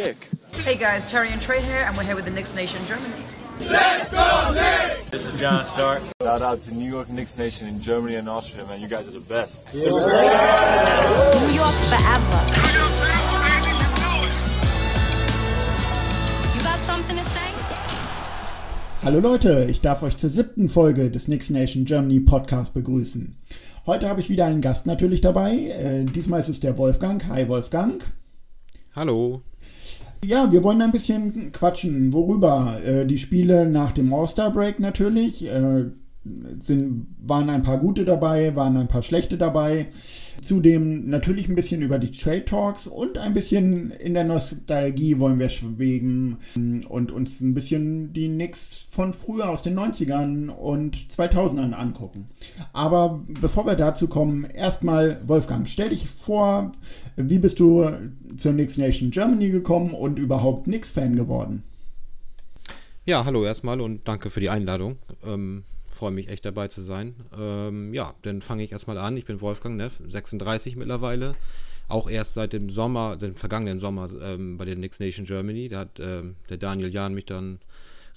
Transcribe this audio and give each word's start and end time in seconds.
dick. 0.00 0.28
Hey 0.64 0.76
guys, 0.76 1.10
Terry 1.10 1.30
and 1.30 1.42
Trey 1.42 1.60
here, 1.60 1.84
and 1.86 1.94
we're 1.94 2.04
here 2.04 2.16
with 2.16 2.24
the 2.24 2.30
Knicks 2.30 2.54
Nation 2.54 2.80
Germany. 2.86 3.22
Let's 3.60 4.10
go 4.10 4.50
Knicks! 4.54 5.10
This 5.10 5.26
is 5.26 5.38
John 5.38 5.66
Stark. 5.66 6.02
Shout 6.22 6.40
out 6.40 6.64
to 6.64 6.74
New 6.74 6.90
York 6.90 7.10
Knicks 7.10 7.36
Nation 7.36 7.66
in 7.66 7.82
Germany 7.82 8.14
and 8.14 8.26
Austria, 8.26 8.64
man. 8.66 8.80
You 8.80 8.88
guys 8.88 9.06
are 9.08 9.10
the 9.10 9.20
best. 9.20 9.60
Yeah. 9.74 9.90
New 9.90 11.52
York 11.52 11.76
forever. 11.92 12.40
You 16.54 16.62
got 16.62 16.78
something 16.78 17.16
to 17.18 17.24
say? 17.24 17.52
Hallo 19.02 19.20
Leute, 19.20 19.66
ich 19.68 19.82
darf 19.82 20.02
euch 20.02 20.16
zur 20.16 20.30
siebten 20.30 20.70
Folge 20.70 21.10
des 21.10 21.26
Knicks 21.26 21.50
Nation 21.50 21.84
Germany 21.84 22.20
Podcast 22.20 22.72
begrüßen. 22.72 23.36
Heute 23.84 24.08
habe 24.08 24.20
ich 24.20 24.30
wieder 24.30 24.46
einen 24.46 24.62
Gast 24.62 24.86
natürlich 24.86 25.20
dabei. 25.20 25.52
Äh, 25.52 26.04
diesmal 26.04 26.40
ist 26.40 26.48
es 26.48 26.60
der 26.60 26.78
Wolfgang. 26.78 27.26
Hi 27.28 27.48
Wolfgang. 27.48 28.02
Hallo. 28.94 29.42
Ja, 30.24 30.52
wir 30.52 30.62
wollen 30.62 30.82
ein 30.82 30.92
bisschen 30.92 31.50
quatschen. 31.52 32.12
Worüber? 32.12 32.78
Äh, 32.84 33.06
die 33.06 33.18
Spiele 33.18 33.66
nach 33.68 33.92
dem 33.92 34.12
All-Star-Break 34.12 34.78
natürlich. 34.80 35.46
Äh, 35.46 35.86
sind, 36.58 37.06
waren 37.18 37.48
ein 37.48 37.62
paar 37.62 37.78
gute 37.78 38.04
dabei, 38.04 38.54
waren 38.54 38.76
ein 38.76 38.88
paar 38.88 39.02
schlechte 39.02 39.38
dabei. 39.38 39.86
Zudem 40.42 41.08
natürlich 41.08 41.48
ein 41.48 41.54
bisschen 41.54 41.82
über 41.82 41.98
die 41.98 42.10
Trade 42.10 42.44
Talks 42.44 42.86
und 42.86 43.18
ein 43.18 43.34
bisschen 43.34 43.90
in 43.90 44.14
der 44.14 44.24
Nostalgie 44.24 45.18
wollen 45.18 45.38
wir 45.38 45.48
schweben 45.48 46.38
und 46.88 47.12
uns 47.12 47.40
ein 47.40 47.54
bisschen 47.54 48.12
die 48.12 48.28
Knicks 48.28 48.88
von 48.90 49.12
früher 49.12 49.50
aus 49.50 49.62
den 49.62 49.78
90ern 49.78 50.48
und 50.48 50.96
2000ern 50.96 51.72
angucken. 51.72 52.28
Aber 52.72 53.22
bevor 53.40 53.66
wir 53.66 53.74
dazu 53.74 54.08
kommen, 54.08 54.44
erstmal 54.44 55.20
Wolfgang, 55.26 55.68
stell 55.68 55.90
dich 55.90 56.06
vor, 56.06 56.72
wie 57.16 57.38
bist 57.38 57.60
du 57.60 57.90
zur 58.36 58.52
Knicks 58.52 58.78
Nation 58.78 59.10
Germany 59.10 59.50
gekommen 59.50 59.94
und 59.94 60.18
überhaupt 60.18 60.64
Knicks-Fan 60.64 61.16
geworden? 61.16 61.62
Ja, 63.04 63.24
hallo 63.24 63.44
erstmal 63.44 63.80
und 63.80 64.06
danke 64.06 64.30
für 64.30 64.40
die 64.40 64.50
Einladung. 64.50 64.96
Ähm 65.26 65.64
freue 66.00 66.12
mich 66.12 66.30
echt 66.30 66.46
dabei 66.46 66.66
zu 66.68 66.80
sein. 66.80 67.14
Ähm, 67.38 67.92
ja, 67.92 68.14
dann 68.22 68.40
fange 68.40 68.64
ich 68.64 68.72
erstmal 68.72 68.96
an. 68.96 69.18
Ich 69.18 69.26
bin 69.26 69.42
Wolfgang 69.42 69.76
Neff, 69.76 70.00
36 70.08 70.76
mittlerweile. 70.76 71.34
Auch 71.88 72.08
erst 72.08 72.32
seit 72.32 72.54
dem 72.54 72.70
Sommer, 72.70 73.16
dem 73.16 73.36
vergangenen 73.36 73.78
Sommer 73.78 74.08
ähm, 74.22 74.56
bei 74.56 74.64
der 74.64 74.76
Next 74.76 74.98
Nation 75.00 75.26
Germany. 75.26 75.68
Da 75.68 75.80
hat 75.80 76.00
ähm, 76.00 76.36
der 76.48 76.56
Daniel 76.56 76.88
Jahn 76.88 77.12
mich 77.12 77.26
dann 77.26 77.58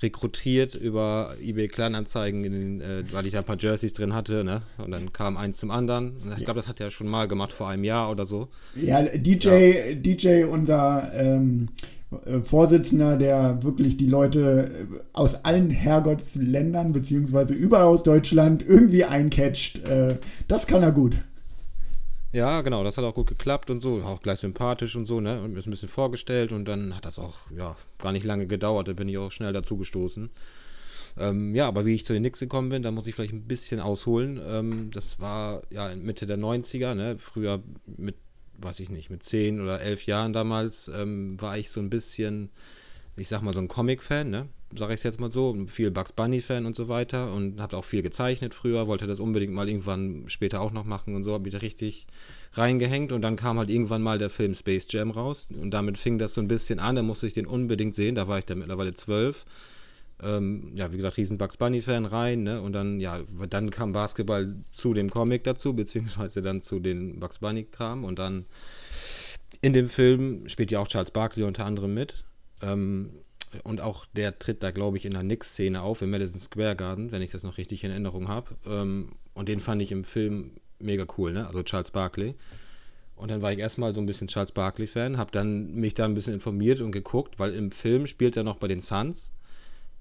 rekrutiert 0.01 0.75
über 0.75 1.35
eBay 1.41 1.67
Kleinanzeigen, 1.67 2.43
den, 2.43 2.79
äh, 2.79 3.03
weil 3.11 3.25
ich 3.25 3.33
da 3.33 3.39
ein 3.39 3.45
paar 3.45 3.59
Jerseys 3.59 3.91
drin 3.91 4.13
hatte. 4.13 4.45
Ne? 4.45 4.61
Und 4.77 4.91
dann 4.91 5.11
kam 5.11 5.35
eins 5.35 5.57
zum 5.57 5.69
anderen. 5.69 6.15
Ich 6.37 6.45
glaube, 6.45 6.61
das 6.61 6.69
hat 6.69 6.79
er 6.79 6.89
schon 6.89 7.09
mal 7.09 7.27
gemacht 7.27 7.51
vor 7.51 7.67
einem 7.67 7.83
Jahr 7.83 8.09
oder 8.09 8.25
so. 8.25 8.47
Ja, 8.75 9.01
DJ, 9.01 9.49
ja. 9.49 9.93
DJ 9.95 10.43
unser 10.45 11.11
ähm, 11.13 11.67
äh, 12.25 12.41
Vorsitzender, 12.41 13.17
der 13.17 13.63
wirklich 13.63 13.97
die 13.97 14.07
Leute 14.07 14.71
äh, 14.71 14.99
aus 15.13 15.45
allen 15.45 15.69
Herrgottsländern 15.69 16.91
beziehungsweise 16.91 17.53
überall 17.53 17.85
aus 17.85 18.03
Deutschland 18.03 18.63
irgendwie 18.65 19.05
eincatcht. 19.05 19.83
Äh, 19.83 20.17
das 20.47 20.67
kann 20.67 20.83
er 20.83 20.91
gut. 20.91 21.17
Ja, 22.31 22.61
genau, 22.61 22.83
das 22.83 22.97
hat 22.97 23.05
auch 23.05 23.13
gut 23.13 23.27
geklappt 23.27 23.69
und 23.69 23.79
so, 23.79 24.01
auch 24.01 24.21
gleich 24.21 24.39
sympathisch 24.39 24.95
und 24.95 25.05
so, 25.05 25.19
ne? 25.19 25.39
Und 25.41 25.53
mir 25.53 25.59
ist 25.59 25.67
ein 25.67 25.71
bisschen 25.71 25.87
vorgestellt 25.87 26.51
und 26.51 26.65
dann 26.65 26.95
hat 26.95 27.05
das 27.05 27.19
auch, 27.19 27.51
ja, 27.55 27.75
gar 27.99 28.11
nicht 28.11 28.25
lange 28.25 28.47
gedauert, 28.47 28.87
da 28.87 28.93
bin 28.93 29.07
ich 29.07 29.19
auch 29.19 29.29
schnell 29.29 29.53
dazu 29.53 29.77
gestoßen. 29.77 30.31
Ähm, 31.17 31.53
ja, 31.53 31.67
aber 31.67 31.85
wie 31.85 31.93
ich 31.93 32.05
zu 32.05 32.13
den 32.13 32.23
Knicks 32.23 32.39
gekommen 32.39 32.69
bin, 32.69 32.81
da 32.81 32.89
muss 32.89 33.05
ich 33.05 33.13
vielleicht 33.13 33.33
ein 33.33 33.43
bisschen 33.43 33.79
ausholen. 33.79 34.41
Ähm, 34.43 34.89
das 34.91 35.19
war 35.19 35.61
ja 35.69 35.93
Mitte 35.95 36.25
der 36.25 36.39
90er, 36.39 36.95
ne? 36.95 37.17
Früher 37.19 37.61
mit 37.85 38.15
weiß 38.57 38.79
ich 38.79 38.89
nicht, 38.89 39.09
mit 39.09 39.23
zehn 39.23 39.61
oder 39.61 39.81
elf 39.81 40.05
Jahren 40.05 40.33
damals 40.33 40.89
ähm, 40.89 41.39
war 41.41 41.57
ich 41.57 41.69
so 41.69 41.79
ein 41.79 41.89
bisschen, 41.89 42.49
ich 43.15 43.27
sag 43.27 43.41
mal, 43.41 43.53
so 43.53 43.59
ein 43.59 43.67
Comic-Fan, 43.67 44.29
ne? 44.29 44.47
Sag 44.75 44.89
ich 44.89 44.95
es 44.95 45.03
jetzt 45.03 45.19
mal 45.19 45.31
so, 45.31 45.67
viel 45.67 45.91
Bugs 45.91 46.13
Bunny-Fan 46.13 46.65
und 46.65 46.75
so 46.75 46.87
weiter 46.87 47.31
und 47.31 47.61
habe 47.61 47.77
auch 47.77 47.85
viel 47.85 48.01
gezeichnet 48.01 48.55
früher, 48.55 48.87
wollte 48.87 49.05
das 49.05 49.19
unbedingt 49.19 49.53
mal 49.53 49.69
irgendwann 49.69 50.23
später 50.27 50.61
auch 50.61 50.71
noch 50.71 50.83
machen 50.83 51.15
und 51.15 51.21
so, 51.21 51.33
habe 51.33 51.47
ich 51.47 51.53
da 51.53 51.59
richtig 51.59 52.07
reingehängt 52.53 53.11
und 53.11 53.21
dann 53.21 53.35
kam 53.35 53.59
halt 53.59 53.69
irgendwann 53.69 54.01
mal 54.01 54.17
der 54.17 54.31
Film 54.31 54.55
Space 54.55 54.87
Jam 54.89 55.11
raus 55.11 55.49
und 55.61 55.71
damit 55.71 55.99
fing 55.99 56.17
das 56.17 56.33
so 56.33 56.41
ein 56.41 56.47
bisschen 56.47 56.79
an, 56.79 56.95
da 56.95 57.03
musste 57.03 57.27
ich 57.27 57.33
den 57.33 57.45
unbedingt 57.45 57.93
sehen, 57.93 58.15
da 58.15 58.27
war 58.27 58.39
ich 58.39 58.45
dann 58.45 58.59
mittlerweile 58.59 58.95
zwölf 58.95 59.45
ähm, 60.21 60.71
ja, 60.75 60.91
wie 60.91 60.97
gesagt, 60.97 61.17
riesen 61.17 61.37
Bugs 61.37 61.57
Bunny-Fan 61.57 62.05
rein, 62.05 62.43
ne? 62.43 62.61
Und 62.61 62.73
dann, 62.73 62.99
ja, 62.99 63.21
dann 63.49 63.69
kam 63.69 63.93
Basketball 63.93 64.55
zu 64.69 64.93
dem 64.93 65.09
Comic 65.09 65.43
dazu, 65.43 65.73
beziehungsweise 65.73 66.41
dann 66.41 66.61
zu 66.61 66.79
den 66.79 67.19
Bugs 67.19 67.39
Bunny-Kram 67.39 68.03
und 68.03 68.19
dann 68.19 68.45
in 69.61 69.73
dem 69.73 69.89
Film 69.89 70.47
spielt 70.49 70.71
ja 70.71 70.79
auch 70.79 70.87
Charles 70.87 71.11
Barkley 71.11 71.43
unter 71.43 71.65
anderem 71.65 71.93
mit. 71.93 72.25
Ähm, 72.61 73.11
und 73.63 73.81
auch 73.81 74.05
der 74.13 74.37
tritt 74.39 74.63
da, 74.63 74.71
glaube 74.71 74.97
ich, 74.97 75.05
in 75.05 75.13
der 75.13 75.21
Knicks-Szene 75.21 75.81
auf, 75.81 76.01
im 76.01 76.09
Madison 76.09 76.39
Square 76.39 76.75
Garden, 76.75 77.11
wenn 77.11 77.21
ich 77.21 77.31
das 77.31 77.43
noch 77.43 77.57
richtig 77.57 77.83
in 77.83 77.91
Erinnerung 77.91 78.27
habe. 78.27 78.55
Ähm, 78.65 79.09
und 79.33 79.47
den 79.47 79.59
fand 79.59 79.81
ich 79.81 79.91
im 79.91 80.03
Film 80.03 80.51
mega 80.79 81.05
cool, 81.17 81.33
ne? 81.33 81.47
Also 81.47 81.63
Charles 81.63 81.91
Barkley. 81.91 82.35
Und 83.15 83.29
dann 83.29 83.41
war 83.41 83.53
ich 83.53 83.59
erstmal 83.59 83.93
so 83.93 84.01
ein 84.01 84.05
bisschen 84.05 84.27
Charles 84.27 84.51
Barkley-Fan, 84.51 85.17
habe 85.17 85.31
dann 85.31 85.73
mich 85.75 85.93
da 85.93 86.05
ein 86.05 86.15
bisschen 86.15 86.33
informiert 86.33 86.81
und 86.81 86.91
geguckt, 86.91 87.39
weil 87.39 87.53
im 87.53 87.71
Film 87.71 88.07
spielt 88.07 88.35
er 88.35 88.43
noch 88.43 88.57
bei 88.57 88.67
den 88.67 88.81
Suns. 88.81 89.31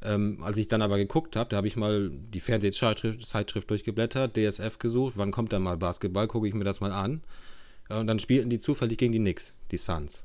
Ähm, 0.05 0.43
als 0.43 0.57
ich 0.57 0.67
dann 0.69 0.83
aber 0.83 0.99
geguckt 0.99 1.37
habe, 1.37 1.51
da 1.51 1.57
habe 1.57 1.69
ich 1.69 1.77
mal 1.77 2.11
die 2.11 2.41
Fernsehzeitschrift 2.41 3.71
durchgeblättert, 3.71 4.37
DSF 4.37 4.79
gesucht, 4.79 5.15
wann 5.17 5.31
kommt 5.31 5.53
da 5.53 5.59
mal 5.59 5.77
Basketball, 5.77 6.27
gucke 6.27 6.49
ich 6.49 6.55
mir 6.55 6.65
das 6.65 6.81
mal 6.81 6.93
an. 6.93 7.23
Und 7.89 8.07
dann 8.07 8.19
spielten 8.19 8.51
die 8.51 8.59
zufällig 8.59 8.99
gegen 8.99 9.13
die 9.13 9.19
Knicks, 9.19 9.55
die 9.71 9.77
Suns. 9.77 10.25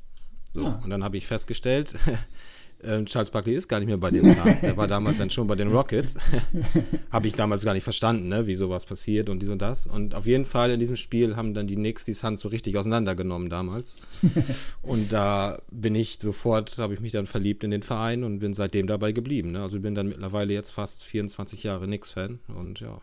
So, 0.53 0.61
ja. 0.63 0.79
Und 0.83 0.89
dann 0.89 1.03
habe 1.03 1.17
ich 1.17 1.27
festgestellt, 1.27 1.95
äh, 2.83 3.03
Charles 3.05 3.31
Barkley 3.31 3.55
ist 3.55 3.67
gar 3.67 3.79
nicht 3.79 3.88
mehr 3.88 3.97
bei 3.97 4.11
den 4.11 4.23
Suns. 4.23 4.61
Der 4.61 4.77
war 4.77 4.88
damals 4.88 5.17
dann 5.17 5.29
schon 5.29 5.47
bei 5.47 5.55
den 5.55 5.69
Rockets. 5.69 6.15
Habe 7.11 7.27
ich 7.27 7.33
damals 7.33 7.65
gar 7.65 7.73
nicht 7.73 7.83
verstanden, 7.83 8.27
ne, 8.27 8.47
wie 8.47 8.55
sowas 8.55 8.85
passiert 8.85 9.29
und 9.29 9.41
dies 9.41 9.49
und 9.49 9.61
das. 9.61 9.88
Und 9.88 10.15
auf 10.15 10.25
jeden 10.25 10.45
Fall 10.45 10.71
in 10.71 10.79
diesem 10.79 10.95
Spiel 10.95 11.35
haben 11.35 11.53
dann 11.53 11.67
die 11.67 11.75
Knicks 11.75 12.05
die 12.05 12.13
Suns 12.13 12.41
so 12.41 12.49
richtig 12.49 12.77
auseinandergenommen 12.77 13.49
damals. 13.49 13.97
und 14.81 15.11
da 15.11 15.59
bin 15.71 15.95
ich 15.95 16.19
sofort, 16.21 16.77
habe 16.77 16.93
ich 16.93 16.99
mich 16.99 17.11
dann 17.11 17.27
verliebt 17.27 17.63
in 17.63 17.71
den 17.71 17.83
Verein 17.83 18.23
und 18.23 18.39
bin 18.39 18.53
seitdem 18.53 18.88
dabei 18.88 19.11
geblieben. 19.11 19.51
Ne? 19.51 19.61
Also 19.61 19.79
bin 19.79 19.95
dann 19.95 20.09
mittlerweile 20.09 20.53
jetzt 20.53 20.71
fast 20.71 21.03
24 21.03 21.63
Jahre 21.63 21.85
Knicks-Fan 21.85 22.39
und 22.55 22.79
ja. 22.79 23.01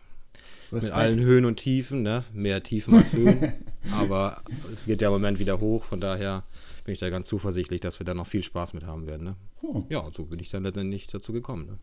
Respekt. 0.71 0.83
Mit 0.83 0.91
allen 0.93 1.19
Höhen 1.19 1.45
und 1.45 1.57
Tiefen, 1.57 2.01
ne? 2.01 2.23
Mehr 2.33 2.61
Tiefen 2.61 2.95
als 2.95 3.13
Höhen. 3.13 3.53
Aber 3.91 4.41
es 4.71 4.85
geht 4.85 5.01
ja 5.01 5.09
im 5.09 5.13
Moment 5.13 5.37
wieder 5.39 5.59
hoch, 5.59 5.83
von 5.83 5.99
daher 5.99 6.43
bin 6.85 6.93
ich 6.93 6.99
da 6.99 7.09
ganz 7.09 7.27
zuversichtlich, 7.27 7.81
dass 7.81 7.99
wir 7.99 8.05
da 8.05 8.13
noch 8.13 8.27
viel 8.27 8.43
Spaß 8.43 8.73
mit 8.73 8.85
haben 8.85 9.07
werden. 9.07 9.23
Ne? 9.23 9.35
Oh. 9.63 9.81
Ja, 9.89 10.07
so 10.11 10.25
bin 10.25 10.39
ich 10.39 10.49
dann 10.49 10.63
letztendlich 10.63 11.07
dazu 11.07 11.33
gekommen. 11.33 11.65
Ne? 11.65 11.79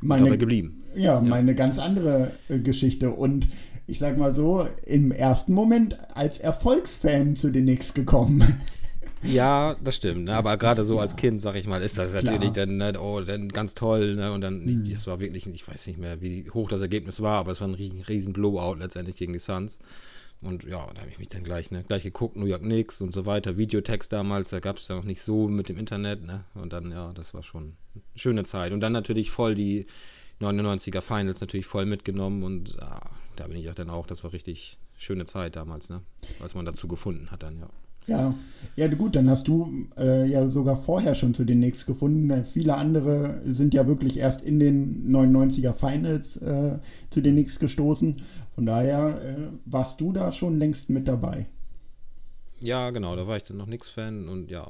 Meine, 0.00 0.36
geblieben. 0.36 0.82
Ja, 0.94 1.16
ja, 1.16 1.22
meine 1.22 1.54
ganz 1.54 1.78
andere 1.78 2.30
äh, 2.48 2.58
Geschichte. 2.58 3.10
Und 3.10 3.48
ich 3.86 3.98
sag 3.98 4.18
mal 4.18 4.34
so, 4.34 4.68
im 4.84 5.10
ersten 5.10 5.54
Moment 5.54 5.98
als 6.14 6.38
Erfolgsfan 6.38 7.34
zu 7.34 7.50
den 7.50 7.64
Knicks 7.64 7.94
gekommen. 7.94 8.44
Ja, 9.22 9.74
das 9.82 9.96
stimmt. 9.96 10.26
Ne? 10.26 10.34
Aber 10.34 10.56
gerade 10.56 10.84
so 10.84 11.00
als 11.00 11.16
Kind, 11.16 11.40
sag 11.42 11.56
ich 11.56 11.66
mal, 11.66 11.82
ist 11.82 11.98
das 11.98 12.14
natürlich 12.14 12.52
dann, 12.52 12.76
ne, 12.76 12.92
oh, 13.00 13.20
dann 13.22 13.48
ganz 13.48 13.74
toll. 13.74 14.14
Ne? 14.14 14.30
Und 14.30 14.42
dann, 14.42 14.64
mhm. 14.64 14.88
das 14.88 15.06
war 15.06 15.18
wirklich, 15.20 15.46
ich 15.46 15.66
weiß 15.66 15.86
nicht 15.88 15.98
mehr, 15.98 16.20
wie 16.20 16.48
hoch 16.50 16.68
das 16.68 16.80
Ergebnis 16.80 17.20
war, 17.20 17.38
aber 17.38 17.52
es 17.52 17.60
war 17.60 17.66
ein 17.66 17.74
riesen, 17.74 18.02
riesen 18.02 18.32
Blowout 18.34 18.74
letztendlich 18.74 19.16
gegen 19.16 19.32
die 19.32 19.38
Suns. 19.40 19.80
Und 20.42 20.64
ja, 20.64 20.86
da 20.94 21.00
habe 21.00 21.10
ich 21.10 21.18
mich 21.18 21.28
dann 21.28 21.44
gleich, 21.44 21.70
ne, 21.70 21.82
gleich 21.82 22.02
geguckt, 22.02 22.36
New 22.36 22.46
York 22.46 22.62
Knicks 22.62 23.00
und 23.00 23.12
so 23.12 23.26
weiter. 23.26 23.56
Videotext 23.56 24.12
damals, 24.12 24.50
da 24.50 24.60
gab 24.60 24.76
es 24.76 24.88
ja 24.88 24.94
noch 24.94 25.04
nicht 25.04 25.22
so 25.22 25.48
mit 25.48 25.68
dem 25.68 25.78
Internet, 25.78 26.24
ne? 26.24 26.44
Und 26.54 26.72
dann, 26.72 26.90
ja, 26.92 27.12
das 27.12 27.34
war 27.34 27.42
schon 27.42 27.76
eine 27.94 28.02
schöne 28.14 28.44
Zeit. 28.44 28.72
Und 28.72 28.80
dann 28.80 28.92
natürlich 28.92 29.30
voll 29.30 29.54
die 29.54 29.86
99er 30.40 31.00
Finals 31.00 31.40
natürlich 31.40 31.66
voll 31.66 31.86
mitgenommen 31.86 32.42
und 32.42 32.74
ja, 32.74 33.00
da 33.36 33.46
bin 33.46 33.56
ich 33.56 33.70
auch 33.70 33.74
dann 33.74 33.90
auch, 33.90 34.06
das 34.06 34.22
war 34.22 34.32
richtig 34.32 34.78
schöne 34.98 35.24
Zeit 35.24 35.56
damals, 35.56 35.88
ne? 35.88 36.02
Was 36.38 36.54
man 36.54 36.64
dazu 36.64 36.88
gefunden 36.88 37.30
hat 37.30 37.42
dann, 37.42 37.58
ja. 37.58 37.68
Ja, 38.06 38.34
ja 38.76 38.88
gut, 38.88 39.16
dann 39.16 39.30
hast 39.30 39.48
du 39.48 39.86
äh, 39.96 40.28
ja 40.28 40.46
sogar 40.48 40.76
vorher 40.76 41.14
schon 41.14 41.32
zu 41.32 41.44
den 41.44 41.58
Knicks 41.58 41.86
gefunden. 41.86 42.44
Viele 42.44 42.76
andere 42.76 43.40
sind 43.44 43.72
ja 43.72 43.86
wirklich 43.86 44.18
erst 44.18 44.42
in 44.42 44.60
den 44.60 45.10
99er 45.10 45.72
Finals 45.72 46.36
äh, 46.36 46.78
zu 47.08 47.22
den 47.22 47.34
Knicks 47.34 47.58
gestoßen. 47.58 48.20
Von 48.54 48.66
daher 48.66 49.22
äh, 49.22 49.36
warst 49.64 50.00
du 50.00 50.12
da 50.12 50.30
schon 50.30 50.58
längst 50.58 50.90
mit 50.90 51.08
dabei. 51.08 51.46
Ja, 52.60 52.90
genau, 52.90 53.16
da 53.16 53.26
war 53.26 53.38
ich 53.38 53.44
dann 53.44 53.56
noch 53.56 53.66
Knicks-Fan 53.66 54.28
und 54.28 54.50
ja, 54.50 54.66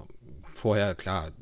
vorher, 0.52 0.94
klar, 0.94 1.32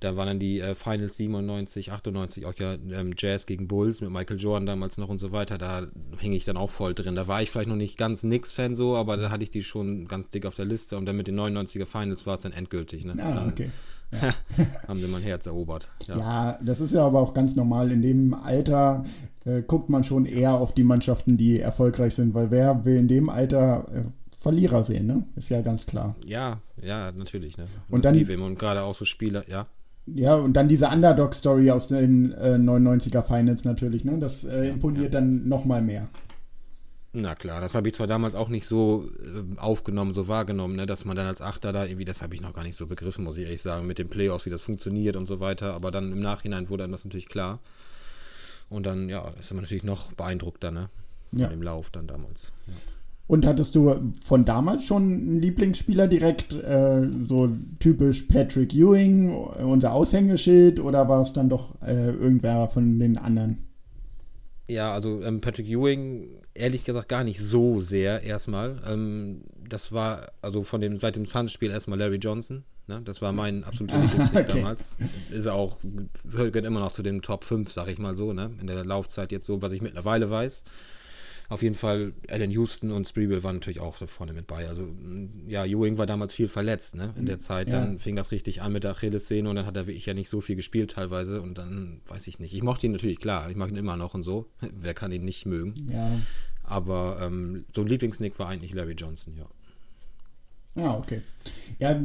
da 0.00 0.16
waren 0.16 0.26
dann 0.26 0.38
die 0.38 0.60
äh, 0.60 0.74
Finals 0.74 1.16
97, 1.16 1.92
98 1.92 2.46
auch 2.46 2.54
ja 2.58 2.74
ähm, 2.74 3.14
Jazz 3.16 3.46
gegen 3.46 3.68
Bulls 3.68 4.00
mit 4.00 4.10
Michael 4.10 4.38
Jordan 4.38 4.66
damals 4.66 4.98
noch 4.98 5.08
und 5.08 5.18
so 5.18 5.32
weiter. 5.32 5.58
Da 5.58 5.86
hing 6.18 6.32
ich 6.32 6.44
dann 6.44 6.56
auch 6.56 6.70
voll 6.70 6.94
drin. 6.94 7.14
Da 7.14 7.26
war 7.26 7.42
ich 7.42 7.50
vielleicht 7.50 7.68
noch 7.68 7.76
nicht 7.76 7.98
ganz 7.98 8.22
Knicks-Fan 8.22 8.74
so, 8.74 8.96
aber 8.96 9.16
da 9.16 9.30
hatte 9.30 9.44
ich 9.44 9.50
die 9.50 9.62
schon 9.62 10.06
ganz 10.08 10.28
dick 10.28 10.46
auf 10.46 10.54
der 10.54 10.64
Liste 10.64 10.96
und 10.96 11.06
dann 11.06 11.16
mit 11.16 11.28
den 11.28 11.38
99er 11.38 11.86
Finals 11.86 12.26
war 12.26 12.34
es 12.34 12.40
dann 12.40 12.52
endgültig. 12.52 13.04
Ne? 13.04 13.14
Ah, 13.18 13.46
okay. 13.48 13.70
Ja. 14.12 14.34
haben 14.88 15.00
sie 15.00 15.06
mein 15.06 15.22
Herz 15.22 15.46
erobert. 15.46 15.88
Ja. 16.06 16.18
ja. 16.18 16.58
das 16.62 16.80
ist 16.80 16.94
ja 16.94 17.04
aber 17.06 17.20
auch 17.20 17.34
ganz 17.34 17.56
normal. 17.56 17.90
In 17.90 18.02
dem 18.02 18.34
Alter 18.34 19.04
äh, 19.44 19.62
guckt 19.62 19.88
man 19.88 20.04
schon 20.04 20.26
eher 20.26 20.54
auf 20.54 20.72
die 20.74 20.84
Mannschaften, 20.84 21.36
die 21.36 21.60
erfolgreich 21.60 22.14
sind, 22.14 22.34
weil 22.34 22.50
wer 22.50 22.84
will 22.84 22.96
in 22.96 23.08
dem 23.08 23.28
Alter 23.28 23.86
äh, 23.92 24.02
Verlierer 24.42 24.84
sehen, 24.84 25.06
ne? 25.06 25.24
Ist 25.36 25.48
ja 25.48 25.60
ganz 25.62 25.86
klar. 25.86 26.16
Ja, 26.24 26.60
Ja, 26.82 27.12
natürlich. 27.12 27.56
Ne? 27.58 27.64
Und 27.88 28.04
das 28.04 28.12
dann- 28.16 28.40
und 28.40 28.58
gerade 28.58 28.82
auch 28.82 28.94
so 28.94 29.04
Spieler, 29.04 29.48
ja. 29.48 29.66
Ja, 30.06 30.34
und 30.34 30.54
dann 30.54 30.66
diese 30.68 30.88
Underdog-Story 30.88 31.70
aus 31.70 31.86
den 31.88 32.32
äh, 32.32 32.58
99er 32.58 33.22
Finals 33.22 33.64
natürlich, 33.64 34.04
ne? 34.04 34.18
Das 34.18 34.44
äh, 34.44 34.68
imponiert 34.70 35.14
dann 35.14 35.46
nochmal 35.48 35.80
mehr. 35.80 36.08
Na 37.14 37.34
klar, 37.34 37.60
das 37.60 37.74
habe 37.74 37.88
ich 37.88 37.94
zwar 37.94 38.06
damals 38.06 38.34
auch 38.34 38.48
nicht 38.48 38.66
so 38.66 39.06
äh, 39.22 39.58
aufgenommen, 39.60 40.14
so 40.14 40.28
wahrgenommen, 40.28 40.76
ne, 40.76 40.86
dass 40.86 41.04
man 41.04 41.14
dann 41.14 41.26
als 41.26 41.42
Achter 41.42 41.70
da 41.70 41.84
irgendwie, 41.84 42.06
das 42.06 42.22
habe 42.22 42.34
ich 42.34 42.40
noch 42.40 42.54
gar 42.54 42.64
nicht 42.64 42.74
so 42.76 42.86
begriffen, 42.86 43.22
muss 43.22 43.36
ich 43.36 43.44
ehrlich 43.44 43.60
sagen, 43.62 43.86
mit 43.86 43.98
den 43.98 44.08
Playoffs, 44.08 44.46
wie 44.46 44.50
das 44.50 44.62
funktioniert 44.62 45.14
und 45.16 45.26
so 45.26 45.38
weiter. 45.38 45.74
Aber 45.74 45.90
dann 45.90 46.10
im 46.10 46.20
Nachhinein 46.20 46.68
wurde 46.70 46.84
einem 46.84 46.92
das 46.92 47.04
natürlich 47.04 47.28
klar. 47.28 47.60
Und 48.70 48.86
dann, 48.86 49.08
ja, 49.10 49.28
ist 49.38 49.52
man 49.52 49.62
natürlich 49.62 49.84
noch 49.84 50.12
beeindruckter, 50.14 50.70
ne? 50.70 50.88
Von 51.30 51.38
Ja. 51.40 51.48
dem 51.48 51.62
Lauf 51.62 51.90
dann 51.90 52.06
damals. 52.06 52.52
Ja. 52.66 52.72
Und 53.32 53.46
hattest 53.46 53.74
du 53.76 54.12
von 54.22 54.44
damals 54.44 54.84
schon 54.84 55.04
einen 55.04 55.40
Lieblingsspieler 55.40 56.06
direkt, 56.06 56.52
äh, 56.52 57.10
so 57.10 57.48
typisch 57.80 58.24
Patrick 58.24 58.74
Ewing, 58.74 59.34
unser 59.34 59.94
Aushängeschild, 59.94 60.80
oder 60.80 61.08
war 61.08 61.22
es 61.22 61.32
dann 61.32 61.48
doch 61.48 61.80
äh, 61.80 62.10
irgendwer 62.10 62.68
von 62.68 62.98
den 62.98 63.16
anderen? 63.16 63.70
Ja, 64.68 64.92
also 64.92 65.22
ähm, 65.22 65.40
Patrick 65.40 65.66
Ewing, 65.66 66.42
ehrlich 66.52 66.84
gesagt, 66.84 67.08
gar 67.08 67.24
nicht 67.24 67.40
so 67.40 67.80
sehr 67.80 68.22
erstmal. 68.22 68.82
Ähm, 68.86 69.44
das 69.66 69.92
war 69.92 70.30
also 70.42 70.62
von 70.62 70.82
dem 70.82 70.98
seit 70.98 71.16
dem 71.16 71.24
Suns-Spiel 71.24 71.70
erstmal 71.70 71.98
Larry 71.98 72.16
Johnson. 72.16 72.64
Ne? 72.86 73.00
Das 73.02 73.22
war 73.22 73.32
mein 73.32 73.64
absoluter 73.64 73.96
Lieblingsnick 73.96 74.44
okay. 74.50 74.58
damals. 74.58 74.98
Ist 75.30 75.46
auch, 75.46 75.78
gehört 76.30 76.54
immer 76.56 76.80
noch 76.80 76.92
zu 76.92 77.02
den 77.02 77.22
Top 77.22 77.44
5, 77.44 77.72
sag 77.72 77.88
ich 77.88 77.98
mal 77.98 78.14
so, 78.14 78.34
ne? 78.34 78.50
In 78.60 78.66
der 78.66 78.84
Laufzeit 78.84 79.32
jetzt 79.32 79.46
so, 79.46 79.62
was 79.62 79.72
ich 79.72 79.80
mittlerweile 79.80 80.28
weiß. 80.28 80.64
Auf 81.52 81.62
jeden 81.62 81.74
Fall, 81.74 82.14
Allen 82.30 82.50
Houston 82.50 82.92
und 82.92 83.06
Spreeble 83.06 83.42
waren 83.42 83.56
natürlich 83.56 83.80
auch 83.80 83.98
da 83.98 84.06
vorne 84.06 84.32
mit 84.32 84.46
bei. 84.46 84.66
Also, 84.66 84.84
m, 84.84 85.44
ja, 85.46 85.66
Ewing 85.66 85.98
war 85.98 86.06
damals 86.06 86.32
viel 86.32 86.48
verletzt, 86.48 86.96
ne? 86.96 87.12
In 87.18 87.26
der 87.26 87.40
Zeit. 87.40 87.70
Ja. 87.70 87.80
Dann 87.80 87.98
fing 87.98 88.16
das 88.16 88.32
richtig 88.32 88.62
an 88.62 88.72
mit 88.72 88.84
der 88.84 88.92
Achillessehne 88.92 89.50
und 89.50 89.56
dann 89.56 89.66
hat 89.66 89.76
er 89.76 89.86
wirklich 89.86 90.06
ja 90.06 90.14
nicht 90.14 90.30
so 90.30 90.40
viel 90.40 90.56
gespielt 90.56 90.92
teilweise. 90.92 91.42
Und 91.42 91.58
dann 91.58 92.00
weiß 92.06 92.26
ich 92.28 92.38
nicht. 92.38 92.54
Ich 92.54 92.62
mochte 92.62 92.86
ihn 92.86 92.92
natürlich, 92.92 93.18
klar. 93.18 93.50
Ich 93.50 93.56
mag 93.56 93.68
ihn 93.68 93.76
immer 93.76 93.98
noch 93.98 94.14
und 94.14 94.22
so. 94.22 94.48
Wer 94.80 94.94
kann 94.94 95.12
ihn 95.12 95.26
nicht 95.26 95.44
mögen? 95.44 95.74
Ja. 95.92 96.10
Aber 96.62 97.18
ähm, 97.20 97.66
so 97.70 97.82
ein 97.82 97.86
Lieblingsnick 97.86 98.38
war 98.38 98.48
eigentlich 98.48 98.72
Larry 98.72 98.94
Johnson, 98.94 99.36
ja. 99.36 99.46
Ah, 100.76 100.96
okay. 100.96 101.20
Ja, 101.78 102.00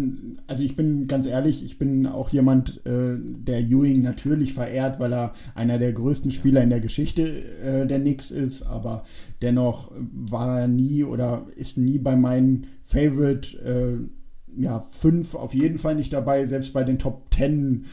also 0.47 0.63
ich 0.63 0.75
bin 0.75 1.07
ganz 1.07 1.25
ehrlich, 1.27 1.63
ich 1.63 1.77
bin 1.77 2.07
auch 2.07 2.29
jemand, 2.29 2.85
äh, 2.85 3.17
der 3.19 3.59
Ewing 3.59 4.01
natürlich 4.01 4.53
verehrt, 4.53 4.99
weil 4.99 5.13
er 5.13 5.33
einer 5.55 5.77
der 5.77 5.93
größten 5.93 6.31
Spieler 6.31 6.63
in 6.63 6.69
der 6.69 6.79
Geschichte 6.79 7.21
äh, 7.61 7.85
der 7.85 7.99
Knicks 7.99 8.31
ist, 8.31 8.63
aber 8.63 9.03
dennoch 9.41 9.91
war 9.95 10.61
er 10.61 10.67
nie 10.67 11.03
oder 11.03 11.45
ist 11.55 11.77
nie 11.77 11.99
bei 11.99 12.15
meinen 12.15 12.67
Favorite 12.83 13.57
äh, 13.59 14.61
ja, 14.61 14.79
fünf 14.79 15.35
auf 15.35 15.53
jeden 15.53 15.77
Fall 15.77 15.95
nicht 15.95 16.11
dabei, 16.11 16.45
selbst 16.45 16.73
bei 16.73 16.83
den 16.83 16.97
Top 16.97 17.29
Ten 17.29 17.85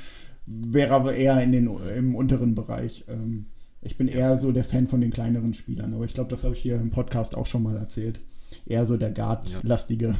wäre 0.46 0.94
er 0.94 1.12
eher 1.12 1.40
in 1.42 1.52
den, 1.52 1.70
im 1.96 2.14
unteren 2.14 2.54
Bereich. 2.54 3.04
Ähm, 3.08 3.46
ich 3.82 3.96
bin 3.96 4.08
eher 4.08 4.38
so 4.38 4.50
der 4.50 4.64
Fan 4.64 4.86
von 4.86 5.00
den 5.00 5.10
kleineren 5.10 5.52
Spielern, 5.52 5.92
aber 5.92 6.06
ich 6.06 6.14
glaube, 6.14 6.30
das 6.30 6.44
habe 6.44 6.54
ich 6.54 6.62
hier 6.62 6.76
im 6.76 6.90
Podcast 6.90 7.36
auch 7.36 7.46
schon 7.46 7.62
mal 7.62 7.76
erzählt. 7.76 8.20
Eher 8.66 8.86
so 8.86 8.96
der 8.96 9.10
Guard-lastige. 9.10 10.06
Ja. 10.06 10.14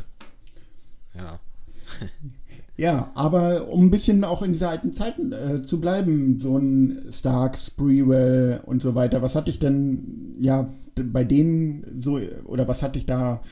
Ja, 2.76 3.12
aber 3.14 3.68
um 3.68 3.86
ein 3.86 3.90
bisschen 3.90 4.24
auch 4.24 4.42
in 4.42 4.52
dieser 4.52 4.70
alten 4.70 4.92
Zeit 4.92 5.14
äh, 5.20 5.62
zu 5.62 5.80
bleiben, 5.80 6.40
so 6.40 6.58
ein 6.58 7.06
Starks, 7.08 7.66
Sprewell 7.66 8.62
und 8.66 8.82
so 8.82 8.96
weiter, 8.96 9.22
was 9.22 9.36
hat 9.36 9.46
dich 9.46 9.60
denn, 9.60 10.34
ja, 10.40 10.68
bei 10.96 11.22
denen 11.22 12.00
so, 12.00 12.18
oder 12.46 12.66
was 12.66 12.82
hat 12.82 12.96
dich 12.96 13.06
da 13.06 13.42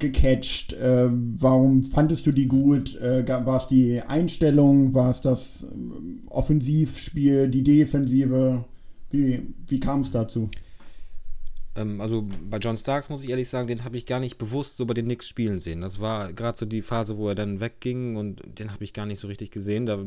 gecatcht? 0.00 0.72
Äh, 0.72 1.08
warum 1.10 1.84
fandest 1.84 2.26
du 2.26 2.32
die 2.32 2.48
gut? 2.48 2.96
Äh, 2.96 3.26
war 3.28 3.56
es 3.56 3.68
die 3.68 4.00
Einstellung? 4.02 4.94
War 4.94 5.10
es 5.10 5.20
das 5.20 5.66
ähm, 5.72 6.24
Offensivspiel, 6.26 7.48
die 7.48 7.62
Defensive? 7.62 8.64
Wie, 9.10 9.54
wie 9.68 9.80
kam 9.80 10.00
es 10.00 10.10
dazu? 10.10 10.50
Ähm, 11.76 12.00
also 12.00 12.26
bei 12.48 12.58
John 12.58 12.76
Starks 12.76 13.10
muss 13.10 13.22
ich 13.22 13.30
ehrlich 13.30 13.48
sagen, 13.48 13.68
den 13.68 13.84
habe 13.84 13.96
ich 13.96 14.06
gar 14.06 14.18
nicht 14.18 14.38
bewusst 14.38 14.76
so 14.76 14.86
bei 14.86 14.94
den 14.94 15.04
Knicks 15.04 15.28
spielen 15.28 15.58
sehen. 15.58 15.82
Das 15.82 16.00
war 16.00 16.32
gerade 16.32 16.58
so 16.58 16.66
die 16.66 16.82
Phase, 16.82 17.18
wo 17.18 17.28
er 17.28 17.34
dann 17.34 17.60
wegging 17.60 18.16
und 18.16 18.42
den 18.58 18.72
habe 18.72 18.82
ich 18.82 18.92
gar 18.92 19.06
nicht 19.06 19.20
so 19.20 19.28
richtig 19.28 19.50
gesehen. 19.50 19.86
Da 19.86 20.02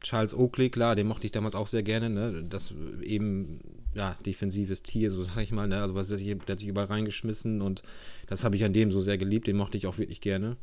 Charles 0.00 0.34
Oakley, 0.34 0.70
klar, 0.70 0.96
den 0.96 1.06
mochte 1.06 1.26
ich 1.26 1.32
damals 1.32 1.54
auch 1.54 1.66
sehr 1.66 1.82
gerne. 1.82 2.10
Ne? 2.10 2.44
Das 2.48 2.74
eben, 3.02 3.60
ja, 3.94 4.16
defensives 4.26 4.82
Tier, 4.82 5.10
so 5.10 5.22
sag 5.22 5.42
ich 5.42 5.52
mal. 5.52 5.68
Ne? 5.68 5.80
Also 5.80 5.94
was 5.94 6.08
der, 6.08 6.18
der 6.18 6.36
hat 6.48 6.58
sich 6.58 6.68
überall 6.68 6.88
reingeschmissen 6.88 7.62
und 7.62 7.82
das 8.26 8.44
habe 8.44 8.56
ich 8.56 8.64
an 8.64 8.72
dem 8.72 8.90
so 8.90 9.00
sehr 9.00 9.18
geliebt. 9.18 9.46
Den 9.46 9.56
mochte 9.56 9.76
ich 9.76 9.86
auch 9.86 9.98
wirklich 9.98 10.20
gerne. 10.20 10.56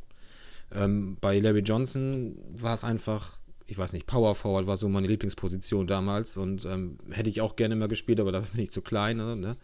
Ähm, 0.71 1.17
bei 1.19 1.39
Larry 1.39 1.61
Johnson 1.61 2.35
war 2.51 2.73
es 2.73 2.83
einfach, 2.83 3.39
ich 3.69 3.77
weiß 3.77 3.93
nicht, 3.93 4.07
Power 4.07 4.33
Forward 4.33 4.65
war 4.65 4.77
so 4.77 4.89
meine 4.89 5.07
Lieblingsposition 5.07 5.85
damals 5.85 6.37
und 6.37 6.65
ähm, 6.65 6.97
hätte 7.11 7.29
ich 7.29 7.39
auch 7.39 7.55
gerne 7.55 7.75
mal 7.75 7.87
gespielt, 7.87 8.19
aber 8.19 8.31
dafür 8.31 8.49
bin 8.55 8.63
ich 8.63 8.71
zu 8.71 8.81
klein. 8.81 9.17
Ne? 9.17 9.35
ne? 9.35 9.57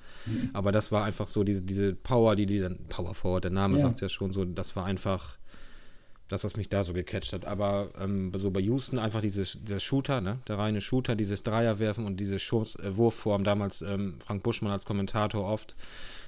Aber 0.53 0.71
das 0.71 0.91
war 0.91 1.03
einfach 1.03 1.27
so, 1.27 1.43
diese, 1.43 1.63
diese 1.63 1.95
Power, 1.95 2.35
die 2.35 2.45
die 2.45 2.59
dann, 2.59 2.77
Power 2.87 3.15
Forward, 3.15 3.45
der 3.45 3.51
Name 3.51 3.77
Ja. 3.77 3.81
sagt 3.81 3.95
es 3.95 4.01
ja 4.01 4.09
schon 4.09 4.31
so, 4.31 4.45
das 4.45 4.75
war 4.75 4.85
einfach 4.85 5.37
das, 6.27 6.43
was 6.43 6.55
mich 6.55 6.69
da 6.69 6.83
so 6.83 6.93
gecatcht 6.93 7.33
hat. 7.33 7.45
Aber 7.45 7.89
ähm, 7.99 8.31
so 8.35 8.51
bei 8.51 8.59
Houston 8.59 8.99
einfach 8.99 9.21
dieses, 9.21 9.57
dieser 9.63 9.79
Shooter, 9.79 10.21
ne? 10.21 10.37
der 10.47 10.59
reine 10.59 10.81
Shooter, 10.81 11.15
dieses 11.15 11.41
Dreierwerfen 11.41 12.05
und 12.05 12.19
diese 12.19 12.37
Schuss, 12.37 12.75
äh, 12.75 12.95
Wurfform, 12.95 13.43
damals 13.43 13.81
ähm, 13.81 14.15
Frank 14.19 14.43
Buschmann 14.43 14.71
als 14.71 14.85
Kommentator 14.85 15.43
oft, 15.43 15.75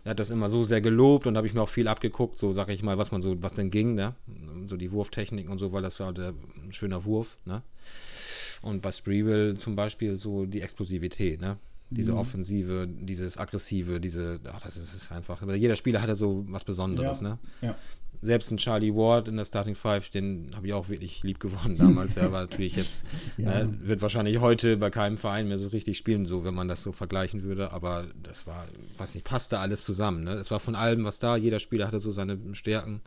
er 0.03 0.11
hat 0.11 0.19
das 0.19 0.29
immer 0.31 0.49
so 0.49 0.63
sehr 0.63 0.81
gelobt 0.81 1.27
und 1.27 1.33
da 1.33 1.39
habe 1.39 1.47
ich 1.47 1.53
mir 1.53 1.61
auch 1.61 1.69
viel 1.69 1.87
abgeguckt, 1.87 2.37
so 2.37 2.53
sag 2.53 2.69
ich 2.69 2.83
mal, 2.83 2.97
was 2.97 3.11
man 3.11 3.21
so, 3.21 3.41
was 3.41 3.53
denn 3.53 3.69
ging, 3.69 3.95
ne? 3.95 4.15
So 4.65 4.77
die 4.77 4.91
Wurftechniken 4.91 5.51
und 5.51 5.57
so, 5.57 5.71
weil 5.71 5.81
das 5.81 5.99
war 5.99 6.13
der, 6.13 6.33
ein 6.63 6.71
schöner 6.71 7.03
Wurf, 7.05 7.37
ne? 7.45 7.61
Und 8.61 8.81
bei 8.81 8.91
Spreewell 8.91 9.57
zum 9.57 9.75
Beispiel 9.75 10.17
so 10.17 10.45
die 10.45 10.61
Explosivität, 10.61 11.39
ne? 11.41 11.57
Diese 11.89 12.17
Offensive, 12.17 12.85
dieses 12.85 13.37
Aggressive, 13.37 14.01
diese, 14.01 14.41
ach, 14.51 14.61
das 14.61 14.75
ist, 14.75 14.93
ist 14.93 15.09
einfach. 15.09 15.41
Jeder 15.55 15.77
Spieler 15.77 16.01
hatte 16.01 16.17
so 16.17 16.43
was 16.49 16.65
Besonderes, 16.65 17.21
Ja. 17.21 17.29
ne? 17.29 17.37
Ja. 17.61 17.75
Selbst 18.21 18.51
ein 18.51 18.57
Charlie 18.57 18.93
Ward 18.93 19.27
in 19.27 19.37
der 19.37 19.45
Starting 19.45 19.75
Five, 19.75 20.09
den 20.09 20.51
habe 20.55 20.65
ich 20.67 20.73
auch 20.73 20.89
wirklich 20.89 21.23
lieb 21.23 21.39
gewonnen 21.39 21.77
damals. 21.79 22.15
Der 22.15 22.31
war 22.31 22.41
natürlich 22.41 22.75
jetzt, 22.75 23.05
Ja. 23.37 23.63
ne, 23.63 23.77
wird 23.81 24.01
wahrscheinlich 24.01 24.39
heute 24.39 24.77
bei 24.77 24.89
keinem 24.89 25.17
Verein 25.17 25.47
mehr 25.47 25.57
so 25.57 25.67
richtig 25.67 25.97
spielen, 25.97 26.25
so 26.25 26.43
wenn 26.43 26.55
man 26.55 26.67
das 26.67 26.81
so 26.83 26.91
vergleichen 26.91 27.43
würde. 27.43 27.71
Aber 27.71 28.07
das 28.23 28.47
war, 28.47 28.65
weiß 28.97 29.15
nicht, 29.15 29.23
passte 29.23 29.59
alles 29.59 29.83
zusammen. 29.83 30.23
Ne? 30.23 30.33
Es 30.33 30.49
war 30.51 30.59
von 30.59 30.75
allem 30.75 31.03
was 31.05 31.19
da. 31.19 31.37
Jeder 31.37 31.59
Spieler 31.59 31.87
hatte 31.87 31.99
so 31.99 32.11
seine 32.11 32.37
Stärken. 32.53 33.01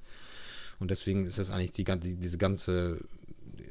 Und 0.79 0.91
deswegen 0.91 1.27
ist 1.27 1.39
das 1.39 1.51
eigentlich 1.51 1.73
die, 1.73 1.85
die, 1.85 2.17
diese 2.17 2.39
ganze, 2.39 2.99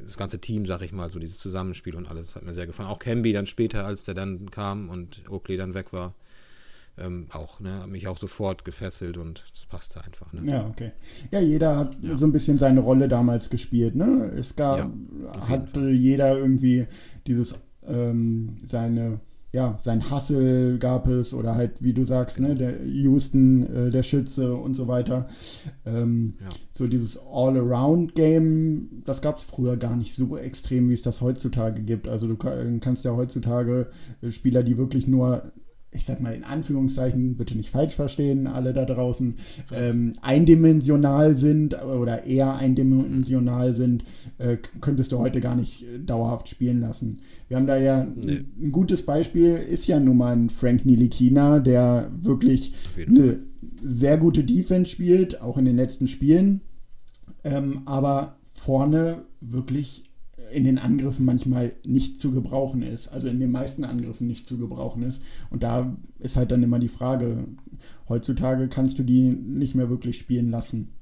das 0.03 0.17
ganze 0.17 0.39
Team, 0.39 0.65
sag 0.65 0.81
ich 0.81 0.91
mal, 0.91 1.09
so 1.09 1.19
dieses 1.19 1.39
Zusammenspiel 1.39 1.95
und 1.95 2.07
alles 2.09 2.35
hat 2.35 2.43
mir 2.43 2.53
sehr 2.53 2.67
gefallen. 2.67 2.89
Auch 2.89 2.99
Camby 2.99 3.31
dann 3.31 3.47
später, 3.47 3.85
als 3.85 4.03
der 4.03 4.13
dann 4.13 4.51
kam 4.51 4.89
und 4.89 5.21
Oakley 5.29 5.57
dann 5.57 5.73
weg 5.73 5.91
war, 5.93 6.13
ähm, 6.99 7.27
auch, 7.31 7.59
ne, 7.59 7.81
hat 7.81 7.89
mich 7.89 8.07
auch 8.07 8.17
sofort 8.17 8.65
gefesselt 8.65 9.17
und 9.17 9.45
das 9.53 9.65
passte 9.65 10.03
einfach. 10.03 10.31
Ne? 10.33 10.41
Ja, 10.51 10.67
okay. 10.67 10.91
Ja, 11.31 11.39
jeder 11.39 11.77
hat 11.77 11.95
so 12.15 12.25
ein 12.25 12.31
bisschen 12.31 12.57
seine 12.57 12.79
Rolle 12.81 13.07
damals 13.07 13.49
gespielt, 13.49 13.95
ne? 13.95 14.31
Es 14.37 14.55
gab, 14.55 14.77
Ja, 14.79 15.47
hatte 15.49 15.89
jeder 15.89 16.37
irgendwie 16.37 16.85
dieses, 17.27 17.55
ähm, 17.87 18.55
seine, 18.63 19.19
ja, 19.51 19.75
sein 19.79 20.11
Hustle 20.11 20.77
gab 20.77 21.07
es 21.07 21.33
oder 21.33 21.55
halt, 21.55 21.81
wie 21.81 21.93
du 21.93 22.03
sagst, 22.03 22.39
ne, 22.39 22.55
der 22.55 22.85
Houston, 22.85 23.63
äh, 23.65 23.89
der 23.89 24.03
Schütze 24.03 24.53
und 24.53 24.75
so 24.75 24.87
weiter. 24.87 25.27
Ähm, 25.85 26.35
Ja. 26.39 26.49
So 26.71 26.85
dieses 26.87 27.17
All-Around-Game, 27.99 29.01
das 29.05 29.21
gab 29.21 29.37
es 29.37 29.43
früher 29.43 29.77
gar 29.77 29.95
nicht 29.95 30.13
so 30.13 30.37
extrem, 30.37 30.89
wie 30.89 30.93
es 30.93 31.01
das 31.01 31.21
heutzutage 31.21 31.81
gibt. 31.81 32.07
Also 32.07 32.27
du 32.27 32.35
ka- 32.35 32.55
kannst 32.79 33.05
ja 33.05 33.15
heutzutage 33.15 33.89
äh, 34.21 34.31
Spieler, 34.31 34.63
die 34.63 34.77
wirklich 34.77 35.07
nur 35.07 35.51
ich 35.91 36.05
sag 36.05 36.21
mal 36.21 36.33
in 36.35 36.43
Anführungszeichen, 36.43 37.35
bitte 37.35 37.57
nicht 37.57 37.71
falsch 37.71 37.95
verstehen, 37.95 38.45
alle 38.45 38.73
da 38.73 38.85
draußen, 38.85 39.35
ähm, 39.75 40.11
eindimensional 40.21 41.33
sind 41.35 41.81
oder 41.83 42.25
eher 42.25 42.55
eindimensional 42.55 43.73
sind, 43.73 44.03
äh, 44.37 44.57
könntest 44.81 45.11
du 45.11 45.17
heute 45.19 45.41
gar 45.41 45.55
nicht 45.55 45.83
äh, 45.83 45.99
dauerhaft 45.99 46.47
spielen 46.47 46.79
lassen. 46.79 47.19
Wir 47.47 47.57
haben 47.57 47.67
da 47.67 47.77
ja 47.77 48.03
Nee. 48.03 48.45
ein 48.61 48.71
gutes 48.71 49.03
Beispiel, 49.03 49.53
ist 49.55 49.87
ja 49.87 49.99
nun 49.99 50.17
mal 50.17 50.35
ein 50.35 50.49
Frank 50.49 50.85
Nilikina, 50.85 51.59
der 51.59 52.11
wirklich 52.17 52.71
eine 53.07 53.39
sehr 53.83 54.17
gute 54.17 54.43
Defense 54.43 54.91
spielt, 54.91 55.41
auch 55.41 55.57
in 55.57 55.65
den 55.65 55.75
letzten 55.75 56.07
Spielen, 56.07 56.61
ähm, 57.43 57.81
aber 57.85 58.37
vorne 58.53 59.23
wirklich 59.41 60.03
in 60.51 60.63
den 60.63 60.77
Angriffen 60.77 61.25
manchmal 61.25 61.75
nicht 61.85 62.17
zu 62.17 62.31
gebrauchen 62.31 62.81
ist, 62.81 63.07
also 63.07 63.27
in 63.27 63.39
den 63.39 63.51
meisten 63.51 63.83
Angriffen 63.83 64.27
nicht 64.27 64.47
zu 64.47 64.57
gebrauchen 64.57 65.03
ist. 65.03 65.21
Und 65.49 65.63
da 65.63 65.95
ist 66.19 66.37
halt 66.37 66.51
dann 66.51 66.63
immer 66.63 66.79
die 66.79 66.87
Frage, 66.87 67.47
heutzutage 68.07 68.67
kannst 68.67 68.99
du 68.99 69.03
die 69.03 69.29
nicht 69.29 69.75
mehr 69.75 69.89
wirklich 69.89 70.17
spielen 70.17 70.51
lassen. 70.51 70.93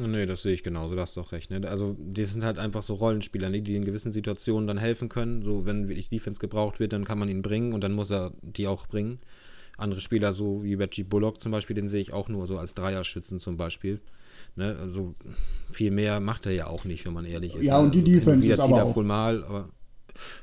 Nee, 0.00 0.26
das 0.26 0.42
sehe 0.42 0.54
ich 0.54 0.62
genauso, 0.62 0.94
da 0.94 1.02
hast 1.02 1.16
doch 1.16 1.32
recht. 1.32 1.50
Ne? 1.50 1.60
Also, 1.68 1.96
die 1.98 2.24
sind 2.24 2.44
halt 2.44 2.58
einfach 2.58 2.82
so 2.82 2.94
Rollenspieler, 2.94 3.50
ne? 3.50 3.62
die 3.62 3.76
in 3.76 3.84
gewissen 3.84 4.12
Situationen 4.12 4.66
dann 4.66 4.78
helfen 4.78 5.08
können. 5.08 5.42
So, 5.42 5.66
wenn 5.66 5.88
wirklich 5.88 6.08
Defense 6.08 6.40
gebraucht 6.40 6.80
wird, 6.80 6.92
dann 6.92 7.04
kann 7.04 7.18
man 7.18 7.28
ihn 7.28 7.42
bringen 7.42 7.72
und 7.72 7.84
dann 7.84 7.92
muss 7.92 8.10
er 8.10 8.32
die 8.42 8.66
auch 8.66 8.86
bringen. 8.86 9.18
andere 9.76 10.00
Spieler, 10.00 10.32
so 10.32 10.62
wie 10.62 10.74
Reggie 10.74 11.04
Bullock 11.04 11.40
zum 11.40 11.52
Beispiel, 11.52 11.76
den 11.76 11.88
sehe 11.88 12.00
ich 12.00 12.12
auch 12.12 12.28
nur 12.28 12.46
so 12.46 12.58
als 12.58 12.74
Dreierschützen 12.74 13.38
zum 13.38 13.56
Beispiel. 13.56 14.00
Ne? 14.56 14.76
Also 14.80 15.14
viel 15.72 15.90
mehr 15.90 16.20
macht 16.20 16.46
er 16.46 16.52
ja 16.52 16.66
auch 16.68 16.84
nicht, 16.84 17.04
wenn 17.06 17.12
man 17.12 17.24
ehrlich 17.24 17.54
ist. 17.56 17.64
Ja, 17.64 17.78
und 17.78 17.94
die 17.94 18.00
also, 18.00 18.12
Defense 18.12 18.48
ist 18.48 18.60
aber 18.60 18.76
er 18.78 18.84
auch- 18.84 18.96
wohl 18.96 19.04
mal, 19.04 19.44
aber 19.44 19.68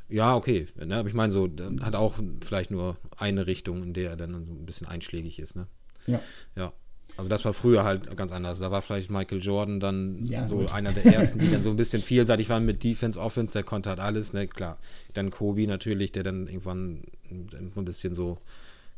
ja, 0.10 0.36
okay. 0.36 0.66
Ne? 0.86 0.98
Aber 0.98 1.08
ich 1.08 1.14
meine, 1.14 1.32
so 1.32 1.50
hat 1.82 1.96
auch 1.96 2.16
vielleicht 2.44 2.72
nur 2.72 2.98
eine 3.18 3.48
Richtung, 3.48 3.84
in 3.84 3.94
der 3.94 4.12
er 4.12 4.18
dann 4.18 4.32
so 4.46 4.52
ein 4.54 4.66
bisschen 4.66 4.88
einschlägig 4.88 5.40
ist. 5.40 5.56
Ne? 5.56 5.68
Ja. 6.08 6.20
Ja. 6.56 6.74
Also 7.18 7.30
das 7.30 7.44
war 7.46 7.54
früher 7.54 7.84
halt 7.84 8.16
ganz 8.18 8.32
anders. 8.32 8.60
Da 8.60 8.72
war 8.72 8.82
vielleicht 8.82 9.12
Michael 9.12 9.42
Jordan 9.42 9.80
dann 9.80 10.24
Ja, 10.24 10.48
so 10.48 10.58
gut. 10.58 10.72
einer 10.74 10.92
der 10.94 11.06
ersten, 11.06 11.40
die 11.40 11.52
dann 11.52 11.62
so 11.62 11.70
ein 11.70 11.76
bisschen 11.76 12.02
vielseitig 12.02 12.50
waren 12.50 12.66
mit 12.66 12.84
Defense, 12.84 13.20
Offense, 13.20 13.54
der 13.54 13.64
konnte 13.64 13.90
halt 13.90 14.00
alles, 14.00 14.32
ne, 14.34 14.48
klar. 14.48 14.78
Dann 15.14 15.30
Kobe 15.30 15.68
natürlich, 15.68 16.12
der 16.14 16.24
dann 16.24 16.48
irgendwann 16.48 17.04
ein 17.30 17.86
bisschen 17.86 18.14
so 18.14 18.38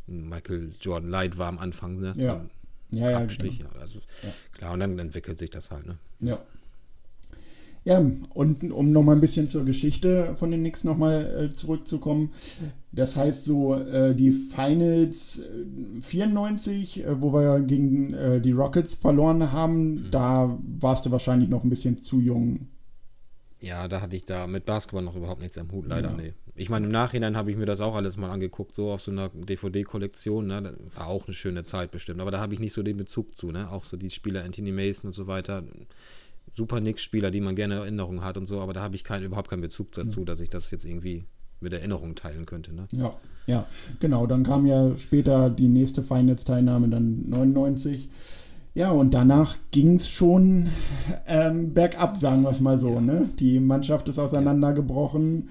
Michael 0.08 0.72
Jordan 0.80 1.10
Light 1.10 1.38
war 1.38 1.48
am 1.48 1.58
Anfang, 1.58 2.00
ne? 2.00 2.14
Ja. 2.18 2.46
Ja, 2.94 3.12
ja, 3.12 3.18
Abstrich, 3.20 3.60
genau. 3.60 3.72
also 3.80 4.00
klar, 4.52 4.74
und 4.74 4.80
dann 4.80 5.00
entwickelt 5.00 5.40
sich 5.40 5.50
das 5.50 5.72
halt, 5.72 5.86
ne? 5.86 5.98
Ja. 6.20 6.40
Ja, 7.86 8.02
und 8.34 8.72
um 8.72 8.94
nochmal 8.94 9.16
ein 9.16 9.22
bisschen 9.22 9.50
zur 9.50 9.66
Geschichte 9.66 10.36
von 10.38 10.52
den 10.52 10.62
Knicks 10.62 10.86
nochmal 10.86 11.50
äh, 11.52 11.54
zurückzukommen. 11.54 12.32
Das 12.94 13.18
heißt 13.18 13.44
so, 13.44 13.76
äh, 13.76 14.16
die 14.16 14.32
Finals 14.32 15.40
äh, 15.40 16.02
94, 16.02 17.04
äh, 17.04 17.22
wo 17.22 17.34
wir 17.34 17.60
gegen 17.60 18.14
äh, 18.14 18.40
die 18.40 18.54
Rockets 18.54 18.96
verloren 18.96 19.52
haben, 19.52 20.08
da 20.12 20.58
warst 20.80 21.06
du 21.06 21.12
wahrscheinlich 21.12 21.50
noch 21.50 21.66
ein 21.66 21.70
bisschen 21.70 21.98
zu 21.98 22.22
jung. 22.22 22.68
Ja, 23.64 23.88
da 23.88 24.02
hatte 24.02 24.16
ich 24.16 24.26
da 24.26 24.46
mit 24.46 24.66
Basketball 24.66 25.04
noch 25.04 25.16
überhaupt 25.16 25.42
nichts 25.42 25.58
am 25.58 25.72
Hut, 25.72 25.88
leider, 25.88 26.10
Ja. 26.10 26.16
nee. 26.18 26.34
Ich 26.56 26.70
meine, 26.70 26.86
im 26.86 26.92
Nachhinein 26.92 27.36
habe 27.36 27.50
ich 27.50 27.58
mir 27.58 27.66
das 27.66 27.82
auch 27.82 27.96
alles 27.96 28.18
mal 28.18 28.30
angeguckt, 28.30 28.76
so 28.76 28.92
auf 28.92 29.02
so 29.02 29.10
einer 29.12 29.30
DVD-Kollektion, 29.30 30.46
ne? 30.48 30.62
Das 30.62 30.74
war 30.98 31.08
auch 31.08 31.26
eine 31.26 31.34
schöne 31.34 31.64
Zeit 31.64 31.90
bestimmt, 31.92 32.22
aber 32.22 32.30
da 32.30 32.40
habe 32.40 32.54
ich 32.54 32.60
nicht 32.60 32.74
so 32.74 32.84
den 32.84 32.98
Bezug 32.98 33.36
zu, 33.36 33.52
ne? 33.52 33.72
Auch 33.72 33.84
so 33.84 33.98
die 33.98 34.10
Spieler 34.10 34.44
Anthony 34.44 34.72
Mason 34.72 35.08
und 35.08 35.14
so 35.14 35.26
weiter. 35.28 35.64
Super 36.52 36.80
Knicks-Spieler, 36.80 37.32
die 37.32 37.42
man 37.42 37.56
gerne 37.56 37.76
in 37.76 37.80
Erinnerung 37.82 38.24
hat 38.24 38.38
und 38.38 38.46
so, 38.46 38.62
aber 38.62 38.74
da 38.74 38.82
habe 38.82 38.96
ich 38.96 39.04
kein, 39.04 39.24
überhaupt 39.24 39.50
keinen 39.50 39.62
Bezug 39.62 39.92
dazu, 39.94 40.24
dass 40.26 40.40
ich 40.42 40.50
das 40.50 40.70
jetzt 40.70 40.86
irgendwie 40.86 41.26
mit 41.60 41.74
Erinnerung 41.74 42.14
teilen 42.14 42.46
könnte, 42.46 42.76
ne? 42.76 42.88
Ja, 42.92 43.18
ja, 43.48 43.66
genau. 44.00 44.28
Dann 44.28 44.44
kam 44.44 44.66
ja 44.68 44.96
später 44.98 45.50
die 45.50 45.70
nächste 45.70 46.04
Finals-Teilnahme, 46.04 46.90
dann 46.90 47.30
99. 47.30 48.10
Ja, 48.76 48.92
und 48.92 49.14
danach 49.14 49.58
ging 49.72 49.98
es 49.98 50.10
schon 50.10 50.68
ähm, 51.28 51.74
bergab, 51.74 52.18
sagen 52.18 52.42
wir 52.42 52.50
es 52.50 52.60
mal 52.60 52.78
so. 52.78 53.00
Ne? 53.00 53.30
Die 53.40 53.60
Mannschaft 53.60 54.10
ist 54.10 54.18
auseinandergebrochen 54.18 55.50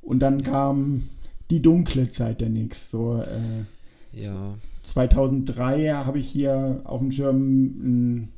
und 0.00 0.20
dann 0.20 0.42
kam 0.42 1.08
die 1.50 1.60
dunkle 1.60 2.08
Zeit 2.08 2.40
der 2.40 2.48
Knicks. 2.48 2.90
So, 2.90 3.20
äh, 3.20 4.20
Ja, 4.22 4.54
2003 4.82 5.90
habe 5.90 6.20
ich 6.20 6.28
hier 6.28 6.82
auf 6.84 7.00
dem 7.00 7.10
Schirm 7.10 7.36
einen 7.36 8.28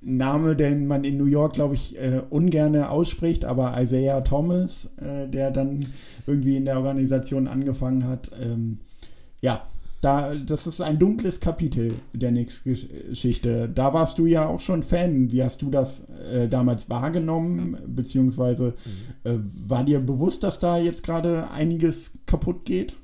Name, 0.00 0.56
den 0.56 0.86
man 0.88 1.04
in 1.04 1.16
New 1.16 1.26
York, 1.26 1.52
glaube 1.52 1.74
ich, 1.74 1.96
äh, 1.96 2.22
ungerne 2.30 2.90
ausspricht, 2.90 3.44
aber 3.44 3.80
Isaiah 3.80 4.20
Thomas, 4.22 4.90
äh, 4.96 5.28
der 5.28 5.50
dann 5.50 5.86
irgendwie 6.26 6.56
in 6.56 6.64
der 6.64 6.76
Organisation 6.76 7.46
angefangen 7.46 8.06
hat. 8.06 8.30
Ähm, 8.40 8.78
ja, 9.40 9.66
da, 10.00 10.34
das 10.34 10.66
ist 10.66 10.80
ein 10.80 10.98
dunkles 10.98 11.40
Kapitel 11.40 11.96
der 12.12 12.30
Knicks-Geschichte. 12.30 13.68
Da 13.68 13.92
warst 13.92 14.18
du 14.18 14.26
ja 14.26 14.46
auch 14.46 14.60
schon 14.60 14.82
Fan. 14.84 15.32
Wie 15.32 15.42
hast 15.42 15.60
du 15.62 15.70
das 15.70 16.06
äh, 16.32 16.48
damals 16.48 16.88
wahrgenommen? 16.88 17.76
Beziehungsweise 17.86 18.74
äh, 19.24 19.34
war 19.66 19.84
dir 19.84 19.98
bewusst, 19.98 20.44
dass 20.44 20.60
da 20.60 20.78
jetzt 20.78 21.02
gerade 21.02 21.50
einiges 21.50 22.12
kaputt 22.26 22.64
geht? 22.64 22.96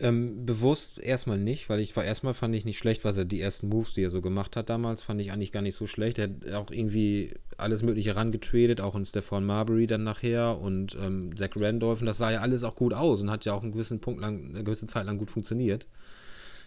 Ähm, 0.00 0.46
bewusst 0.46 1.00
erstmal 1.00 1.38
nicht, 1.38 1.68
weil 1.68 1.80
ich 1.80 1.96
war 1.96 2.04
erstmal 2.04 2.34
fand 2.34 2.54
ich 2.54 2.64
nicht 2.64 2.78
schlecht, 2.78 3.04
was 3.04 3.16
er 3.16 3.24
die 3.24 3.40
ersten 3.40 3.68
Moves, 3.68 3.94
die 3.94 4.02
er 4.02 4.10
so 4.10 4.20
gemacht 4.20 4.56
hat 4.56 4.68
damals, 4.68 5.02
fand 5.02 5.20
ich 5.20 5.32
eigentlich 5.32 5.52
gar 5.52 5.62
nicht 5.62 5.74
so 5.74 5.86
schlecht. 5.86 6.18
Er 6.18 6.24
hat 6.24 6.52
auch 6.52 6.70
irgendwie 6.70 7.34
alles 7.56 7.82
Mögliche 7.82 8.14
rangetradet, 8.14 8.80
auch 8.80 8.94
in 8.94 9.04
Stefan 9.04 9.44
Marbury 9.44 9.86
dann 9.86 10.04
nachher 10.04 10.58
und 10.60 10.96
ähm, 11.00 11.36
Zach 11.36 11.50
Randolph 11.56 12.00
und 12.00 12.06
das 12.06 12.18
sah 12.18 12.30
ja 12.30 12.40
alles 12.40 12.64
auch 12.64 12.76
gut 12.76 12.94
aus 12.94 13.22
und 13.22 13.30
hat 13.30 13.44
ja 13.44 13.52
auch 13.54 13.62
einen 13.62 13.72
gewissen 13.72 14.00
Punkt 14.00 14.20
lang, 14.20 14.50
eine 14.50 14.62
gewisse 14.62 14.86
Zeit 14.86 15.06
lang 15.06 15.18
gut 15.18 15.30
funktioniert. 15.30 15.86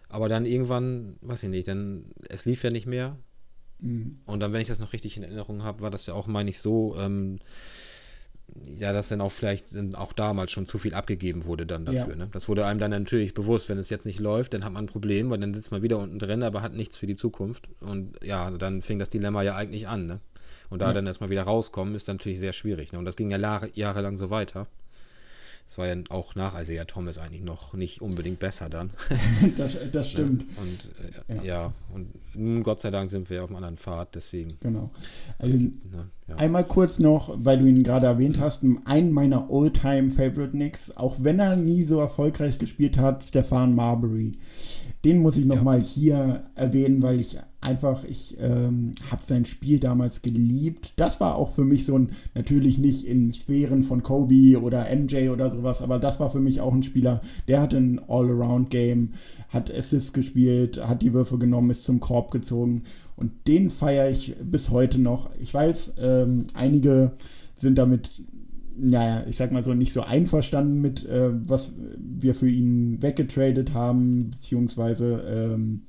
Aber 0.10 0.28
dann 0.28 0.46
irgendwann, 0.46 1.16
weiß 1.22 1.44
ich 1.44 1.50
nicht, 1.50 1.70
dann 1.70 2.12
es 2.28 2.46
lief 2.46 2.64
ja 2.64 2.70
nicht 2.70 2.86
mehr. 2.86 3.18
Und 3.82 4.40
dann, 4.40 4.54
wenn 4.54 4.62
ich 4.62 4.68
das 4.68 4.80
noch 4.80 4.94
richtig 4.94 5.18
in 5.18 5.24
Erinnerung 5.24 5.64
habe, 5.64 5.82
war 5.82 5.90
das 5.90 6.06
ja 6.06 6.14
auch, 6.14 6.28
meine 6.28 6.50
ich, 6.52 6.60
so, 6.60 6.96
ähm, 7.00 7.40
ja, 8.78 8.94
dass 8.94 9.10
dann 9.10 9.22
auch 9.22 9.32
vielleicht 9.32 9.70
auch 9.96 10.14
damals 10.14 10.52
schon 10.52 10.66
zu 10.66 10.78
viel 10.78 10.94
abgegeben 10.94 11.46
wurde 11.46 11.66
dann 11.66 11.86
dafür. 11.86 12.10
Ja. 12.10 12.16
Ne? 12.16 12.30
Das 12.32 12.48
wurde 12.50 12.66
einem 12.66 12.80
dann 12.80 12.92
natürlich 12.92 13.34
bewusst, 13.34 13.70
wenn 13.70 13.78
es 13.78 13.90
jetzt 13.90 14.06
nicht 14.06 14.20
läuft, 14.20 14.54
dann 14.54 14.64
hat 14.64 14.74
man 14.74 14.86
ein 14.86 14.88
Problem, 14.88 15.30
weil 15.30 15.40
dann 15.40 15.54
sitzt 15.54 15.72
man 15.72 15.82
wieder 15.82 15.98
unten 15.98 16.20
drin, 16.20 16.44
aber 16.44 16.62
hat 16.62 16.74
nichts 16.74 16.98
für 16.98 17.08
die 17.08 17.16
Zukunft. 17.16 17.70
Und 17.80 18.14
ja, 18.24 18.52
dann 18.52 18.82
fing 18.82 19.00
das 19.00 19.10
Dilemma 19.10 19.42
ja 19.44 19.56
eigentlich 19.56 19.88
an. 19.88 20.06
Ne? 20.06 20.20
Und 20.70 20.82
da 20.82 20.94
dann 20.94 21.06
erstmal 21.06 21.30
wieder 21.30 21.44
rauskommen, 21.44 21.96
ist 21.96 22.08
natürlich 22.08 22.40
sehr 22.40 22.54
schwierig. 22.54 22.94
Ne? 22.94 23.00
Und 23.00 23.06
das 23.06 23.16
ging 23.16 23.30
ja 23.30 23.38
Jahre, 23.38 23.70
jahrelang 23.74 24.16
so 24.16 24.30
weiter. 24.30 24.68
Das 25.72 25.78
war 25.78 25.88
ja 25.88 25.96
auch 26.10 26.36
nach 26.36 26.60
Isaiah 26.60 26.84
Thomas 26.84 27.18
eigentlich 27.18 27.44
noch 27.44 27.74
nicht 27.74 28.02
unbedingt 28.02 28.40
besser 28.40 28.68
dann. 28.68 28.90
Das, 29.56 29.78
das 29.92 30.12
stimmt. 30.12 30.46
Und 30.58 30.90
äh, 31.30 31.48
ja. 31.48 31.74
und 31.94 32.10
nun 32.31 32.31
Gott 32.64 32.82
sei 32.82 32.92
Dank 32.92 33.12
sind 33.12 33.30
wir 33.30 33.44
auf 33.44 33.50
einem 33.50 33.58
anderen 33.58 33.78
Pfad, 33.78 34.16
deswegen. 34.16 34.54
Genau. 34.62 34.92
Also 35.38 35.58
Ne, 35.58 35.74
ja. 36.28 36.36
einmal 36.36 36.64
kurz 36.66 37.00
noch, 37.00 37.34
weil 37.36 37.58
du 37.58 37.66
ihn 37.66 37.84
gerade 37.84 38.08
erwähnt 38.08 38.40
hast, 38.40 38.64
einen 38.86 39.12
meiner 39.12 39.50
All-Time 39.52 40.12
Favorite 40.12 40.52
Knicks, 40.52 40.96
auch 40.96 41.18
wenn 41.22 41.40
er 41.40 41.56
nie 41.56 41.84
so 41.84 42.00
erfolgreich 42.00 42.58
gespielt 42.58 42.98
hat, 42.98 43.24
Stefan 43.24 43.76
Marbury. 43.76 44.38
Den 45.04 45.22
muss 45.22 45.38
ich 45.38 45.46
noch 45.46 45.64
mal 45.64 45.82
hier 45.82 46.44
erwähnen, 46.56 47.02
weil 47.02 47.20
ich 47.20 47.40
einfach, 47.62 48.04
ich 48.04 48.38
ähm, 48.40 48.92
habe 49.10 49.24
sein 49.24 49.46
Spiel 49.46 49.80
damals 49.80 50.22
geliebt. 50.22 50.94
Das 50.98 51.20
war 51.20 51.36
auch 51.36 51.52
für 51.54 51.64
mich 51.64 51.86
so 51.86 51.98
ein, 51.98 52.10
natürlich 52.34 52.78
nicht 52.78 53.06
in 53.06 53.32
Sphären 53.32 53.84
von 53.84 54.04
Kobe 54.04 54.60
oder 54.62 54.88
MJ 54.94 55.30
oder 55.30 55.50
sowas, 55.50 55.82
aber 55.82 56.00
das 56.00 56.20
war 56.20 56.30
für 56.32 56.40
mich 56.40 56.60
auch 56.62 56.74
ein 56.74 56.84
Spieler, 56.84 57.22
der 57.48 57.62
hatte 57.62 57.78
ein 57.78 58.02
All-Around-Game, 58.08 59.12
hat 59.50 59.74
Assists 59.74 60.14
gespielt, 60.14 60.86
hat 60.86 61.02
die 61.02 61.14
Würfe 61.14 61.38
genommen, 61.38 61.70
ist 61.70 61.84
zum 61.84 62.00
Korb 62.00 62.21
gezogen 62.30 62.84
und 63.16 63.32
den 63.48 63.70
feiere 63.70 64.10
ich 64.10 64.36
bis 64.44 64.70
heute 64.70 65.00
noch. 65.00 65.30
Ich 65.40 65.54
weiß, 65.54 65.94
ähm, 65.98 66.46
einige 66.54 67.14
sind 67.56 67.78
damit 67.78 68.24
naja, 68.78 69.26
ich 69.28 69.36
sag 69.36 69.52
mal 69.52 69.64
so, 69.64 69.74
nicht 69.74 69.94
so 69.94 70.02
einverstanden 70.02 70.82
mit, 70.82 71.06
äh, 71.06 71.30
was 71.48 71.74
wir 71.98 72.34
für 72.34 72.50
ihn 72.50 73.02
weggetradet 73.02 73.74
haben, 73.74 74.32
beziehungsweise 74.32 75.24
ähm, 75.28 75.84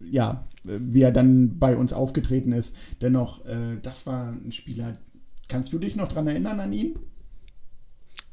ja, 0.00 0.44
wie 0.64 1.02
er 1.02 1.12
dann 1.12 1.58
bei 1.58 1.76
uns 1.76 1.92
aufgetreten 1.92 2.52
ist. 2.52 2.76
Dennoch, 3.00 3.44
äh, 3.44 3.78
das 3.82 4.06
war 4.06 4.32
ein 4.32 4.52
Spieler. 4.52 4.96
Kannst 5.48 5.72
du 5.72 5.78
dich 5.78 5.96
noch 5.96 6.08
dran 6.08 6.26
erinnern 6.26 6.60
an 6.60 6.72
ihn? 6.72 6.98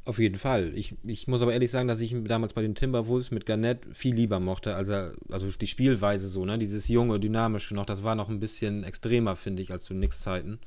Auf 0.04 0.18
jeden 0.18 0.38
Fall. 0.38 0.72
Ich, 0.74 0.96
ich 1.04 1.28
muss 1.28 1.42
aber 1.42 1.52
ehrlich 1.52 1.70
sagen, 1.70 1.86
dass 1.86 2.00
ich 2.00 2.12
ihn 2.12 2.24
damals 2.24 2.54
bei 2.54 2.62
den 2.62 2.74
Timberwolves 2.74 3.30
mit 3.30 3.46
Garnett 3.46 3.86
viel 3.92 4.14
lieber 4.14 4.40
mochte, 4.40 4.74
als 4.74 4.88
er, 4.88 5.14
also 5.30 5.46
die 5.48 5.66
Spielweise 5.68 6.28
so, 6.28 6.44
ne? 6.44 6.58
Dieses 6.58 6.88
junge, 6.88 7.20
dynamische 7.20 7.74
noch, 7.76 7.86
das 7.86 8.02
war 8.02 8.16
noch 8.16 8.28
ein 8.28 8.40
bisschen 8.40 8.82
extremer, 8.82 9.36
finde 9.36 9.62
ich, 9.62 9.70
als 9.70 9.84
zu 9.84 9.94
Nix 9.94 10.20
Zeiten. 10.20 10.58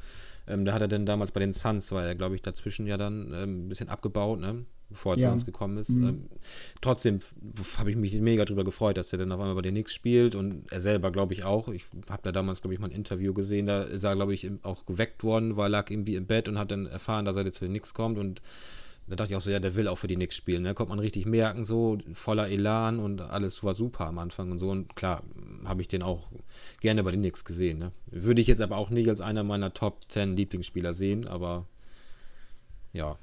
Ähm, 0.48 0.64
da 0.64 0.74
hat 0.74 0.82
er 0.82 0.88
dann 0.88 1.06
damals 1.06 1.32
bei 1.34 1.42
den 1.42 1.52
Suns, 1.52 1.92
war 1.92 2.06
er, 2.06 2.16
glaube 2.16 2.36
ich, 2.36 2.42
dazwischen 2.44 2.88
ja 2.88 2.96
dann 2.96 3.34
ähm, 3.34 3.66
ein 3.66 3.68
bisschen 3.68 3.90
abgebaut, 3.90 4.40
ne? 4.40 4.64
Bevor 4.88 5.16
er 5.16 5.20
Ja. 5.20 5.28
zu 5.30 5.34
uns 5.34 5.46
gekommen 5.46 5.78
ist. 5.80 5.90
Ähm, 5.90 6.30
trotzdem 6.80 7.20
habe 7.78 7.90
ich 7.90 7.98
mich 7.98 8.14
mega 8.22 8.46
drüber 8.46 8.64
gefreut, 8.64 8.96
dass 8.96 9.12
er 9.12 9.18
dann 9.18 9.32
auf 9.34 9.40
einmal 9.40 9.56
bei 9.56 9.64
den 9.64 9.74
Knicks 9.74 9.94
spielt 9.94 10.36
und 10.36 10.72
er 10.72 10.80
selber, 10.80 11.12
glaube 11.12 11.34
ich, 11.34 11.44
auch. 11.44 11.68
Ich 11.70 11.88
habe 12.10 12.22
da 12.24 12.32
damals, 12.32 12.62
glaube 12.62 12.76
ich, 12.76 12.80
mal 12.80 12.88
ein 12.88 12.92
Interview 12.96 13.34
gesehen, 13.34 13.66
da 13.66 13.82
ist 13.82 14.04
er, 14.04 14.16
glaube 14.16 14.34
ich, 14.36 14.50
auch 14.62 14.86
geweckt 14.86 15.24
worden, 15.24 15.58
weil 15.58 15.66
er 15.66 15.70
lag 15.70 15.90
irgendwie 15.90 16.16
im 16.16 16.28
Bett 16.28 16.48
und 16.48 16.58
hat 16.60 16.72
dann 16.72 16.86
erfahren, 16.86 17.26
dass 17.26 17.36
er 17.36 17.44
jetzt 17.44 17.58
zu 17.58 17.66
den 17.66 17.72
Knicks 17.72 17.94
kommt 17.96 18.18
und 18.20 18.42
da 19.08 19.16
dachte 19.16 19.34
ich 19.34 19.38
auch 19.38 19.42
so, 19.42 19.52
ja, 19.52 19.60
der 19.60 19.76
will 19.76 19.88
auch 19.88 19.98
für 19.98 20.08
die 20.08 20.16
Knicks 20.16 20.36
spielen. 20.36 20.64
Da 20.64 20.70
ne? 20.72 20.74
konnte 20.74 20.90
man 20.90 21.00
richtig 21.00 21.28
merken, 21.28 21.64
so 21.64 21.98
voller 22.14 22.50
Elan 22.50 23.00
und 23.00 23.22
alles 23.22 23.64
war 23.64 23.76
super 23.76 24.08
am 24.08 24.18
Anfang 24.18 24.50
und 24.52 24.58
so. 24.58 24.70
Und 24.70 24.96
klar, 24.96 25.22
habe 25.64 25.82
ich 25.82 25.88
den 25.88 26.02
auch 26.02 26.30
gerne 26.82 27.04
bei 27.04 27.12
den 27.12 27.20
Knicks 27.20 27.46
gesehen. 27.46 27.78
Ne? 27.78 27.92
Würde 28.08 28.42
ich 28.42 28.48
jetzt 28.48 28.62
aber 28.62 28.78
auch 28.78 28.90
nicht 28.90 29.08
als 29.08 29.22
einer 29.22 29.44
meiner 29.44 29.74
Top 29.74 30.00
10 30.10 30.36
Lieblingsspieler 30.36 30.96
sehen, 30.96 31.28
aber 31.28 31.66
ja. 32.94 33.18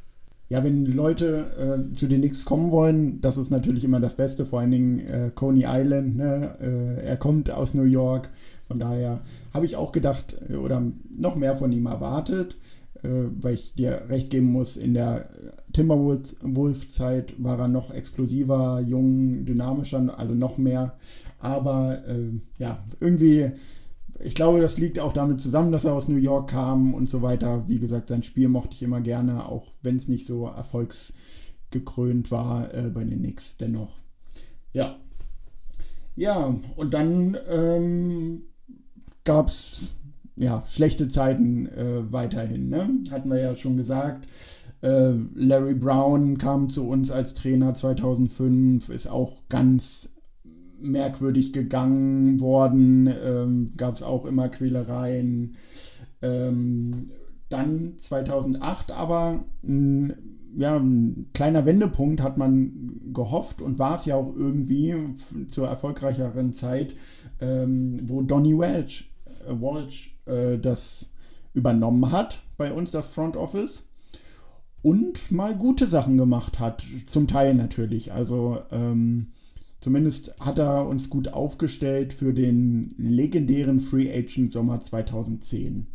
Ja, 0.49 0.63
wenn 0.63 0.85
Leute 0.85 1.89
äh, 1.91 1.95
zu 1.95 2.07
den 2.07 2.21
Knicks 2.21 2.45
kommen 2.45 2.71
wollen, 2.71 3.21
das 3.21 3.37
ist 3.39 3.51
natürlich 3.51 3.85
immer 3.85 4.01
das 4.01 4.15
Beste, 4.15 4.45
vor 4.47 4.61
allen 4.61 4.71
Dingen 4.71 4.99
äh, 5.01 5.31
Coney 5.35 5.65
Island, 5.67 6.17
ne? 6.17 6.59
äh, 6.61 7.07
er 7.07 7.17
kommt 7.17 7.51
aus 7.51 7.75
New 7.75 7.85
York, 7.85 8.29
von 8.69 8.79
daher 8.79 9.21
habe 9.55 9.67
ich 9.67 9.77
auch 9.77 9.93
gedacht 9.93 10.37
äh, 10.49 10.57
oder 10.57 10.83
noch 11.17 11.37
mehr 11.37 11.57
von 11.57 11.73
ihm 11.73 11.87
erwartet, 11.87 12.57
äh, 13.03 13.27
weil 13.41 13.55
ich 13.55 13.75
dir 13.75 14.07
recht 14.09 14.31
geben 14.31 14.47
muss, 14.53 14.77
in 14.77 14.95
der 14.95 15.29
Timberwolf-Zeit 15.73 17.43
war 17.43 17.59
er 17.59 17.69
noch 17.69 17.93
explosiver, 17.93 18.81
jung, 18.81 19.45
dynamischer, 19.45 20.19
also 20.19 20.35
noch 20.35 20.59
mehr, 20.59 20.97
aber 21.39 22.07
äh, 22.07 22.31
ja, 22.59 22.85
irgendwie 23.01 23.53
ich 24.25 24.35
glaube, 24.35 24.61
das 24.61 24.79
liegt 24.79 24.99
auch 24.99 25.13
damit 25.13 25.41
zusammen, 25.41 25.73
dass 25.73 25.85
er 25.85 25.95
aus 25.95 26.09
New 26.09 26.17
York 26.17 26.51
kam 26.51 26.95
und 26.95 27.09
so 27.09 27.23
weiter. 27.23 27.65
Wie 27.69 27.79
gesagt, 27.79 28.09
sein 28.09 28.23
Spiel 28.23 28.49
mochte 28.49 28.75
ich 28.75 28.83
immer 28.83 29.01
gerne, 29.01 29.47
auch 29.47 29.67
wenn 29.83 29.97
es 29.97 30.09
nicht 30.09 30.27
so 30.27 30.47
erfolgsgekrönt 30.47 32.31
war 32.31 32.73
äh, 32.73 32.91
bei 32.91 33.05
den 33.05 33.19
Knicks 33.19 33.57
dennoch. 33.57 33.91
Ja. 34.73 34.97
Ja, 36.15 36.55
und 36.77 36.95
dann 36.95 37.37
ähm, 37.49 38.43
gab 39.25 39.49
es 39.49 39.95
ja, 40.37 40.63
schlechte 40.67 41.09
Zeiten 41.09 41.67
äh, 41.67 42.11
weiterhin. 42.11 42.69
Ne? 42.69 42.89
Hatten 43.11 43.31
wir 43.31 43.39
ja 43.39 43.55
schon 43.55 43.77
gesagt. 43.77 44.27
Äh, 44.81 45.13
Larry 45.35 45.75
Brown 45.75 46.39
kam 46.39 46.69
zu 46.69 46.89
uns 46.89 47.11
als 47.11 47.35
Trainer 47.35 47.75
2005, 47.75 48.89
ist 48.89 49.09
auch 49.09 49.49
ganz 49.49 50.15
merkwürdig 50.81 51.53
gegangen 51.53 52.41
worden. 52.41 53.07
Ähm, 53.07 53.73
Gab 53.77 53.95
es 53.95 54.03
auch 54.03 54.25
immer 54.25 54.49
Quälereien. 54.49 55.57
Ähm, 56.21 57.11
dann 57.49 57.95
2008 57.99 58.93
aber 58.93 59.45
ein, 59.63 60.15
ja, 60.57 60.77
ein 60.77 61.31
kleiner 61.35 61.67
Wendepunkt 61.67 62.23
hat 62.23 62.39
man 62.39 63.13
gehofft 63.13 63.61
und 63.61 63.79
war 63.79 63.97
es 63.97 64.07
ja 64.07 64.17
auch 64.17 64.35
irgendwie 64.35 64.95
zur 65.49 65.69
erfolgreicheren 65.69 66.53
Zeit, 66.53 66.95
ähm, 67.41 68.01
wo 68.05 68.23
Donny 68.23 68.59
Welch, 68.59 69.11
äh, 69.47 69.53
Walsh 69.53 70.12
äh, 70.27 70.59
das 70.59 71.13
übernommen 71.55 72.11
hat 72.13 72.43
bei 72.57 72.73
uns, 72.73 72.91
das 72.91 73.09
Front 73.09 73.37
Office. 73.37 73.85
Und 74.83 75.31
mal 75.31 75.57
gute 75.57 75.87
Sachen 75.87 76.19
gemacht 76.19 76.59
hat, 76.59 76.83
zum 77.07 77.29
Teil 77.29 77.55
natürlich. 77.55 78.13
Also 78.13 78.63
ähm, 78.73 79.29
zumindest 79.81 80.35
hat 80.41 80.59
er 80.59 80.89
uns 80.89 81.09
gut 81.09 81.29
aufgestellt 81.29 82.13
für 82.13 82.35
den 82.35 82.95
legendären 82.99 83.79
Free 83.79 84.13
Agent 84.13 84.53
Sommer 84.53 84.81
2010. 84.81 85.87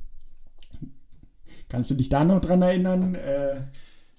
Kannst 1.68 1.92
du 1.92 1.96
dich 1.96 2.08
da 2.08 2.24
noch 2.24 2.40
dran 2.40 2.62
erinnern? 2.62 3.16
Äh, 3.16 3.62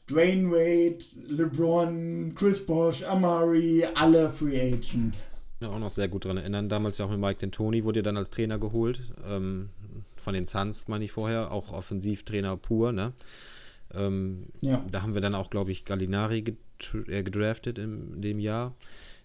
Dwayne 0.08 0.50
Wade, 0.50 0.98
LeBron, 1.28 2.32
Chris 2.34 2.64
Bosh, 2.64 3.04
Amari, 3.04 3.84
alle 3.94 4.30
Free 4.30 4.60
Agent. 4.60 5.14
Ja, 5.60 5.70
auch 5.70 5.78
noch 5.78 5.90
sehr 5.90 6.08
gut 6.08 6.24
dran 6.24 6.36
erinnern. 6.36 6.68
Damals 6.68 6.98
ja 6.98 7.06
auch 7.06 7.10
mit 7.10 7.20
Mike 7.20 7.44
D'Antoni 7.44 7.84
wurde 7.84 8.00
ja 8.00 8.02
dann 8.02 8.16
als 8.16 8.30
Trainer 8.30 8.58
geholt. 8.58 9.12
Ähm, 9.28 9.70
von 10.20 10.34
den 10.34 10.46
Suns, 10.46 10.88
meine 10.88 11.04
ich 11.04 11.12
vorher, 11.12 11.52
auch 11.52 11.72
Offensivtrainer 11.72 12.56
pur, 12.56 12.92
ne? 12.92 13.12
Ähm, 13.94 14.46
ja. 14.60 14.84
Da 14.90 15.02
haben 15.02 15.14
wir 15.14 15.20
dann 15.20 15.34
auch, 15.34 15.50
glaube 15.50 15.70
ich, 15.70 15.84
Gallinari 15.84 16.44
äh, 17.06 17.22
gedraftet 17.22 17.78
in 17.78 18.20
dem 18.20 18.38
Jahr. 18.38 18.74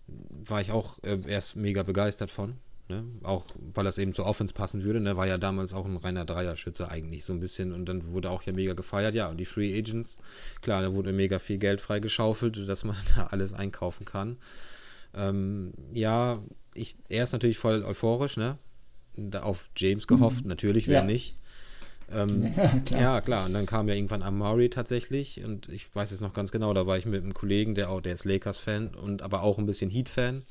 War 0.07 0.62
ich 0.62 0.71
auch 0.71 1.00
äh, 1.03 1.19
erst 1.27 1.55
mega 1.55 1.83
begeistert 1.83 2.31
von. 2.31 2.55
Ne? 2.89 3.03
Auch 3.23 3.45
weil 3.73 3.85
das 3.85 3.97
eben 3.97 4.13
zur 4.13 4.25
Offense 4.25 4.53
passen 4.53 4.83
würde. 4.83 5.00
Ne? 5.00 5.15
War 5.15 5.27
ja 5.27 5.38
damals 5.38 5.73
auch 5.73 5.85
ein 5.85 5.97
reiner 5.97 6.25
Dreierschütze 6.25 6.89
eigentlich 6.89 7.23
so 7.23 7.33
ein 7.33 7.39
bisschen. 7.39 7.71
Und 7.71 7.88
dann 7.88 8.12
wurde 8.12 8.29
auch 8.29 8.43
ja 8.43 8.53
mega 8.53 8.73
gefeiert. 8.73 9.15
Ja, 9.15 9.27
und 9.27 9.38
die 9.38 9.45
Free 9.45 9.77
Agents, 9.77 10.17
klar, 10.62 10.81
da 10.81 10.93
wurde 10.93 11.13
mega 11.13 11.39
viel 11.39 11.57
Geld 11.57 11.81
freigeschaufelt, 11.81 12.67
dass 12.67 12.83
man 12.83 12.95
da 13.15 13.27
alles 13.27 13.53
einkaufen 13.53 14.05
kann. 14.05 14.38
Ähm, 15.13 15.73
ja, 15.93 16.39
ich, 16.73 16.95
er 17.09 17.23
ist 17.23 17.33
natürlich 17.33 17.57
voll 17.57 17.83
euphorisch, 17.83 18.38
ne? 18.38 18.57
Auf 19.41 19.70
James 19.75 20.08
gehofft, 20.08 20.43
mhm. 20.43 20.50
natürlich, 20.50 20.88
wer 20.88 21.00
ja. 21.00 21.05
nicht. 21.05 21.36
Ähm, 22.12 22.53
ja, 22.58 22.79
klar. 22.79 23.01
ja, 23.01 23.22
klar. 23.22 23.46
Und 23.46 23.53
dann 23.53 23.65
kam 23.65 23.88
ja 23.88 23.96
irgendwann 23.96 24.24
Amari 24.24 24.70
tatsächlich. 24.70 25.43
Und 25.43 25.70
ich 25.70 25.93
weiß 25.96 26.12
es 26.12 26.22
noch 26.22 26.34
ganz 26.34 26.51
genau, 26.51 26.74
da 26.74 26.88
war 26.88 26.98
ich 26.98 27.05
mit 27.05 27.24
einem 27.24 27.34
Kollegen, 27.34 27.75
der 27.75 27.89
auch, 27.89 28.01
der 28.01 28.13
ist 28.13 28.25
Lakers-Fan 28.25 28.89
und 28.96 29.22
aber 29.22 29.43
auch 29.43 29.58
ein 29.58 29.65
bisschen 29.65 29.89
Heat-Fan. 29.89 30.43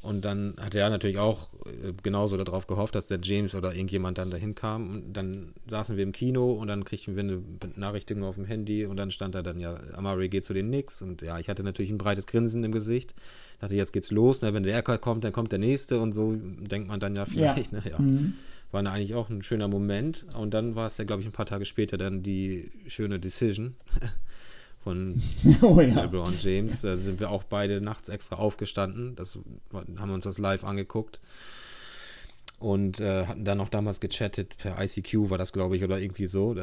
Und 0.00 0.24
dann 0.24 0.54
hat 0.60 0.76
er 0.76 0.88
natürlich 0.90 1.18
auch 1.18 1.52
äh, 1.64 1.92
genauso 2.02 2.36
darauf 2.36 2.68
gehofft, 2.68 2.94
dass 2.94 3.08
der 3.08 3.18
James 3.20 3.56
oder 3.56 3.74
irgendjemand 3.74 4.18
dann 4.18 4.30
dahin 4.30 4.54
kam. 4.54 4.90
Und 4.90 5.12
dann 5.12 5.54
saßen 5.66 5.96
wir 5.96 6.04
im 6.04 6.12
Kino 6.12 6.52
und 6.52 6.68
dann 6.68 6.84
kriegten 6.84 7.16
wir 7.16 7.24
eine 7.24 7.38
Benachrichtigung 7.38 8.22
auf 8.22 8.36
dem 8.36 8.44
Handy 8.44 8.86
und 8.86 8.96
dann 8.96 9.10
stand 9.10 9.34
da 9.34 9.42
dann 9.42 9.58
ja, 9.58 9.76
Amari 9.94 10.28
geht 10.28 10.44
zu 10.44 10.54
den 10.54 10.68
Knicks. 10.68 11.02
Und 11.02 11.22
ja, 11.22 11.40
ich 11.40 11.48
hatte 11.48 11.64
natürlich 11.64 11.90
ein 11.90 11.98
breites 11.98 12.26
Grinsen 12.26 12.62
im 12.62 12.70
Gesicht. 12.70 13.14
Dachte, 13.58 13.74
jetzt 13.74 13.92
geht's 13.92 14.12
los. 14.12 14.40
Ne? 14.40 14.54
Wenn 14.54 14.62
der 14.62 14.74
Erker 14.74 14.98
kommt, 14.98 15.24
dann 15.24 15.32
kommt 15.32 15.50
der 15.50 15.58
nächste 15.58 15.98
und 15.98 16.12
so 16.12 16.36
denkt 16.36 16.86
man 16.86 17.00
dann 17.00 17.16
ja 17.16 17.26
vielleicht. 17.26 17.72
Ja. 17.72 17.78
Ne? 17.78 17.90
Ja. 17.90 17.98
Mhm. 17.98 18.34
War 18.70 18.86
eigentlich 18.86 19.14
auch 19.14 19.30
ein 19.30 19.42
schöner 19.42 19.66
Moment. 19.66 20.26
Und 20.34 20.54
dann 20.54 20.76
war 20.76 20.86
es 20.86 20.98
ja, 20.98 21.04
glaube 21.04 21.22
ich, 21.22 21.28
ein 21.28 21.32
paar 21.32 21.46
Tage 21.46 21.64
später 21.64 21.96
dann 21.96 22.22
die 22.22 22.70
schöne 22.86 23.18
Decision 23.18 23.74
von 24.82 25.20
oh, 25.62 25.80
ja. 25.80 26.02
LeBron 26.02 26.34
James. 26.40 26.82
Da 26.82 26.96
sind 26.96 27.20
wir 27.20 27.30
auch 27.30 27.44
beide 27.44 27.80
nachts 27.80 28.08
extra 28.08 28.36
aufgestanden. 28.36 29.16
Das 29.16 29.38
haben 29.72 30.08
wir 30.08 30.14
uns 30.14 30.24
das 30.24 30.38
live 30.38 30.64
angeguckt. 30.64 31.20
Und 32.58 32.98
äh, 32.98 33.26
hatten 33.26 33.44
dann 33.44 33.58
noch 33.58 33.68
damals 33.68 34.00
gechattet 34.00 34.56
per 34.56 34.82
ICQ, 34.82 35.30
war 35.30 35.38
das, 35.38 35.52
glaube 35.52 35.76
ich, 35.76 35.84
oder 35.84 36.00
irgendwie 36.00 36.26
so. 36.26 36.56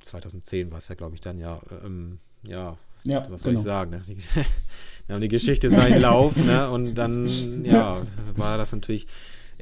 2010 0.00 0.70
war 0.70 0.78
es 0.78 0.88
ja, 0.88 0.94
glaube 0.94 1.14
ich, 1.14 1.20
dann 1.20 1.38
ja. 1.38 1.60
Ähm, 1.84 2.18
ja, 2.44 2.78
ja, 3.04 3.22
was 3.28 3.42
soll 3.42 3.52
genau. 3.52 3.60
ich 3.60 3.66
sagen? 3.66 3.90
Ne? 3.90 4.02
Die, 4.06 5.20
die 5.20 5.28
Geschichte 5.28 5.70
seinen 5.70 6.00
Lauf, 6.00 6.36
ne? 6.36 6.70
Und 6.70 6.94
dann, 6.94 7.64
ja, 7.64 8.00
war 8.36 8.56
das 8.56 8.72
natürlich 8.72 9.06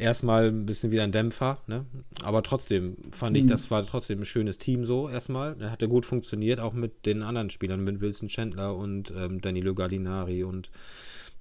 erstmal 0.03 0.49
ein 0.49 0.67
bisschen 0.67 0.91
wieder 0.91 1.05
ein 1.05 1.12
Dämpfer, 1.12 1.59
ne? 1.67 1.87
Aber 2.23 2.43
trotzdem 2.43 2.97
fand 3.12 3.37
ich, 3.37 3.45
mhm. 3.45 3.49
das 3.49 3.71
war 3.71 3.85
trotzdem 3.87 4.21
ein 4.21 4.27
schönes 4.27 4.59
Team 4.59 4.85
so 4.85 5.09
erstmal. 5.09 5.57
Er 5.61 5.71
hat 5.71 5.83
ja 5.83 5.88
gut 5.88 6.05
funktioniert, 6.05 6.61
auch 6.61 6.73
mit 6.73 7.07
den 7.07 7.23
anderen 7.23 7.51
Spielern, 7.51 7.85
mit 7.85 8.01
Wilson 8.01 8.29
Chandler 8.29 8.77
und 8.77 9.12
ähm, 9.17 9.41
Danilo 9.41 9.75
Gallinari 9.75 10.45
und 10.45 10.71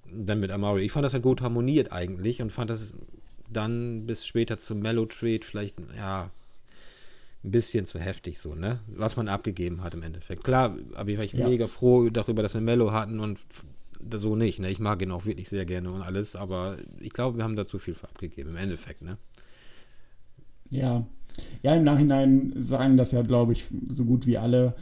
dann 0.10 0.39
mit 0.39 0.52
Amari. 0.52 0.84
Ich 0.84 0.91
fand, 0.91 1.06
das 1.06 1.13
hat 1.13 1.21
gut 1.21 1.41
harmoniert 1.41 1.91
eigentlich 1.91 2.41
und 2.41 2.52
fand 2.52 2.69
das 2.69 2.93
dann 3.52 4.04
bis 4.06 4.26
später 4.26 4.58
zum 4.58 4.80
Mellow 4.80 5.06
Trade 5.06 5.41
vielleicht, 5.41 5.76
ja, 5.97 6.30
ein 7.43 7.52
bisschen 7.52 7.86
zu 7.86 8.00
heftig 8.00 8.38
so, 8.38 8.54
ne? 8.54 8.80
Was 8.88 9.17
man 9.17 9.28
abgegeben 9.28 9.84
hat 9.84 9.95
im 9.95 10.04
Endeffekt. 10.04 10.43
Klar, 10.43 10.78
aber 10.93 11.10
ich 11.10 11.17
war 11.17 11.26
ja. 11.26 11.47
mega 11.47 11.67
froh 11.67 12.10
darüber, 12.10 12.43
dass 12.43 12.54
wir 12.54 12.62
Mellow 12.62 12.91
hatten 12.91 13.19
und 13.19 13.39
so 14.13 14.35
nicht. 14.35 14.59
Ne? 14.59 14.69
Ich 14.69 14.79
mag 14.79 15.01
ihn 15.01 15.11
auch 15.11 15.25
wirklich 15.25 15.49
sehr 15.49 15.65
gerne 15.65 15.91
und 15.91 16.01
alles, 16.01 16.35
aber 16.35 16.77
ich 16.99 17.11
glaube, 17.11 17.37
wir 17.37 17.43
haben 17.43 17.55
da 17.55 17.65
zu 17.65 17.79
viel 17.79 17.95
abgegeben, 18.01 18.51
im 18.51 18.57
Endeffekt. 18.57 19.01
Ne? 19.01 19.17
Ja. 20.69 21.05
Ja, 21.63 21.75
im 21.75 21.83
Nachhinein 21.83 22.53
sagen 22.57 22.97
das 22.97 23.11
ja, 23.11 23.21
glaube 23.21 23.53
ich, 23.53 23.65
so 23.89 24.05
gut 24.05 24.25
wie 24.25 24.37
alle. 24.37 24.73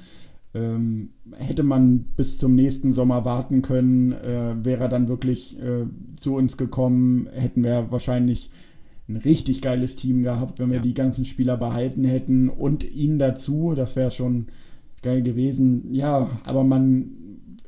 Ähm, 0.56 1.12
hätte 1.36 1.62
man 1.62 2.06
bis 2.16 2.40
zum 2.40 2.56
nächsten 2.56 2.92
Sommer 2.92 3.24
warten 3.24 3.62
können, 3.62 4.14
äh, 4.14 4.56
wäre 4.64 4.84
er 4.84 4.90
dann 4.90 5.08
wirklich 5.08 5.62
äh, 5.62 5.86
zu 6.16 6.36
uns 6.36 6.58
gekommen, 6.58 7.30
hätten 7.34 7.64
wir 7.64 7.92
wahrscheinlich 7.92 8.50
ein 9.08 9.18
richtig 9.18 9.62
geiles 9.62 9.96
Team 9.96 10.24
gehabt, 10.24 10.60
wenn 10.60 10.70
wir 10.70 10.78
ja. 10.78 10.84
die 10.84 10.96
ganzen 10.96 11.26
Spieler 11.26 11.58
behalten 11.58 12.04
hätten 12.04 12.50
und 12.50 12.84
ihn 12.84 13.20
dazu, 13.20 13.74
das 13.76 13.96
wäre 13.96 14.10
schon 14.12 14.48
geil 15.02 15.22
gewesen. 15.22 15.94
Ja, 15.94 16.30
aber 16.44 16.64
man 16.64 17.12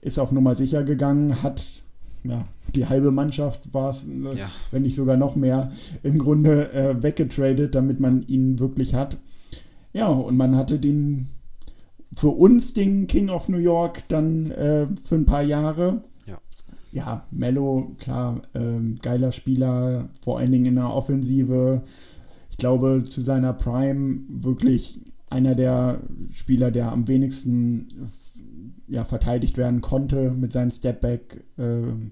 ist 0.02 0.20
auf 0.20 0.32
Nummer 0.32 0.56
sicher 0.56 0.84
gegangen, 0.84 1.44
hat 1.44 1.84
ja, 2.24 2.46
die 2.76 2.86
halbe 2.86 3.12
Mannschaft 3.12 3.74
war 3.74 3.90
es, 3.90 4.06
äh, 4.06 4.38
ja. 4.38 4.50
wenn 4.72 4.84
nicht 4.84 4.96
sogar 4.96 5.18
noch 5.18 5.36
mehr, 5.36 5.72
im 6.04 6.20
Grunde 6.20 6.72
äh, 6.74 7.02
weggetradet, 7.02 7.74
damit 7.74 8.00
man 8.00 8.22
ihn 8.28 8.60
wirklich 8.60 8.94
hat. 8.94 9.18
Ja, 9.94 10.08
und 10.08 10.38
man 10.38 10.56
hatte 10.56 10.80
den 10.80 11.30
für 12.14 12.30
uns 12.30 12.74
den 12.74 13.08
King 13.08 13.30
of 13.30 13.50
New 13.50 13.58
York 13.58 14.08
dann 14.10 14.52
äh, 14.52 14.88
für 15.04 15.16
ein 15.16 15.26
paar 15.26 15.42
Jahre. 15.42 16.04
Ja, 16.28 16.38
ja 16.92 17.26
Mello, 17.32 17.96
klar, 17.98 18.42
äh, 18.54 18.96
geiler 19.02 19.32
Spieler, 19.32 20.10
vor 20.22 20.40
allen 20.40 20.52
Dingen 20.52 20.66
in 20.66 20.76
der 20.76 20.94
Offensive. 20.94 21.82
Ich 22.52 22.58
glaube, 22.58 23.04
zu 23.06 23.22
seiner 23.22 23.54
Prime 23.54 24.22
wirklich 24.30 25.00
einer 25.30 25.56
der 25.56 26.02
Spieler, 26.34 26.70
der 26.70 26.92
am 26.92 27.08
wenigsten 27.08 27.88
ja, 28.92 29.04
verteidigt 29.06 29.58
werden 29.58 29.82
konnte 29.82 30.32
mit 30.32 30.52
seinen 30.52 30.72
Stepback-Würfen, 30.72 32.12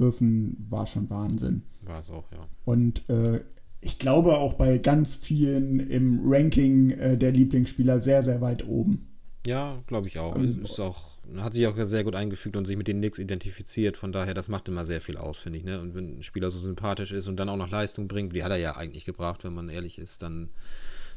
äh, 0.00 0.70
war 0.70 0.86
schon 0.86 1.08
Wahnsinn. 1.10 1.62
War 1.82 2.00
es 2.00 2.10
auch, 2.10 2.30
ja. 2.32 2.46
Und 2.64 3.08
äh, 3.08 3.40
ich 3.80 3.98
glaube 3.98 4.38
auch 4.38 4.54
bei 4.54 4.78
ganz 4.78 5.16
vielen 5.16 5.80
im 5.80 6.20
Ranking 6.24 6.90
äh, 6.90 7.16
der 7.18 7.32
Lieblingsspieler 7.32 8.00
sehr, 8.00 8.22
sehr 8.22 8.40
weit 8.40 8.66
oben. 8.66 9.06
Ja, 9.46 9.80
glaube 9.86 10.08
ich 10.08 10.18
auch. 10.18 10.34
Ähm, 10.34 10.62
ist 10.62 10.80
auch. 10.80 11.16
Hat 11.38 11.54
sich 11.54 11.66
auch 11.66 11.76
sehr 11.76 12.04
gut 12.04 12.14
eingefügt 12.14 12.56
und 12.56 12.66
sich 12.66 12.76
mit 12.76 12.88
den 12.88 12.98
Knicks 12.98 13.18
identifiziert. 13.18 13.96
Von 13.96 14.12
daher, 14.12 14.34
das 14.34 14.48
macht 14.48 14.68
immer 14.68 14.84
sehr 14.84 15.00
viel 15.00 15.16
aus, 15.16 15.38
finde 15.38 15.58
ich. 15.58 15.64
Ne? 15.64 15.80
Und 15.80 15.94
wenn 15.94 16.18
ein 16.18 16.22
Spieler 16.22 16.50
so 16.50 16.58
sympathisch 16.58 17.12
ist 17.12 17.28
und 17.28 17.38
dann 17.38 17.48
auch 17.48 17.56
noch 17.56 17.70
Leistung 17.70 18.08
bringt, 18.08 18.34
wie 18.34 18.42
hat 18.42 18.50
er 18.50 18.58
ja 18.58 18.76
eigentlich 18.76 19.04
gebracht, 19.04 19.44
wenn 19.44 19.54
man 19.54 19.68
ehrlich 19.68 19.98
ist, 19.98 20.22
dann, 20.22 20.50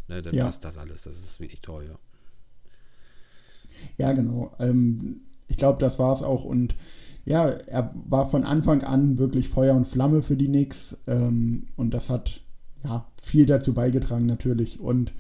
ne, 0.08 0.22
dann 0.22 0.36
ja. 0.36 0.46
passt 0.46 0.66
das 0.66 0.78
alles. 0.78 1.04
Das 1.04 1.18
ist 1.18 1.40
wirklich 1.40 1.62
toll, 1.62 1.88
ja. 1.90 2.00
Ja, 3.98 4.14
genau. 4.14 4.52
Ähm, 4.60 5.22
ich 5.48 5.58
glaube, 5.58 5.80
das 5.80 6.00
war 6.00 6.14
es 6.14 6.24
auch. 6.24 6.46
Und 6.46 6.76
ja, 7.26 7.48
er 7.48 7.94
war 8.08 8.30
von 8.30 8.44
Anfang 8.44 8.84
an 8.84 9.18
wirklich 9.18 9.50
Feuer 9.50 9.76
und 9.76 9.86
Flamme 9.86 10.22
für 10.22 10.36
die 10.36 10.48
Knicks. 10.48 10.98
Ähm, 11.08 11.68
und 11.76 11.94
das 11.94 12.10
hat 12.10 12.42
ja 12.84 13.06
viel 13.22 13.46
dazu 13.46 13.74
beigetragen, 13.74 14.26
natürlich. 14.26 14.80
Und 14.80 15.14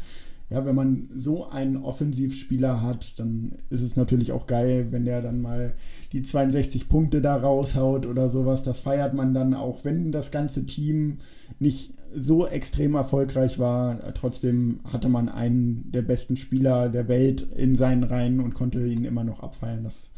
ja, 0.49 0.65
wenn 0.65 0.73
man 0.75 1.09
so 1.15 1.47
einen 1.47 1.77
Offensivspieler 1.77 2.81
hat, 2.81 3.19
dann 3.19 3.51
ist 3.69 3.83
es 3.83 3.95
natürlich 3.95 4.31
auch 4.31 4.47
geil, 4.47 4.87
wenn 4.89 5.05
der 5.05 5.21
dann 5.21 5.41
mal 5.41 5.75
die 6.11 6.23
62 6.23 6.89
Punkte 6.89 7.21
da 7.21 7.35
raushaut 7.35 8.07
oder 8.07 8.29
sowas. 8.29 8.63
Das 8.63 8.79
feiert 8.79 9.13
man 9.13 9.35
dann 9.35 9.53
auch, 9.53 9.85
wenn 9.85 10.11
das 10.11 10.31
ganze 10.31 10.65
Team 10.65 11.19
nicht 11.59 11.93
so 12.13 12.47
extrem 12.47 12.95
erfolgreich 12.95 13.59
war. 13.59 14.13
Trotzdem 14.13 14.79
hatte 14.91 15.09
man 15.09 15.29
einen 15.29 15.91
der 15.91 16.01
besten 16.01 16.37
Spieler 16.37 16.89
der 16.89 17.07
Welt 17.07 17.47
in 17.55 17.75
seinen 17.75 18.03
Reihen 18.03 18.39
und 18.39 18.53
konnte 18.53 18.85
ihn 18.85 19.05
immer 19.05 19.23
noch 19.23 19.41
abfeiern. 19.41 19.83
Das 19.83 20.11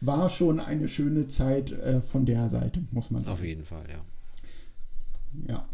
war 0.00 0.28
schon 0.28 0.60
eine 0.60 0.88
schöne 0.88 1.26
Zeit 1.26 1.72
äh, 1.72 2.00
von 2.00 2.24
der 2.24 2.48
Seite, 2.48 2.80
muss 2.92 3.10
man 3.10 3.22
sagen. 3.22 3.32
Auf 3.32 3.44
jeden 3.44 3.64
Fall, 3.64 3.84
ja. 3.90 4.00
Ja. 5.48 5.68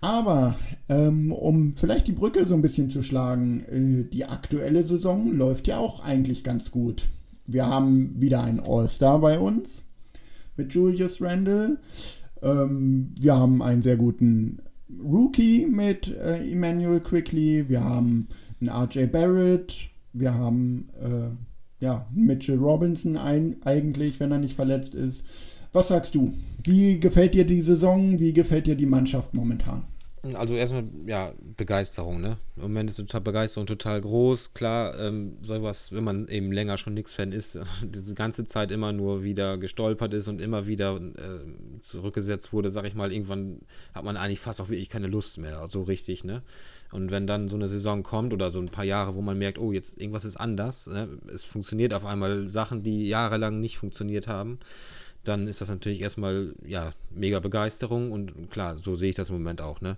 Aber 0.00 0.56
ähm, 0.88 1.30
um 1.30 1.74
vielleicht 1.76 2.08
die 2.08 2.12
Brücke 2.12 2.44
so 2.46 2.54
ein 2.54 2.62
bisschen 2.62 2.88
zu 2.88 3.02
schlagen, 3.02 3.64
äh, 3.68 4.04
die 4.04 4.24
aktuelle 4.24 4.84
Saison 4.84 5.32
läuft 5.32 5.68
ja 5.68 5.78
auch 5.78 6.00
eigentlich 6.00 6.42
ganz 6.42 6.70
gut. 6.72 7.08
Wir 7.46 7.66
haben 7.66 8.20
wieder 8.20 8.42
einen 8.42 8.60
All-Star 8.60 9.20
bei 9.20 9.38
uns 9.38 9.84
mit 10.56 10.74
Julius 10.74 11.20
Randle. 11.20 11.78
Ähm, 12.42 13.14
wir 13.20 13.36
haben 13.36 13.62
einen 13.62 13.82
sehr 13.82 13.96
guten 13.96 14.58
Rookie 15.02 15.66
mit 15.66 16.08
äh, 16.08 16.50
Emmanuel 16.50 17.00
Quickly. 17.00 17.68
Wir 17.68 17.82
haben 17.82 18.28
einen 18.60 18.70
RJ 18.70 19.06
Barrett. 19.06 19.90
Wir 20.12 20.34
haben 20.34 20.88
äh, 21.00 21.84
ja, 21.84 22.06
Mitchell 22.14 22.58
Robinson 22.58 23.16
ein, 23.16 23.56
eigentlich, 23.64 24.20
wenn 24.20 24.32
er 24.32 24.38
nicht 24.38 24.54
verletzt 24.54 24.94
ist. 24.94 25.24
Was 25.72 25.88
sagst 25.88 26.14
du? 26.14 26.32
Wie 26.62 27.00
gefällt 27.00 27.34
dir 27.34 27.44
die 27.44 27.62
Saison? 27.62 28.18
Wie 28.18 28.32
gefällt 28.32 28.66
dir 28.66 28.76
die 28.76 28.86
Mannschaft 28.86 29.34
momentan? 29.34 29.82
Also 30.34 30.54
erstmal, 30.54 30.84
ja, 31.04 31.32
Begeisterung, 31.56 32.20
ne? 32.20 32.38
Im 32.54 32.62
Moment 32.62 32.88
ist 32.88 32.96
total 32.96 33.22
Begeisterung 33.22 33.66
total 33.66 34.00
groß. 34.00 34.54
Klar, 34.54 34.96
ähm, 35.00 35.36
sowas, 35.42 35.90
wenn 35.90 36.04
man 36.04 36.28
eben 36.28 36.52
länger 36.52 36.78
schon 36.78 36.94
Nix-Fan 36.94 37.32
ist, 37.32 37.58
die 37.82 38.14
ganze 38.14 38.44
Zeit 38.44 38.70
immer 38.70 38.92
nur 38.92 39.24
wieder 39.24 39.58
gestolpert 39.58 40.14
ist 40.14 40.28
und 40.28 40.40
immer 40.40 40.68
wieder 40.68 40.96
äh, 40.96 41.80
zurückgesetzt 41.80 42.52
wurde, 42.52 42.70
sag 42.70 42.84
ich 42.84 42.94
mal, 42.94 43.12
irgendwann 43.12 43.62
hat 43.94 44.04
man 44.04 44.16
eigentlich 44.16 44.38
fast 44.38 44.60
auch 44.60 44.68
wirklich 44.68 44.90
keine 44.90 45.08
Lust 45.08 45.38
mehr, 45.38 45.66
so 45.68 45.82
richtig, 45.82 46.22
ne? 46.22 46.42
Und 46.92 47.10
wenn 47.10 47.26
dann 47.26 47.48
so 47.48 47.56
eine 47.56 47.66
Saison 47.66 48.04
kommt 48.04 48.32
oder 48.32 48.50
so 48.52 48.60
ein 48.60 48.68
paar 48.68 48.84
Jahre, 48.84 49.16
wo 49.16 49.22
man 49.22 49.38
merkt, 49.38 49.58
oh, 49.58 49.72
jetzt 49.72 49.98
irgendwas 49.98 50.24
ist 50.24 50.36
anders, 50.36 50.86
ne? 50.88 51.08
es 51.32 51.44
funktioniert 51.44 51.94
auf 51.94 52.04
einmal 52.04 52.50
Sachen, 52.52 52.82
die 52.82 53.08
jahrelang 53.08 53.60
nicht 53.60 53.78
funktioniert 53.78 54.28
haben, 54.28 54.58
dann 55.24 55.48
ist 55.48 55.60
das 55.60 55.68
natürlich 55.68 56.00
erstmal, 56.00 56.54
ja, 56.66 56.92
mega 57.10 57.40
Begeisterung 57.40 58.12
und 58.12 58.50
klar, 58.50 58.76
so 58.76 58.94
sehe 58.94 59.10
ich 59.10 59.16
das 59.16 59.30
im 59.30 59.36
Moment 59.36 59.60
auch, 59.60 59.80
ne? 59.80 59.96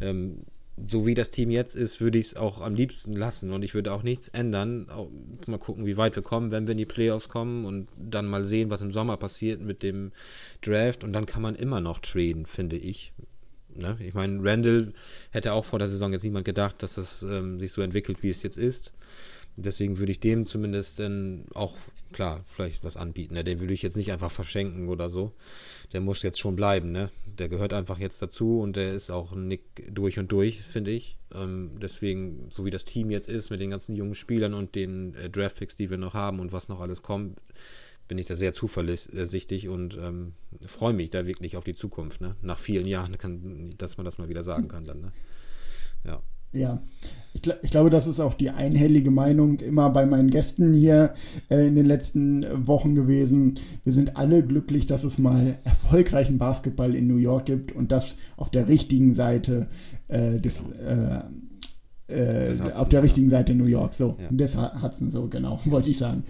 Ähm, 0.00 0.44
so 0.88 1.06
wie 1.06 1.14
das 1.14 1.30
Team 1.30 1.50
jetzt 1.50 1.76
ist, 1.76 2.00
würde 2.00 2.18
ich 2.18 2.26
es 2.26 2.36
auch 2.36 2.62
am 2.62 2.74
liebsten 2.74 3.14
lassen 3.14 3.52
und 3.52 3.62
ich 3.62 3.74
würde 3.74 3.92
auch 3.92 4.02
nichts 4.02 4.28
ändern. 4.28 4.86
Mal 5.46 5.58
gucken, 5.58 5.86
wie 5.86 5.96
weit 5.96 6.16
wir 6.16 6.22
kommen, 6.22 6.52
wenn 6.52 6.66
wir 6.66 6.72
in 6.72 6.78
die 6.78 6.86
Playoffs 6.86 7.28
kommen 7.28 7.64
und 7.64 7.88
dann 7.98 8.26
mal 8.26 8.44
sehen, 8.44 8.70
was 8.70 8.80
im 8.80 8.90
Sommer 8.90 9.16
passiert 9.16 9.60
mit 9.60 9.82
dem 9.82 10.12
Draft 10.62 11.04
und 11.04 11.12
dann 11.12 11.26
kann 11.26 11.42
man 11.42 11.54
immer 11.54 11.80
noch 11.80 11.98
traden, 11.98 12.46
finde 12.46 12.76
ich. 12.76 13.12
Ne? 13.74 13.96
Ich 14.00 14.14
meine, 14.14 14.42
Randall 14.42 14.92
hätte 15.30 15.52
auch 15.52 15.64
vor 15.64 15.78
der 15.78 15.88
Saison 15.88 16.12
jetzt 16.12 16.24
niemand 16.24 16.44
gedacht, 16.44 16.82
dass 16.82 16.94
das 16.94 17.22
ähm, 17.22 17.58
sich 17.58 17.72
so 17.72 17.82
entwickelt, 17.82 18.22
wie 18.22 18.30
es 18.30 18.42
jetzt 18.42 18.56
ist. 18.56 18.92
Deswegen 19.56 19.98
würde 19.98 20.12
ich 20.12 20.20
dem 20.20 20.46
zumindest 20.46 20.98
dann 20.98 21.44
auch, 21.54 21.76
klar, 22.12 22.42
vielleicht 22.44 22.82
was 22.82 22.96
anbieten. 22.96 23.34
Ne? 23.34 23.44
Den 23.44 23.60
würde 23.60 23.74
ich 23.74 23.82
jetzt 23.82 23.96
nicht 23.96 24.12
einfach 24.12 24.30
verschenken 24.30 24.88
oder 24.88 25.08
so. 25.08 25.32
Der 25.92 26.00
muss 26.00 26.22
jetzt 26.22 26.40
schon 26.40 26.56
bleiben, 26.56 26.92
ne? 26.92 27.10
Der 27.26 27.48
gehört 27.48 27.72
einfach 27.72 27.98
jetzt 27.98 28.22
dazu 28.22 28.60
und 28.60 28.76
der 28.76 28.94
ist 28.94 29.10
auch 29.10 29.34
Nick 29.34 29.92
durch 29.92 30.18
und 30.18 30.30
durch, 30.32 30.60
finde 30.60 30.92
ich. 30.92 31.18
Ähm, 31.34 31.72
deswegen, 31.80 32.46
so 32.48 32.64
wie 32.64 32.70
das 32.70 32.84
Team 32.84 33.10
jetzt 33.10 33.28
ist, 33.28 33.50
mit 33.50 33.60
den 33.60 33.70
ganzen 33.70 33.94
jungen 33.94 34.14
Spielern 34.14 34.54
und 34.54 34.74
den 34.74 35.14
äh, 35.14 35.28
Draftpicks, 35.28 35.76
die 35.76 35.90
wir 35.90 35.98
noch 35.98 36.14
haben 36.14 36.40
und 36.40 36.52
was 36.52 36.68
noch 36.68 36.80
alles 36.80 37.02
kommt, 37.02 37.40
bin 38.08 38.18
ich 38.18 38.26
da 38.26 38.34
sehr 38.34 38.52
zuversichtlich 38.52 39.68
und 39.68 39.96
ähm, 39.96 40.32
freue 40.66 40.92
mich 40.92 41.10
da 41.10 41.26
wirklich 41.26 41.56
auf 41.56 41.64
die 41.64 41.74
Zukunft. 41.74 42.20
Ne? 42.20 42.34
Nach 42.42 42.58
vielen 42.58 42.86
Jahren, 42.86 43.16
kann, 43.18 43.70
dass 43.78 43.98
man 43.98 44.04
das 44.04 44.18
mal 44.18 44.28
wieder 44.28 44.42
sagen 44.42 44.66
kann 44.68 44.84
dann. 44.84 45.00
Ne? 45.00 45.12
Ja. 46.04 46.22
Ja, 46.52 46.80
ich, 47.32 47.42
gl 47.42 47.54
ich, 47.62 47.70
glaube, 47.70 47.90
das 47.90 48.06
ist 48.06 48.18
auch 48.18 48.34
die 48.34 48.50
einhellige 48.50 49.10
Meinung 49.10 49.60
immer 49.60 49.90
bei 49.90 50.04
meinen 50.04 50.30
Gästen 50.30 50.74
hier 50.74 51.14
äh, 51.48 51.66
in 51.66 51.76
den 51.76 51.86
letzten 51.86 52.44
Wochen 52.66 52.94
gewesen. 52.94 53.54
Wir 53.84 53.92
sind 53.92 54.16
alle 54.16 54.44
glücklich, 54.44 54.86
dass 54.86 55.04
es 55.04 55.18
mal 55.18 55.56
erfolgreichen 55.64 56.38
Basketball 56.38 56.94
in 56.94 57.06
New 57.06 57.18
York 57.18 57.46
gibt 57.46 57.72
und 57.72 57.92
das 57.92 58.16
auf 58.36 58.50
der 58.50 58.68
richtigen 58.68 59.14
Seite 59.14 59.68
äh, 60.08 60.38
des. 60.40 60.64
Äh, 60.86 61.20
äh 62.12 62.72
auf 62.72 62.88
der 62.88 63.04
richtigen 63.04 63.30
Seite 63.30 63.54
New 63.54 63.66
York, 63.66 63.94
so. 63.94 64.16
Ja. 64.20 64.28
Des 64.30 64.56
Hudson, 64.56 65.12
so 65.12 65.28
genau, 65.28 65.60
wollte 65.66 65.90
ich 65.90 65.98
sagen. 65.98 66.24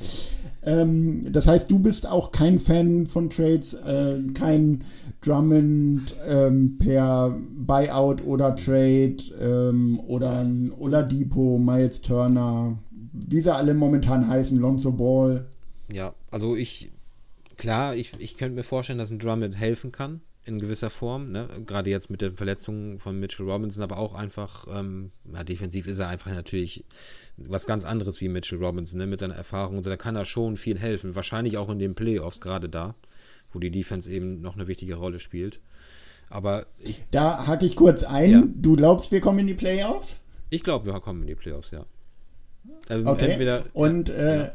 Ähm, 0.62 1.32
das 1.32 1.46
heißt, 1.46 1.70
du 1.70 1.78
bist 1.78 2.06
auch 2.06 2.32
kein 2.32 2.58
Fan 2.58 3.06
von 3.06 3.30
Trades, 3.30 3.74
äh, 3.74 4.18
kein 4.34 4.82
Drummond 5.22 6.14
ähm, 6.26 6.76
per 6.78 7.36
Buyout 7.56 8.24
oder 8.24 8.54
Trade 8.56 9.16
ähm, 9.40 10.00
oder 10.00 10.40
ein 10.40 10.72
Oladipo, 10.78 11.58
Miles 11.58 12.00
Turner, 12.02 12.78
wie 13.12 13.40
sie 13.40 13.54
alle 13.54 13.74
momentan 13.74 14.28
heißen, 14.28 14.58
Lonzo 14.58 14.92
Ball. 14.92 15.46
Ja, 15.92 16.14
also 16.30 16.56
ich, 16.56 16.90
klar, 17.56 17.94
ich, 17.94 18.12
ich 18.18 18.36
könnte 18.36 18.56
mir 18.56 18.62
vorstellen, 18.62 18.98
dass 18.98 19.10
ein 19.10 19.18
Drummond 19.18 19.56
helfen 19.56 19.92
kann 19.92 20.20
in 20.44 20.58
gewisser 20.58 20.90
Form, 20.90 21.30
ne? 21.30 21.48
gerade 21.66 21.90
jetzt 21.90 22.10
mit 22.10 22.22
den 22.22 22.36
Verletzungen 22.36 22.98
von 22.98 23.18
Mitchell 23.18 23.48
Robinson, 23.48 23.82
aber 23.82 23.98
auch 23.98 24.14
einfach, 24.14 24.66
ähm, 24.70 25.12
ja, 25.32 25.44
defensiv 25.44 25.86
ist 25.86 25.98
er 25.98 26.08
einfach 26.08 26.32
natürlich 26.32 26.84
was 27.48 27.66
ganz 27.66 27.84
anderes 27.84 28.20
wie 28.20 28.28
Mitchell 28.28 28.62
Robinson, 28.62 28.98
ne? 28.98 29.06
mit 29.06 29.20
seiner 29.20 29.34
Erfahrung 29.34 29.82
da 29.82 29.96
kann 29.96 30.16
er 30.16 30.24
schon 30.24 30.56
viel 30.56 30.78
helfen, 30.78 31.14
wahrscheinlich 31.14 31.56
auch 31.56 31.68
in 31.70 31.78
den 31.78 31.94
Playoffs 31.94 32.40
gerade 32.40 32.68
da, 32.68 32.94
wo 33.52 33.58
die 33.58 33.70
Defense 33.70 34.10
eben 34.10 34.40
noch 34.40 34.54
eine 34.54 34.68
wichtige 34.68 34.96
Rolle 34.96 35.18
spielt. 35.18 35.60
Aber 36.28 36.66
ich. 36.78 37.04
Da 37.10 37.46
hake 37.46 37.66
ich 37.66 37.76
kurz 37.76 38.04
ein. 38.04 38.30
Ja. 38.30 38.42
Du 38.46 38.76
glaubst, 38.76 39.10
wir 39.10 39.20
kommen 39.20 39.40
in 39.40 39.48
die 39.48 39.54
Playoffs? 39.54 40.18
Ich 40.48 40.62
glaube, 40.62 40.86
wir 40.86 41.00
kommen 41.00 41.22
in 41.22 41.26
die 41.26 41.34
Playoffs, 41.34 41.72
ja. 41.72 41.84
Also 42.88 43.06
okay. 43.06 43.30
Entweder, 43.30 43.64
und 43.72 44.08
äh, 44.10 44.38
ja. 44.38 44.52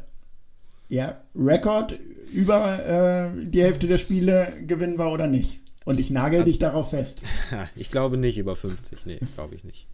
ja, 0.88 1.20
Rekord 1.34 1.98
über 2.32 3.32
äh, 3.34 3.46
die 3.46 3.62
Hälfte 3.62 3.86
der 3.86 3.98
Spiele 3.98 4.52
gewinnen 4.66 4.98
wir 4.98 5.10
oder 5.10 5.26
nicht? 5.26 5.60
Und 5.84 6.00
ich 6.00 6.10
nagel 6.10 6.40
also, 6.40 6.50
dich 6.50 6.58
darauf 6.58 6.90
fest. 6.90 7.22
ich 7.76 7.90
glaube 7.90 8.16
nicht 8.16 8.38
über 8.38 8.56
50, 8.56 9.06
nee, 9.06 9.20
glaube 9.34 9.54
ich 9.54 9.64
nicht. 9.64 9.86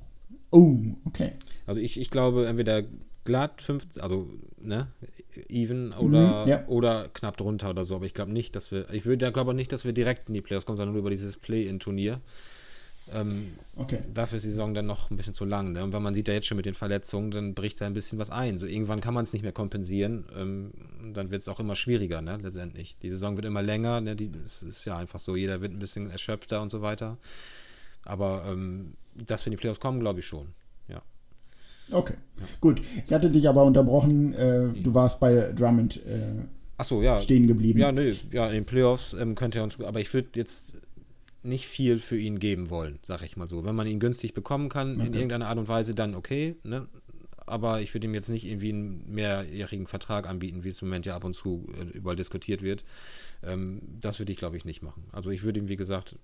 Oh, 0.53 0.77
okay. 1.07 1.33
Also 1.67 1.81
ich, 1.81 1.99
ich 1.99 2.11
glaube 2.11 2.47
entweder 2.47 2.85
glatt 3.25 3.62
50, 3.62 4.03
also 4.03 4.29
ne, 4.61 4.87
even 5.49 5.93
oder, 5.95 6.43
mhm, 6.43 6.49
ja. 6.49 6.67
oder 6.67 7.09
knapp 7.09 7.37
drunter 7.37 7.71
oder 7.71 7.85
so, 7.85 7.97
aber 7.97 8.05
ich 8.05 8.15
glaube 8.15 8.33
nicht, 8.33 8.55
dass 8.55 8.71
wir, 8.71 8.88
ich 8.91 9.05
würde 9.05 9.25
ja 9.25 9.31
glaube 9.31 9.55
nicht, 9.55 9.73
dass 9.73 9.85
wir 9.85 9.93
direkt 9.93 10.29
in 10.29 10.35
die 10.35 10.43
Playoffs 10.43 10.67
kommen, 10.67 10.77
sondern 10.77 10.93
nur 10.93 11.01
über 11.01 11.11
dieses 11.11 11.38
Play-In-Turnier. 11.38 12.21
Ähm, 13.15 13.53
okay. 13.77 13.99
Dafür 14.12 14.37
ist 14.37 14.45
die 14.45 14.51
Saison 14.51 14.75
dann 14.75 14.87
noch 14.87 15.11
ein 15.11 15.17
bisschen 15.17 15.35
zu 15.35 15.45
lang. 15.45 15.73
Ne? 15.73 15.83
Und 15.83 15.93
wenn 15.93 16.03
man 16.03 16.15
sieht 16.15 16.29
ja 16.29 16.35
jetzt 16.35 16.47
schon 16.47 16.57
mit 16.57 16.67
den 16.67 16.75
Verletzungen, 16.75 17.31
dann 17.31 17.55
bricht 17.55 17.81
da 17.81 17.87
ein 17.87 17.95
bisschen 17.95 18.19
was 18.19 18.31
ein. 18.31 18.57
So 18.57 18.67
irgendwann 18.67 19.01
kann 19.01 19.12
man 19.12 19.25
es 19.25 19.33
nicht 19.33 19.43
mehr 19.43 19.53
kompensieren. 19.53 20.25
Ähm, 20.37 20.73
dann 21.12 21.31
wird 21.31 21.43
es 21.43 21.49
auch 21.49 21.61
immer 21.61 21.75
schwieriger, 21.75 22.23
ne? 22.23 22.38
letztendlich. 22.41 22.97
Die 22.99 23.11
Saison 23.11 23.37
wird 23.37 23.47
immer 23.47 23.62
länger. 23.62 24.01
Ne? 24.01 24.15
Die, 24.15 24.31
es 24.45 24.62
ist 24.62 24.85
ja 24.85 24.97
einfach 24.97 25.19
so, 25.19 25.35
jeder 25.35 25.61
wird 25.61 25.73
ein 25.73 25.79
bisschen 25.79 26.11
erschöpfter 26.11 26.62
und 26.62 26.71
so 26.71 26.81
weiter. 26.81 27.19
Aber 28.05 28.45
ähm, 28.49 28.93
dass 29.14 29.44
wir 29.44 29.53
in 29.53 29.57
die 29.57 29.61
Playoffs 29.61 29.81
kommen, 29.81 30.01
glaube 30.01 30.20
ich 30.20 30.27
schon. 30.27 30.48
Ja. 30.88 31.03
Okay, 31.90 32.14
ja. 32.38 32.46
gut. 32.61 32.81
Ich 33.05 33.12
hatte 33.12 33.31
dich 33.31 33.48
aber 33.48 33.64
unterbrochen. 33.64 34.35
Äh, 34.35 34.68
du 34.83 34.94
warst 34.94 35.20
bei 35.20 35.53
Drummond 35.53 35.96
äh, 36.07 36.42
Ach 36.79 36.85
so, 36.85 37.03
ja. 37.03 37.20
stehen 37.20 37.46
geblieben. 37.46 37.79
Ja, 37.79 37.92
nö. 37.92 38.14
Ja, 38.33 38.48
in 38.48 38.55
den 38.55 38.64
Playoffs 38.64 39.12
ähm, 39.14 39.35
könnte 39.35 39.59
er 39.59 39.64
uns. 39.64 39.81
Aber 39.81 40.01
ich 40.01 40.12
würde 40.12 40.31
jetzt 40.35 40.79
nicht 41.44 41.66
viel 41.66 41.98
für 41.98 42.16
ihn 42.16 42.38
geben 42.38 42.70
wollen, 42.70 42.98
sag 43.03 43.22
ich 43.22 43.37
mal 43.37 43.48
so. 43.48 43.64
Wenn 43.64 43.75
man 43.75 43.87
ihn 43.87 44.01
günstig 44.01 44.35
bekommen 44.35 44.68
kann, 44.68 44.96
okay. 44.96 45.07
in 45.07 45.14
irgendeiner 45.14 45.48
Art 45.48 45.59
und 45.59 45.68
Weise, 45.68 45.94
dann 45.94 46.14
okay, 46.14 46.57
ne? 46.64 46.88
Aber 47.44 47.81
ich 47.81 47.92
würde 47.92 48.07
ihm 48.07 48.14
jetzt 48.14 48.29
nicht 48.29 48.46
irgendwie 48.46 48.70
einen 48.70 49.05
mehrjährigen 49.12 49.88
Vertrag 49.88 50.29
anbieten, 50.29 50.62
wie 50.62 50.68
es 50.68 50.81
im 50.81 50.88
Moment 50.88 51.07
ja 51.07 51.16
ab 51.16 51.25
und 51.25 51.35
zu 51.35 51.66
äh, 51.77 51.83
überall 51.96 52.16
diskutiert 52.16 52.62
wird. 52.62 52.85
Ähm, 53.42 53.83
das 54.01 54.20
würde 54.20 54.33
ich, 54.33 54.38
glaube 54.38 54.57
ich, 54.57 54.64
nicht 54.64 54.83
machen. 54.83 55.05
Also 55.12 55.31
ich 55.31 55.42
würde 55.42 55.59
ihm, 55.59 55.68
wie 55.68 55.77
gesagt. 55.77 56.16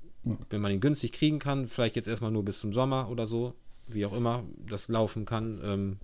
Wenn 0.51 0.61
man 0.61 0.73
ihn 0.73 0.81
günstig 0.81 1.13
kriegen 1.13 1.39
kann, 1.39 1.67
vielleicht 1.67 1.97
jetzt 1.97 2.09
erstmal 2.09 2.31
nur 2.31 2.45
bis 2.45 2.61
zum 2.61 2.73
Sommer 2.73 3.09
oder 3.11 3.27
so, 3.27 3.55
wie 3.87 4.05
auch 4.05 4.13
immer 4.13 4.45
das 4.69 4.89
laufen 4.89 5.25
kann, 5.25 5.61
ähm, 5.65 5.97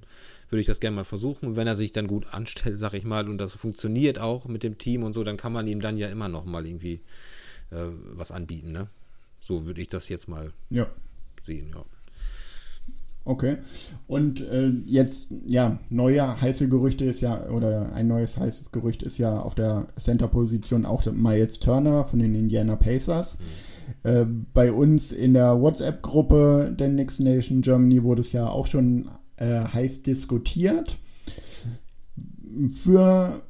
würde 0.48 0.60
ich 0.60 0.66
das 0.66 0.80
gerne 0.80 0.96
mal 0.96 1.04
versuchen. 1.04 1.46
Und 1.48 1.56
wenn 1.56 1.66
er 1.66 1.76
sich 1.76 1.92
dann 1.92 2.06
gut 2.06 2.32
anstellt, 2.32 2.78
sag 2.78 2.94
ich 2.94 3.04
mal, 3.04 3.28
und 3.28 3.38
das 3.38 3.54
funktioniert 3.54 4.18
auch 4.18 4.46
mit 4.46 4.62
dem 4.62 4.78
Team 4.78 5.02
und 5.02 5.12
so, 5.12 5.24
dann 5.24 5.36
kann 5.36 5.52
man 5.52 5.66
ihm 5.66 5.80
dann 5.80 5.98
ja 5.98 6.08
immer 6.08 6.28
noch 6.28 6.44
mal 6.44 6.66
irgendwie 6.66 7.02
äh, 7.70 7.86
was 8.12 8.30
anbieten, 8.30 8.72
ne? 8.72 8.88
So 9.40 9.66
würde 9.66 9.82
ich 9.82 9.90
das 9.90 10.08
jetzt 10.08 10.26
mal 10.26 10.52
ja. 10.70 10.86
sehen, 11.42 11.70
ja. 11.74 11.84
Okay. 13.26 13.56
Und 14.06 14.40
äh, 14.40 14.68
jetzt, 14.84 15.32
ja, 15.46 15.78
neue 15.88 16.40
heiße 16.40 16.68
Gerüchte 16.68 17.06
ist 17.06 17.22
ja, 17.22 17.48
oder 17.48 17.92
ein 17.92 18.06
neues 18.06 18.38
heißes 18.38 18.70
Gerücht 18.70 19.02
ist 19.02 19.16
ja 19.16 19.40
auf 19.40 19.54
der 19.54 19.86
Center-Position 19.98 20.84
auch 20.84 21.04
Miles 21.10 21.58
Turner 21.58 22.04
von 22.04 22.18
den 22.18 22.34
Indiana 22.34 22.76
Pacers. 22.76 23.38
Mhm. 23.38 23.73
Äh, 24.02 24.24
bei 24.52 24.72
uns 24.72 25.12
in 25.12 25.34
der 25.34 25.60
WhatsApp-Gruppe 25.60 26.74
der 26.78 26.88
Next 26.88 27.20
Nation 27.20 27.60
Germany 27.60 28.02
wurde 28.02 28.20
es 28.20 28.32
ja 28.32 28.48
auch 28.48 28.66
schon 28.66 29.08
äh, 29.36 29.64
heiß 29.64 30.02
diskutiert. 30.02 30.98
Für 32.70 33.42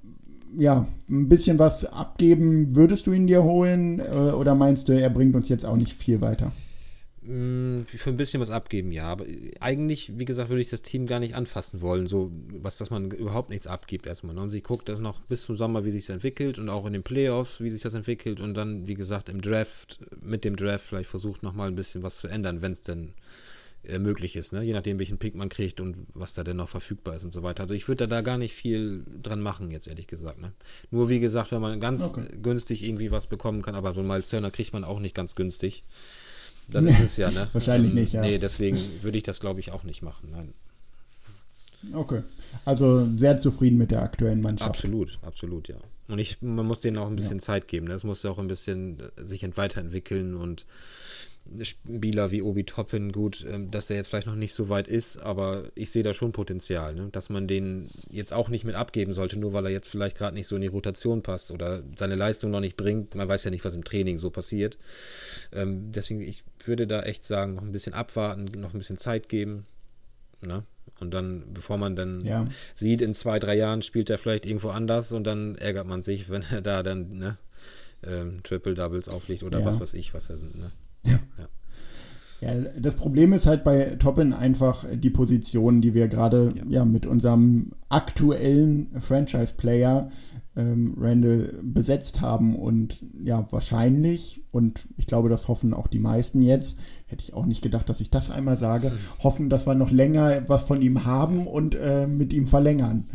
ja, 0.57 0.87
ein 1.11 1.29
bisschen 1.29 1.59
was 1.59 1.85
abgeben, 1.85 2.75
würdest 2.77 3.07
du 3.07 3.13
ihn 3.13 3.27
dir 3.27 3.43
holen? 3.43 4.01
Äh, 4.01 4.33
oder 4.33 4.55
meinst 4.55 4.89
du, 4.89 4.93
er 4.93 5.11
bringt 5.11 5.35
uns 5.35 5.49
jetzt 5.49 5.67
auch 5.67 5.77
nicht 5.77 5.93
viel 5.93 6.21
weiter? 6.21 6.53
Mm, 7.27 7.85
Für 7.87 8.11
ein 8.11 8.17
bisschen 8.19 8.41
was 8.41 8.51
abgeben, 8.51 8.91
ja. 8.91 9.05
Aber 9.07 9.25
eigentlich, 9.61 10.13
wie 10.19 10.25
gesagt, 10.27 10.51
würde 10.51 10.61
ich 10.61 10.69
das 10.71 10.83
Team 10.83 11.07
gar 11.07 11.21
nicht 11.21 11.35
anfassen 11.35 11.81
wollen. 11.81 12.07
So, 12.07 12.31
was, 12.61 12.77
dass 12.79 12.91
man 12.91 13.11
überhaupt 13.11 13.51
nichts 13.51 13.67
abgibt 13.67 14.07
erstmal. 14.07 14.35
ne? 14.35 14.43
Und 14.43 14.51
sie 14.51 14.61
guckt 14.63 14.89
das 14.89 15.01
noch 15.01 15.21
bis 15.23 15.43
zum 15.45 15.57
Sommer, 15.57 15.85
wie 15.85 15.91
sich 15.91 16.09
entwickelt 16.11 16.59
und 16.59 16.69
auch 16.69 16.87
in 16.87 16.93
den 16.93 17.03
Playoffs, 17.03 17.61
wie 17.63 17.71
sich 17.71 17.83
das 17.83 17.95
entwickelt. 17.95 18.41
Und 18.41 18.55
dann, 18.55 18.87
wie 18.87 18.95
gesagt, 18.95 19.29
im 19.31 19.41
Draft, 19.41 20.01
mit 20.23 20.45
dem 20.45 20.57
Draft 20.57 20.85
vielleicht 20.87 21.09
versucht 21.09 21.43
nochmal 21.43 21.69
ein 21.69 21.75
bisschen 21.77 22.03
was 22.03 22.19
zu 22.19 22.29
ändern, 22.29 22.61
wenn 22.61 22.73
es 22.73 22.83
denn 22.83 23.15
äh, 23.85 23.99
möglich 23.99 24.37
ist, 24.37 24.53
ne? 24.53 24.63
Je 24.63 24.73
nachdem, 24.73 24.99
welchen 24.99 25.19
Pick 25.19 25.35
man 25.35 25.49
kriegt 25.49 25.81
und 25.81 26.07
was 26.15 26.35
da 26.35 26.45
denn 26.45 26.57
noch 26.59 26.69
verfügbar 26.69 27.17
ist 27.17 27.25
und 27.25 27.33
so 27.33 27.43
weiter. 27.43 27.63
Also 27.63 27.75
ich 27.75 27.89
würde 27.89 28.07
da, 28.07 28.17
da 28.17 28.21
gar 28.23 28.39
nicht 28.39 28.53
viel 28.55 29.03
dran 29.23 29.41
machen, 29.41 29.71
jetzt 29.71 29.89
ehrlich 29.89 30.07
gesagt. 30.07 30.41
Ne? 30.41 30.53
Nur 30.91 31.09
wie 31.11 31.21
gesagt, 31.21 31.53
wenn 31.53 31.61
man 31.63 31.81
ganz 31.81 32.13
Okay. 32.15 32.27
günstig 32.43 32.83
irgendwie 32.83 33.11
was 33.11 33.27
bekommen 33.27 33.63
kann, 33.63 33.75
aber 33.75 33.95
so 33.95 34.01
einen 34.01 34.09
Miles 34.09 34.29
Turner 34.29 34.51
kriegt 34.51 34.73
man 34.75 34.85
auch 34.85 35.01
nicht 35.01 35.15
ganz 35.15 35.35
günstig. 35.35 35.83
Das 36.69 36.85
ist 36.85 37.01
es 37.01 37.17
ja, 37.17 37.31
ne? 37.31 37.49
Wahrscheinlich 37.53 37.93
nicht, 37.93 38.13
ja. 38.15 38.21
Nee, 38.23 38.39
deswegen 38.39 38.79
würde 39.03 39.17
ich 39.19 39.23
das, 39.25 39.41
glaube 39.41 39.61
ich, 39.61 39.71
auch 39.73 39.85
nicht 39.85 40.03
machen. 40.03 40.29
Nein. 40.33 40.53
Okay. 41.93 42.23
Also 42.65 43.07
sehr 43.13 43.37
zufrieden 43.37 43.77
mit 43.79 43.91
der 43.91 44.03
aktuellen 44.03 44.41
Mannschaft. 44.41 44.71
Absolut, 44.71 45.19
absolut, 45.23 45.69
ja. 45.69 45.77
Und 46.09 46.19
ich, 46.19 46.41
man 46.41 46.67
muss 46.67 46.81
denen 46.81 46.97
auch 46.99 47.09
ein 47.09 47.17
bisschen 47.17 47.41
Zeit 47.41 47.69
geben. 47.69 47.87
Ne? 47.87 47.93
Das 47.93 48.05
muss 48.05 48.23
ja 48.23 48.31
auch 48.31 48.39
ein 48.39 48.49
bisschen 48.49 48.99
äh, 49.01 49.27
sich 49.27 49.43
ent- 49.43 49.57
weiterentwickeln 49.57 50.35
und 50.35 50.67
Spieler 51.63 52.31
wie 52.31 52.41
Obi 52.43 52.65
Toppin, 52.65 53.13
gut, 53.13 53.45
ähm, 53.49 53.71
dass 53.71 53.87
der 53.87 53.97
jetzt 53.99 54.09
vielleicht 54.09 54.27
noch 54.27 54.35
nicht 54.35 54.55
so 54.55 54.69
weit 54.71 54.89
ist, 54.89 55.19
aber 55.19 55.65
ich 55.75 55.91
sehe 55.91 56.03
da 56.03 56.15
schon 56.15 56.33
Potenzial, 56.33 56.95
ne? 56.95 57.09
dass 57.13 57.29
man 57.29 57.47
den 57.47 57.89
jetzt 58.11 58.33
auch 58.33 58.49
nicht 58.49 58.65
mit 58.65 58.75
abgeben 58.75 59.13
sollte, 59.13 59.39
nur 59.39 59.53
weil 59.53 59.67
er 59.67 59.71
jetzt 59.71 59.89
vielleicht 59.91 60.17
gerade 60.17 60.35
nicht 60.35 60.47
so 60.47 60.57
in 60.57 60.63
die 60.63 60.69
Rotation 60.69 61.23
passt 61.23 61.51
oder 61.51 61.83
seine 61.97 62.17
Leistung 62.17 62.51
noch 62.51 62.61
nicht 62.61 62.77
bringt. 62.77 63.15
Man 63.15 63.29
weiß 63.29 63.45
ja 63.45 63.51
nicht, 63.51 63.65
was 63.65 63.75
im 63.75 63.85
Training 63.85 64.19
so 64.19 64.31
passiert. 64.31 64.79
Ähm, 65.53 65.93
deswegen, 65.93 66.23
ich 66.23 66.45
würde 66.65 66.87
da 66.87 67.03
echt 67.03 67.25
sagen, 67.25 67.55
noch 67.55 67.63
ein 67.63 67.73
bisschen 67.73 67.93
abwarten, 67.95 68.47
noch 68.59 68.73
ein 68.73 68.79
bisschen 68.79 68.97
Zeit 68.97 69.29
geben. 69.29 69.65
Ne? 70.41 70.65
Und 71.01 71.13
dann, 71.13 71.45
bevor 71.53 71.77
man 71.77 71.95
dann 71.95 72.23
Ja. 72.25 72.47
sieht, 72.75 73.03
in 73.03 73.13
zwei, 73.15 73.39
drei 73.39 73.55
Jahren 73.55 73.83
spielt 73.83 74.09
er 74.09 74.17
vielleicht 74.19 74.47
irgendwo 74.47 74.71
anders 74.71 75.13
und 75.13 75.25
dann 75.25 75.57
ärgert 75.57 75.87
man 75.87 76.01
sich, 76.01 76.29
wenn 76.31 76.43
er 76.51 76.63
da 76.63 76.83
dann 76.83 77.17
ne, 77.19 77.37
ähm, 78.03 78.43
Triple 78.43 78.75
Doubles 78.75 79.09
auflegt 79.11 79.43
oder 79.43 79.61
Ja. 79.61 79.67
was 79.67 79.79
weiß 79.79 79.93
ich, 79.95 80.15
was 80.15 80.31
er. 80.31 80.37
Ne? 80.37 80.71
Ja, 82.45 82.53
das 82.79 82.97
Problem 82.97 83.33
ist 83.33 83.47
halt 83.47 83.65
bei 83.65 83.97
Toppin 83.99 84.35
einfach 84.35 84.85
die 84.93 85.11
Position, 85.11 85.81
die 85.81 85.95
wir 85.95 86.09
gerade 86.09 86.53
ja. 86.69 86.85
mit 86.85 87.07
unserem 87.07 87.73
aktuellen 87.89 88.89
Franchise-Player 89.01 90.11
ähm, 90.57 90.95
Randall 90.99 91.55
besetzt 91.63 92.21
haben. 92.21 92.55
Und 92.55 93.03
ja, 93.23 93.47
wahrscheinlich, 93.51 94.43
und 94.51 94.87
ich 94.99 95.07
glaube, 95.07 95.31
das 95.31 95.49
hoffen 95.49 95.73
auch 95.73 95.87
die 95.87 95.99
meisten 95.99 96.43
jetzt, 96.43 96.79
hätte 97.07 97.23
ich 97.23 97.33
auch 97.33 97.47
nicht 97.47 97.63
gedacht, 97.63 97.89
dass 97.89 98.01
ich 98.01 98.11
das 98.11 98.31
einmal 98.31 98.59
sage, 98.59 98.93
hoffen, 99.23 99.49
dass 99.49 99.67
wir 99.67 99.75
noch 99.75 99.91
länger 99.91 100.43
was 100.47 100.65
von 100.65 100.83
ihm 100.83 101.07
haben 101.07 101.47
und 101.47 101.75
äh, 101.75 102.07
mit 102.07 102.35
ihm 102.35 102.47
verlängern. 102.47 103.07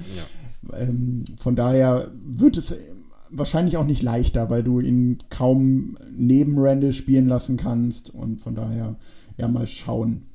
Ähm, 0.73 1.25
von 1.38 1.56
daher 1.56 2.10
wird 2.25 2.58
es 2.58 2.75
wahrscheinlich 3.31 3.77
auch 3.77 3.85
nicht 3.85 4.01
leichter, 4.01 4.49
weil 4.49 4.63
du 4.63 4.79
ihn 4.79 5.17
kaum 5.29 5.97
neben 6.11 6.57
Randall 6.57 6.93
spielen 6.93 7.27
lassen 7.27 7.57
kannst 7.57 8.13
und 8.13 8.41
von 8.41 8.55
daher 8.55 8.97
ja 9.37 9.47
mal 9.47 9.67
schauen. 9.67 10.25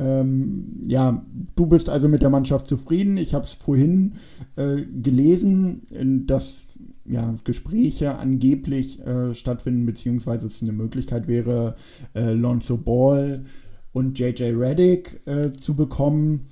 Ähm, 0.00 0.82
ja, 0.86 1.24
du 1.56 1.66
bist 1.66 1.88
also 1.88 2.08
mit 2.08 2.22
der 2.22 2.30
Mannschaft 2.30 2.66
zufrieden. 2.66 3.16
Ich 3.16 3.34
habe 3.34 3.44
es 3.44 3.54
vorhin 3.54 4.14
äh, 4.56 4.82
gelesen, 4.82 5.82
dass 6.26 6.78
ja, 7.04 7.34
Gespräche 7.44 8.16
angeblich 8.16 9.00
äh, 9.00 9.34
stattfinden, 9.34 9.86
beziehungsweise 9.86 10.46
es 10.46 10.62
eine 10.62 10.72
Möglichkeit 10.72 11.26
wäre, 11.26 11.74
äh, 12.14 12.32
Lonzo 12.32 12.76
Ball 12.76 13.44
und 13.92 14.18
JJ 14.18 14.54
Reddick 14.54 15.20
äh, 15.26 15.52
zu 15.54 15.74
bekommen. 15.74 16.46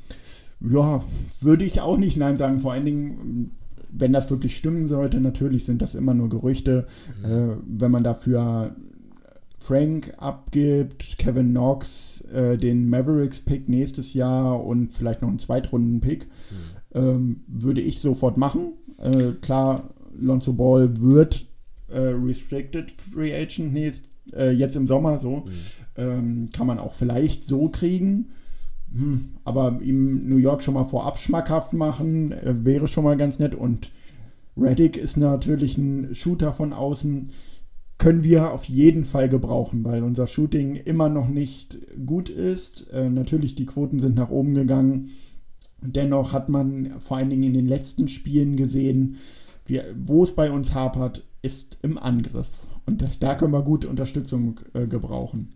Ja, 0.61 1.05
würde 1.41 1.65
ich 1.65 1.81
auch 1.81 1.99
nicht 1.99 2.17
Nein 2.17 2.37
sagen. 2.37 2.61
Vor 2.61 2.73
allen 2.73 2.87
Dingen, 2.87 3.51
wenn 3.99 4.13
das 4.13 4.31
wirklich 4.31 4.57
stimmen 4.57 4.87
sollte, 4.87 5.21
natürlich 5.21 5.65
sind 5.65 5.83
das 5.83 5.95
immer 5.95 6.15
nur 6.15 6.29
Gerüchte. 6.29 6.87
Äh, 7.25 7.57
wenn 7.67 7.91
man 7.91 8.03
dafür 8.03 8.77
Frank 9.59 10.13
abgibt, 10.19 11.19
Kevin 11.19 11.51
Knox, 11.51 12.21
äh, 12.33 12.57
den 12.57 12.89
Mavericks-Pick 12.89 13.69
nächstes 13.69 14.15
Jahr 14.15 14.65
und 14.65 14.93
vielleicht 14.93 15.23
noch 15.23 15.29
einen 15.29 15.39
Zweitrunden-Pick, 15.39 16.29
ähm, 16.95 17.45
würde 17.49 17.81
ich 17.81 18.01
sofort 18.01 18.37
machen. 18.37 18.75
Äh, 18.99 19.33
klar, 19.41 19.91
Lonzo 20.19 20.53
Ball 20.53 21.01
wird 21.01 21.47
äh, 21.89 21.99
Restricted 21.99 22.91
Free 22.91 23.35
Agent 23.35 23.73
nächst, 23.73 24.11
äh, 24.33 24.51
jetzt 24.51 24.77
im 24.77 24.87
Sommer 24.87 25.19
so. 25.19 25.45
Ähm, 25.97 26.47
kann 26.53 26.67
man 26.67 26.79
auch 26.79 26.95
vielleicht 26.95 27.45
so 27.45 27.69
kriegen. 27.69 28.29
Hm, 28.93 29.37
aber 29.45 29.81
ihm 29.83 30.27
New 30.27 30.37
York 30.37 30.63
schon 30.63 30.75
mal 30.75 30.85
vorab 30.85 31.19
schmackhaft 31.19 31.73
machen, 31.73 32.33
äh, 32.33 32.65
wäre 32.65 32.89
schon 32.89 33.05
mal 33.05 33.17
ganz 33.17 33.39
nett. 33.39 33.55
Und 33.55 33.91
Reddick 34.57 34.97
ist 34.97 35.17
natürlich 35.17 35.77
ein 35.77 36.15
Shooter 36.15 36.53
von 36.53 36.73
außen. 36.73 37.31
Können 37.99 38.25
wir 38.25 38.53
auf 38.53 38.67
jeden 38.67 39.05
Fall 39.05 39.29
gebrauchen, 39.29 39.85
weil 39.85 40.03
unser 40.03 40.27
Shooting 40.27 40.77
immer 40.77 41.09
noch 41.09 41.29
nicht 41.29 41.79
gut 42.05 42.29
ist. 42.29 42.89
Äh, 42.93 43.09
natürlich, 43.11 43.55
die 43.55 43.67
Quoten 43.67 44.01
sind 44.01 44.17
nach 44.17 44.31
oben 44.31 44.55
gegangen. 44.55 45.11
Dennoch 45.81 46.33
hat 46.33 46.49
man 46.49 47.01
vor 47.01 47.17
allen 47.19 47.31
Dingen 47.31 47.45
in 47.45 47.55
den 47.55 47.67
letzten 47.67 48.09
Spielen 48.09 48.57
gesehen, 48.57 49.17
wir, 49.67 49.85
wo 49.99 50.23
es 50.23 50.35
bei 50.35 50.51
uns 50.51 50.75
hapert, 50.75 51.25
ist 51.43 51.79
im 51.83 51.99
Angriff. 51.99 52.61
Und 52.87 53.03
das, 53.03 53.19
da 53.19 53.35
können 53.35 53.53
wir 53.53 53.63
gut 53.63 53.85
Unterstützung 53.85 54.61
äh, 54.75 54.87
gebrauchen. 54.87 55.55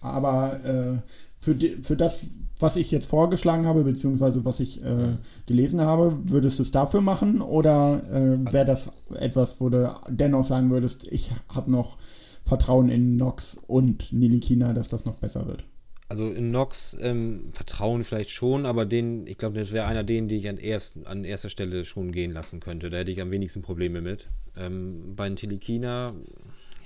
Aber 0.00 0.64
äh, 0.64 0.98
für, 1.40 1.54
die, 1.54 1.70
für 1.82 1.96
das, 1.96 2.30
was 2.58 2.76
ich 2.76 2.90
jetzt 2.90 3.08
vorgeschlagen 3.08 3.66
habe, 3.66 3.82
beziehungsweise 3.82 4.44
was 4.44 4.60
ich 4.60 4.82
äh, 4.82 5.16
gelesen 5.46 5.80
habe, 5.80 6.18
würdest 6.24 6.58
du 6.58 6.62
es 6.62 6.70
dafür 6.70 7.00
machen? 7.00 7.40
Oder 7.40 8.02
äh, 8.10 8.52
wäre 8.52 8.66
das 8.66 8.92
etwas, 9.14 9.60
wo 9.60 9.70
du 9.70 9.94
dennoch 10.08 10.44
sagen 10.44 10.70
würdest, 10.70 11.06
ich 11.10 11.30
habe 11.48 11.70
noch 11.70 11.96
Vertrauen 12.44 12.90
in 12.90 13.16
Nox 13.16 13.58
und 13.66 14.12
Nilikina, 14.12 14.72
dass 14.72 14.88
das 14.88 15.04
noch 15.04 15.18
besser 15.18 15.46
wird? 15.46 15.64
Also 16.10 16.28
in 16.28 16.50
Nox 16.50 16.96
ähm, 17.00 17.50
Vertrauen 17.52 18.02
vielleicht 18.02 18.30
schon, 18.30 18.66
aber 18.66 18.84
den, 18.84 19.28
ich 19.28 19.38
glaube, 19.38 19.58
das 19.58 19.70
wäre 19.70 19.86
einer 19.86 20.02
den, 20.02 20.26
die 20.26 20.38
ich 20.38 20.48
an, 20.48 20.56
erst, 20.56 21.06
an 21.06 21.24
erster 21.24 21.50
Stelle 21.50 21.84
schon 21.84 22.10
gehen 22.10 22.32
lassen 22.32 22.58
könnte. 22.58 22.90
Da 22.90 22.98
hätte 22.98 23.12
ich 23.12 23.20
am 23.20 23.30
wenigsten 23.30 23.62
Probleme 23.62 24.00
mit. 24.00 24.26
Ähm, 24.56 25.14
bei 25.14 25.30
Tilikina, 25.30 26.12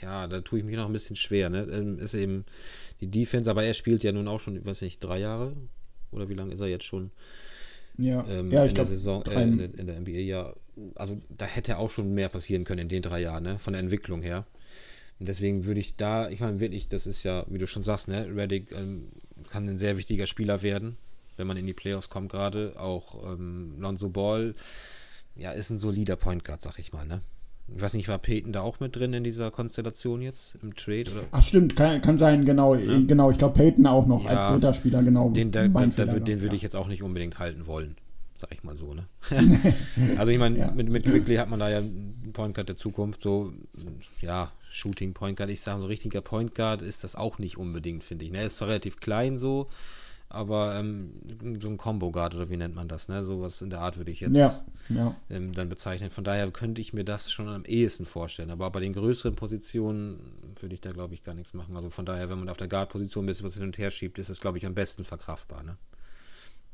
ja, 0.03 0.27
da 0.27 0.41
tue 0.41 0.59
ich 0.59 0.65
mich 0.67 0.77
noch 0.77 0.85
ein 0.87 0.93
bisschen 0.93 1.17
schwer. 1.17 1.49
Ne? 1.49 1.67
Ähm, 1.73 1.99
ist 1.99 2.13
eben 2.13 2.45
die 3.01 3.09
Defense, 3.09 3.51
aber 3.51 3.65
er 3.65 3.75
spielt 3.75 4.03
ja 4.03 4.13
nun 4.13 4.29
auch 4.29 4.41
schon, 4.41 4.57
ich 4.57 4.65
weiß 4.65 4.83
nicht, 4.83 5.01
drei 5.01 5.19
Jahre? 5.19 5.53
Oder 6.11 6.29
wie 6.29 6.35
lange 6.35 6.53
ist 6.53 6.61
er 6.61 6.69
jetzt 6.69 6.85
schon? 6.85 7.11
Ja, 7.99 8.25
ähm, 8.29 8.51
ja 8.51 8.65
ich 8.65 8.71
in 8.71 8.75
der 8.77 8.85
glaube, 8.85 8.91
Saison, 8.91 9.23
äh, 9.27 9.43
in, 9.43 9.59
der, 9.59 9.79
in 9.79 9.87
der 9.87 10.01
NBA, 10.01 10.11
ja. 10.11 10.53
Also 10.97 11.21
da 11.29 11.47
hätte 11.47 11.79
auch 11.79 11.91
schon 11.91 12.15
mehr 12.15 12.29
passieren 12.29 12.65
können 12.65 12.83
in 12.83 12.89
den 12.89 13.03
drei 13.03 13.21
Jahren, 13.21 13.45
ne? 13.45 13.59
Von 13.59 13.75
der 13.75 13.83
Entwicklung 13.83 14.23
her. 14.23 14.45
Und 15.21 15.29
deswegen 15.29 15.67
würde 15.67 15.81
ich 15.81 15.97
da, 15.97 16.29
ich 16.29 16.41
meine 16.41 16.59
wirklich, 16.61 16.89
das 16.89 17.07
ist 17.07 17.23
ja, 17.23 17.45
wie 17.49 17.59
du 17.59 17.67
schon 17.67 17.85
sagst, 17.85 18.09
ne, 18.09 18.27
Reddick 18.35 18.73
ähm, 18.73 19.11
kann 19.49 19.69
ein 19.69 19.79
sehr 19.79 19.97
wichtiger 19.97 20.27
Spieler 20.27 20.63
werden, 20.63 20.97
wenn 21.37 21.47
man 21.47 21.57
in 21.57 21.67
die 21.67 21.73
Playoffs 21.73 22.09
kommt 22.09 22.33
gerade. 22.33 22.75
Auch 22.77 23.33
ähm, 23.33 23.77
Lonzo 23.79 24.09
Ball, 24.09 24.55
ja, 25.37 25.53
ist 25.53 25.71
ein 25.71 25.79
solider 25.79 26.17
Point 26.17 26.45
Guard, 26.45 26.63
sag 26.63 26.79
ich 26.79 26.93
mal, 26.93 27.07
ne? 27.07 27.23
Ich 27.75 27.81
weiß 27.81 27.95
nicht, 27.95 28.09
war 28.09 28.19
Peyton 28.19 28.53
da 28.53 28.61
auch 28.61 28.79
mit 28.81 28.95
drin 28.95 29.15
in 29.15 29.25
dieser 29.25 29.51
Konstellation 29.51 30.21
jetzt 30.21 30.57
im 30.63 30.75
Trade? 30.75 31.05
Oder? 31.11 31.25
Ach 31.31 31.43
stimmt, 31.43 31.75
kann, 31.77 32.01
kann 32.03 32.17
sein, 32.17 32.45
genau, 32.45 32.77
genau. 32.77 33.31
Ich 33.31 33.39
glaube 33.39 33.55
Peyton 33.55 33.87
auch 33.87 34.07
noch 34.07 34.25
Ja. 34.25 34.31
als 34.31 34.53
dritter 34.53 34.75
Spieler, 34.75 35.03
genau. 35.03 35.31
Den, 35.31 35.51
da, 35.51 35.67
mein 35.69 35.91
da, 35.91 35.97
Fehler 35.97 36.13
da, 36.13 36.19
noch, 36.19 36.25
den 36.25 36.41
würde 36.41 36.55
ja. 36.55 36.57
ich 36.57 36.63
jetzt 36.63 36.77
auch 36.77 36.89
nicht 36.89 37.03
unbedingt 37.03 37.39
halten 37.39 37.67
wollen, 37.67 37.97
sag 38.35 38.53
ich 38.53 38.63
mal 38.65 38.77
so, 38.77 38.93
ne? 38.93 39.07
also 40.19 40.31
ich 40.31 40.39
meine, 40.39 40.59
Ja. 40.59 40.71
mit, 40.73 40.91
mit 40.91 41.05
Quickly 41.05 41.37
hat 41.37 41.49
man 41.49 41.59
da 41.59 41.71
ja 41.71 41.79
einen 41.79 42.31
Point 42.35 42.55
Guard 42.55 42.69
der 42.69 42.77
Zukunft, 42.77 43.21
so, 43.21 43.53
ja, 44.21 44.53
Shooting 44.71 45.15
Point 45.15 45.39
Guard. 45.39 45.51
Ich 45.51 45.61
sage, 45.61 45.81
so 45.81 45.87
richtiger 45.87 46.21
Point 46.21 46.55
Guard 46.55 46.83
ist 46.83 47.03
das 47.05 47.15
auch 47.15 47.39
nicht 47.39 47.57
unbedingt, 47.57 48.03
finde 48.03 48.25
ich. 48.25 48.33
Ne? 48.33 48.39
Er 48.39 48.47
ist 48.47 48.57
zwar 48.57 48.69
relativ 48.69 48.99
klein 48.99 49.39
so, 49.39 49.69
aber 50.35 50.75
ähm, 50.79 51.13
so 51.61 51.69
ein 51.69 51.77
Combo 51.77 52.11
Guard 52.11 52.35
oder 52.35 52.51
wie 52.51 52.57
nennt 52.57 52.75
man 52.75 52.89
das, 52.89 53.09
ne? 53.09 53.25
Sowas 53.25 53.63
in 53.63 53.71
der 53.71 53.81
Art 53.81 53.97
würde 53.97 54.11
ich 54.11 54.21
jetzt 54.21 54.37
Ja, 54.37 54.53
ja. 54.91 55.17
ähm, 55.31 55.53
dann 55.53 55.69
bezeichnen. 55.69 56.11
Von 56.11 56.25
daher 56.25 56.51
könnte 56.51 56.81
ich 56.81 56.93
mir 56.93 57.05
das 57.05 57.33
schon 57.33 57.49
am 57.49 57.65
ehesten 57.65 58.05
vorstellen. 58.05 58.51
Aber 58.51 58.71
bei 58.71 58.81
den 58.81 58.93
größeren 58.93 59.35
Positionen 59.35 60.21
würde 60.61 60.75
ich 60.75 60.81
da, 60.81 60.91
glaube 60.93 61.15
ich, 61.15 61.23
gar 61.25 61.35
nichts 61.35 61.55
machen. 61.55 61.77
Also 61.77 61.91
von 61.91 62.05
daher, 62.05 62.29
wenn 62.31 62.39
man 62.39 62.49
auf 62.49 62.57
der 62.57 62.69
Guard-Position 62.69 63.25
ein 63.25 63.27
bisschen 63.27 63.47
was 63.47 63.55
hin 63.55 63.65
und 63.65 63.79
her 63.79 63.91
schiebt, 63.91 64.19
ist 64.19 64.29
es, 64.29 64.41
glaube 64.41 64.59
ich, 64.59 64.67
am 64.67 64.75
besten 64.75 65.05
verkraftbar. 65.05 65.63
Ne? 65.63 65.77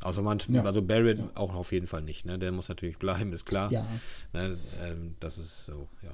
Außer 0.02 0.22
man, 0.22 0.38
Ja. 0.48 0.62
also 0.64 0.80
Barrett 0.82 1.20
auch 1.36 1.54
auf 1.54 1.72
jeden 1.72 1.86
Fall 1.86 2.02
nicht. 2.02 2.24
Ne? 2.26 2.38
Der 2.38 2.52
muss 2.52 2.68
natürlich 2.68 2.98
bleiben, 2.98 3.32
ist 3.32 3.44
klar. 3.44 3.70
Ja. 3.70 3.86
Ne? 4.32 4.56
Ähm, 4.82 5.14
das 5.20 5.38
ist 5.38 5.66
so, 5.66 5.88
ja. 6.02 6.10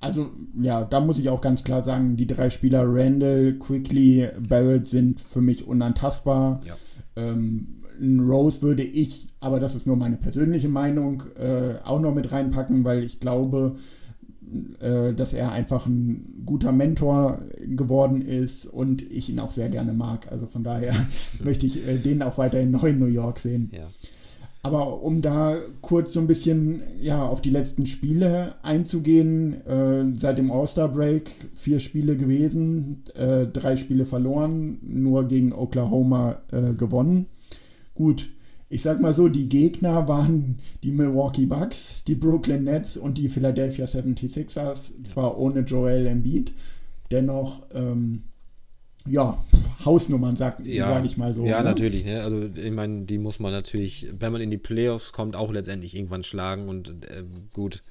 Also, 0.00 0.30
ja, 0.60 0.82
da 0.82 1.00
muss 1.00 1.18
ich 1.18 1.28
auch 1.28 1.42
ganz 1.42 1.62
klar 1.62 1.82
sagen, 1.82 2.16
die 2.16 2.26
drei 2.26 2.48
Spieler 2.48 2.84
Randall, 2.86 3.54
Quickly, 3.58 4.28
Barrett 4.48 4.86
sind 4.86 5.20
für 5.20 5.42
mich 5.42 5.66
unantastbar. 5.66 6.62
Ja. 6.64 6.74
Ähm, 7.16 7.82
Rose 8.02 8.62
würde 8.62 8.82
ich, 8.82 9.28
aber 9.40 9.60
das 9.60 9.74
ist 9.74 9.86
nur 9.86 9.96
meine 9.96 10.16
persönliche 10.16 10.70
Meinung, 10.70 11.24
äh, 11.38 11.74
auch 11.84 12.00
noch 12.00 12.14
mit 12.14 12.32
reinpacken, 12.32 12.84
weil 12.84 13.04
ich 13.04 13.20
glaube, 13.20 13.76
äh, 14.80 15.12
dass 15.12 15.34
er 15.34 15.52
einfach 15.52 15.86
ein 15.86 16.42
guter 16.46 16.72
Mentor 16.72 17.40
geworden 17.66 18.22
ist 18.22 18.66
und 18.66 19.02
ich 19.02 19.28
ihn 19.28 19.38
auch 19.38 19.50
sehr 19.50 19.68
gerne 19.68 19.92
mag. 19.92 20.32
Also 20.32 20.46
von 20.46 20.64
daher 20.64 20.94
möchte 21.44 21.66
ich 21.66 21.86
äh, 21.86 21.98
den 21.98 22.22
auch 22.22 22.38
weiterhin 22.38 22.70
neu 22.70 22.88
in 22.88 22.98
New 22.98 23.06
York 23.06 23.38
sehen. 23.38 23.70
Ja. 23.72 23.86
Aber 24.62 25.02
um 25.02 25.22
da 25.22 25.56
kurz 25.80 26.12
so 26.12 26.20
ein 26.20 26.26
bisschen 26.26 26.82
ja, 27.00 27.26
auf 27.26 27.40
die 27.40 27.50
letzten 27.50 27.86
Spiele 27.86 28.56
einzugehen, 28.62 29.66
äh, 29.66 30.04
seit 30.18 30.36
dem 30.36 30.52
All-Star-Break 30.52 31.30
vier 31.54 31.80
Spiele 31.80 32.16
gewesen, 32.16 33.04
äh, 33.14 33.46
drei 33.46 33.76
Spiele 33.76 34.04
verloren, 34.04 34.78
nur 34.82 35.28
gegen 35.28 35.54
Oklahoma 35.54 36.42
äh, 36.52 36.74
gewonnen. 36.74 37.26
Gut, 37.94 38.28
ich 38.68 38.82
sag 38.82 39.00
mal 39.00 39.14
so, 39.14 39.28
die 39.28 39.48
Gegner 39.48 40.06
waren 40.08 40.58
die 40.82 40.92
Milwaukee 40.92 41.46
Bucks, 41.46 42.04
die 42.04 42.14
Brooklyn 42.14 42.64
Nets 42.64 42.98
und 42.98 43.16
die 43.16 43.30
Philadelphia 43.30 43.86
76ers, 43.86 44.92
zwar 45.06 45.38
ohne 45.38 45.60
Joel 45.60 46.06
Embiid, 46.06 46.52
dennoch 47.10 47.62
ähm, 47.74 48.22
ja, 49.06 49.42
Hausnummern, 49.84 50.36
sag, 50.36 50.64
Ja, 50.64 50.88
sag 50.88 51.04
ich 51.04 51.16
mal 51.16 51.34
so. 51.34 51.44
Ja, 51.46 51.58
ne? 51.62 51.70
natürlich. 51.70 52.04
Ne? 52.04 52.22
Also 52.22 52.44
ich 52.54 52.70
meine, 52.72 53.02
die 53.02 53.18
muss 53.18 53.38
man 53.38 53.52
natürlich, 53.52 54.06
wenn 54.18 54.32
man 54.32 54.40
in 54.40 54.50
die 54.50 54.58
Playoffs 54.58 55.12
kommt, 55.12 55.36
auch 55.36 55.52
letztendlich 55.52 55.94
irgendwann 55.96 56.22
schlagen. 56.22 56.68
Und 56.68 56.90
äh, 57.06 57.24
gut, 57.52 57.82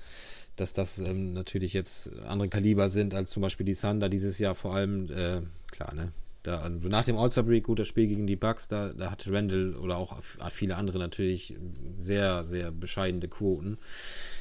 dass 0.56 0.74
das 0.74 1.00
ähm, 1.00 1.34
natürlich 1.34 1.74
jetzt 1.74 2.10
andere 2.28 2.50
Kaliber 2.50 2.90
sind 2.90 3.16
als 3.16 3.32
zum 3.32 3.42
Beispiel 3.42 3.66
die 3.66 3.76
Thunder 3.76 4.10
dieses 4.10 4.38
Jahr 4.40 4.56
vor 4.56 4.76
allem. 4.76 5.06
Äh, 5.06 5.42
klar, 5.72 5.94
ne? 5.96 6.10
Da, 6.44 6.60
also 6.60 6.88
nach 6.88 7.04
dem 7.04 7.18
All-Star-Break, 7.18 7.66
gut, 7.66 7.80
das 7.80 7.88
Spiel 7.90 8.08
gegen 8.08 8.26
die 8.26 8.38
Bucks, 8.38 8.70
da, 8.70 8.94
da 8.94 9.12
hat 9.12 9.28
Randall 9.30 9.76
oder 9.76 9.98
auch 9.98 10.18
viele 10.52 10.78
andere 10.78 10.98
natürlich 10.98 11.56
sehr, 11.98 12.46
sehr 12.46 12.72
bescheidene 12.72 13.28
Quoten. 13.28 13.78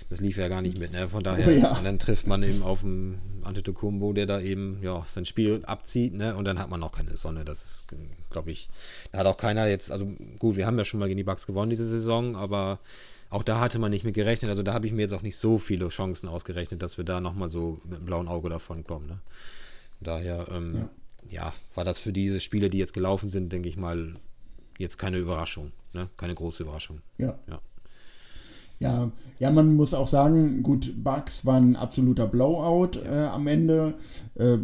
Das 0.09 0.21
lief 0.21 0.39
ja 0.39 0.49
gar 0.49 0.63
nicht 0.63 0.79
mit, 0.79 0.93
ne? 0.93 1.09
Von 1.09 1.23
daher, 1.25 1.49
Oh 1.49 1.51
ja. 1.51 1.77
und 1.77 1.85
dann 1.85 1.99
trifft 1.99 2.27
man 2.27 2.43
eben 2.43 2.63
auf 2.63 2.85
einen 2.85 3.38
Antetokounmpo, 3.49 4.13
der 4.13 4.27
da 4.27 4.41
eben 4.41 4.79
ja, 4.83 5.05
sein 5.07 5.25
Spiel 5.25 5.63
abzieht, 5.65 6.15
ne? 6.15 6.37
Und 6.37 6.45
dann 6.45 6.59
hat 6.59 6.71
man 6.71 6.83
auch 6.83 6.93
keine 6.93 7.17
Sonne. 7.17 7.45
Das 7.45 7.65
ist, 7.65 7.87
glaube 8.31 8.51
ich, 8.51 8.69
da 9.13 9.19
hat 9.19 9.27
auch 9.27 9.37
keiner 9.37 9.67
jetzt, 9.67 9.91
also 9.91 10.07
gut, 10.39 10.57
wir 10.57 10.67
haben 10.67 10.79
ja 10.79 10.85
schon 10.85 11.01
mal 11.01 11.07
gegen 11.07 11.17
die 11.19 11.25
Bucks 11.25 11.47
gewonnen 11.47 11.71
diese 11.71 11.85
Saison, 11.85 12.37
aber 12.37 12.79
auch 13.31 13.43
da 13.43 13.61
hatte 13.61 13.79
man 13.79 13.91
nicht 13.91 14.05
mit 14.05 14.15
gerechnet. 14.15 14.51
Also 14.51 14.63
da 14.63 14.73
habe 14.73 14.87
ich 14.87 14.93
mir 14.93 15.03
jetzt 15.03 15.13
auch 15.13 15.23
nicht 15.23 15.37
so 15.37 15.59
viele 15.59 15.89
Chancen 15.89 16.29
ausgerechnet, 16.29 16.83
dass 16.83 16.97
wir 16.97 17.05
da 17.05 17.21
nochmal 17.21 17.51
so 17.51 17.79
mit 17.85 17.97
einem 17.97 18.07
blauen 18.07 18.29
Auge 18.29 18.49
davon 18.49 18.85
kommen. 18.85 19.07
Ne? 19.09 19.19
Daher, 20.01 20.47
ähm, 20.51 20.77
ja. 20.77 20.89
Ja. 21.31 21.55
war 21.75 21.85
das 21.85 21.99
für 21.99 22.13
diese 22.13 22.41
Spiele, 22.41 22.71
die 22.71 22.79
jetzt 22.79 22.95
gelaufen 22.95 23.29
sind, 23.31 23.53
denke 23.53 23.69
ich 23.69 23.77
mal, 23.77 24.15
jetzt 24.79 24.99
keine 24.99 25.19
Überraschung. 25.19 25.73
Ne? 25.93 26.09
Keine 26.17 26.35
große 26.35 26.63
Überraschung. 26.63 27.01
Ja. 27.19 27.39
Ja. 27.49 27.61
Ja, 28.81 29.11
ja, 29.41 29.51
man 29.51 29.75
muss 29.75 29.95
auch 29.95 30.07
sagen, 30.07 30.63
gut, 30.63 31.03
Bugs 31.03 31.45
war 31.45 31.57
ein 31.57 31.75
absoluter 31.77 32.27
Blowout 32.27 32.99
äh, 33.05 33.25
am 33.27 33.47
Ende. 33.47 33.95
Äh, 34.35 34.59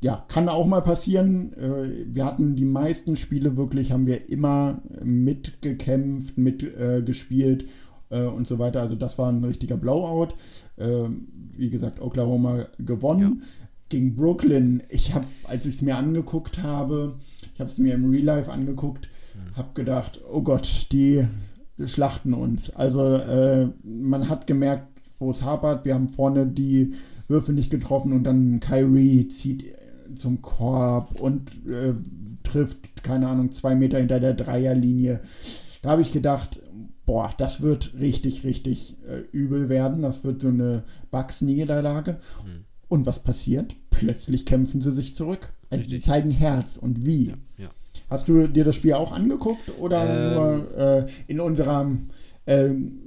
ja, 0.00 0.22
kann 0.28 0.50
auch 0.50 0.66
mal 0.66 0.82
passieren. 0.82 1.54
Äh, 1.54 2.14
wir 2.14 2.26
hatten 2.26 2.56
die 2.56 2.66
meisten 2.66 3.16
Spiele 3.16 3.56
wirklich, 3.56 3.92
haben 3.92 4.06
wir 4.06 4.28
immer 4.28 4.82
mitgekämpft, 5.02 6.36
mitgespielt 6.36 7.66
äh, 8.10 8.24
und 8.24 8.46
so 8.46 8.58
weiter. 8.58 8.82
Also 8.82 8.96
das 8.96 9.16
war 9.18 9.32
ein 9.32 9.42
richtiger 9.42 9.78
Blowout. 9.78 10.34
Äh, 10.76 11.08
wie 11.56 11.70
gesagt, 11.70 12.02
Oklahoma 12.02 12.66
gewonnen. 12.78 13.42
Gegen 13.88 14.16
Brooklyn, 14.16 14.82
ich 14.90 15.14
habe, 15.14 15.26
als 15.44 15.64
ich 15.64 15.76
es 15.76 15.82
mir 15.82 15.96
angeguckt 15.96 16.62
habe, 16.62 17.14
ich 17.54 17.60
habe 17.60 17.70
es 17.70 17.78
mir 17.78 17.94
im 17.94 18.10
Real 18.10 18.24
Life 18.24 18.50
angeguckt, 18.50 19.08
habe 19.56 19.68
gedacht, 19.74 20.20
oh 20.30 20.42
Gott, 20.42 20.88
die 20.90 21.26
schlachten 21.82 22.34
uns. 22.34 22.70
Also 22.70 23.14
äh, 23.14 23.68
man 23.82 24.28
hat 24.28 24.46
gemerkt, 24.46 24.88
wo 25.18 25.30
es 25.30 25.42
hapert. 25.42 25.84
Wir 25.84 25.94
haben 25.94 26.08
vorne 26.08 26.46
die 26.46 26.94
Würfe 27.28 27.52
nicht 27.52 27.70
getroffen 27.70 28.12
und 28.12 28.24
dann 28.24 28.60
Kyrie 28.60 29.28
zieht 29.28 29.74
zum 30.14 30.42
Korb 30.42 31.20
und 31.20 31.66
äh, 31.66 31.94
trifft, 32.42 33.02
keine 33.02 33.28
Ahnung, 33.28 33.52
zwei 33.52 33.74
Meter 33.74 33.98
hinter 33.98 34.20
der 34.20 34.34
Dreierlinie. 34.34 35.20
Da 35.82 35.90
habe 35.90 36.02
ich 36.02 36.12
gedacht, 36.12 36.60
boah, 37.06 37.30
das 37.36 37.62
wird 37.62 37.94
richtig, 37.98 38.44
richtig 38.44 38.96
äh, 39.06 39.20
übel 39.32 39.68
werden. 39.68 40.02
Das 40.02 40.24
wird 40.24 40.40
so 40.40 40.48
eine 40.48 40.84
Bugs-Niederlage. 41.10 42.18
Und 42.88 43.06
was 43.06 43.22
passiert? 43.22 43.76
Plötzlich 43.90 44.46
kämpfen 44.46 44.80
sie 44.80 44.92
sich 44.92 45.14
zurück. 45.14 45.52
Also 45.70 45.88
sie 45.88 46.00
zeigen 46.00 46.30
Herz 46.30 46.76
und 46.76 47.04
wie. 47.04 47.34
Ja. 47.58 47.68
Hast 48.10 48.28
du 48.28 48.46
dir 48.46 48.64
das 48.64 48.76
Spiel 48.76 48.94
auch 48.94 49.12
angeguckt 49.12 49.70
oder 49.78 50.04
Ähm. 50.04 50.34
nur 50.34 50.76
äh, 50.76 51.06
in 51.26 51.40
unserem 51.40 52.06
ähm, 52.46 53.00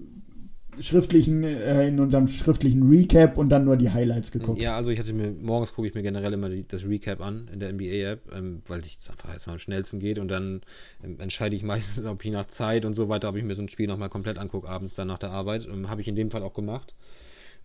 schriftlichen, 0.80 1.44
äh, 1.44 1.88
in 1.88 2.00
unserem 2.00 2.28
schriftlichen 2.28 2.88
Recap 2.88 3.38
und 3.38 3.50
dann 3.50 3.66
nur 3.66 3.78
die 3.78 3.92
Highlights 3.92 4.32
geguckt? 4.32 4.60
Ja, 4.60 4.76
also 4.76 4.90
ich 4.90 5.00
hatte 5.00 5.14
mir, 5.14 5.32
morgens 5.32 5.74
gucke 5.74 5.88
ich 5.88 5.94
mir 5.94 6.04
generell 6.04 6.34
immer 6.34 6.50
die, 6.50 6.64
das 6.64 6.86
Recap 6.86 7.22
an 7.22 7.50
in 7.52 7.60
der 7.60 7.74
NBA-App, 7.74 8.32
ähm, 8.36 8.62
weil 8.68 8.80
es 8.82 9.10
einfach 9.10 9.32
erstmal 9.32 9.56
am 9.56 9.60
schnellsten 9.60 10.00
geht 10.00 10.20
und 10.20 10.30
dann 10.30 10.62
ähm, 11.04 11.20
entscheide 11.20 11.56
ich 11.56 11.64
meistens, 11.64 12.06
ob 12.06 12.24
ich 12.24 12.32
nach 12.32 12.46
Zeit 12.46 12.86
und 12.86 12.94
so 12.94 13.10
weiter, 13.10 13.30
ob 13.30 13.38
ich 13.38 13.44
mir 13.44 13.56
so 13.56 13.62
ein 13.62 13.70
Spiel 13.70 13.88
nochmal 13.88 14.10
komplett 14.10 14.38
angucke, 14.38 14.68
abends 14.68 14.94
dann 14.94 15.08
nach 15.08 15.20
der 15.20 15.32
Arbeit. 15.32 15.66
Ähm, 15.66 15.90
habe 15.90 16.02
ich 16.02 16.08
in 16.08 16.16
dem 16.16 16.32
Fall 16.32 16.44
auch 16.44 16.54
gemacht. 16.54 16.94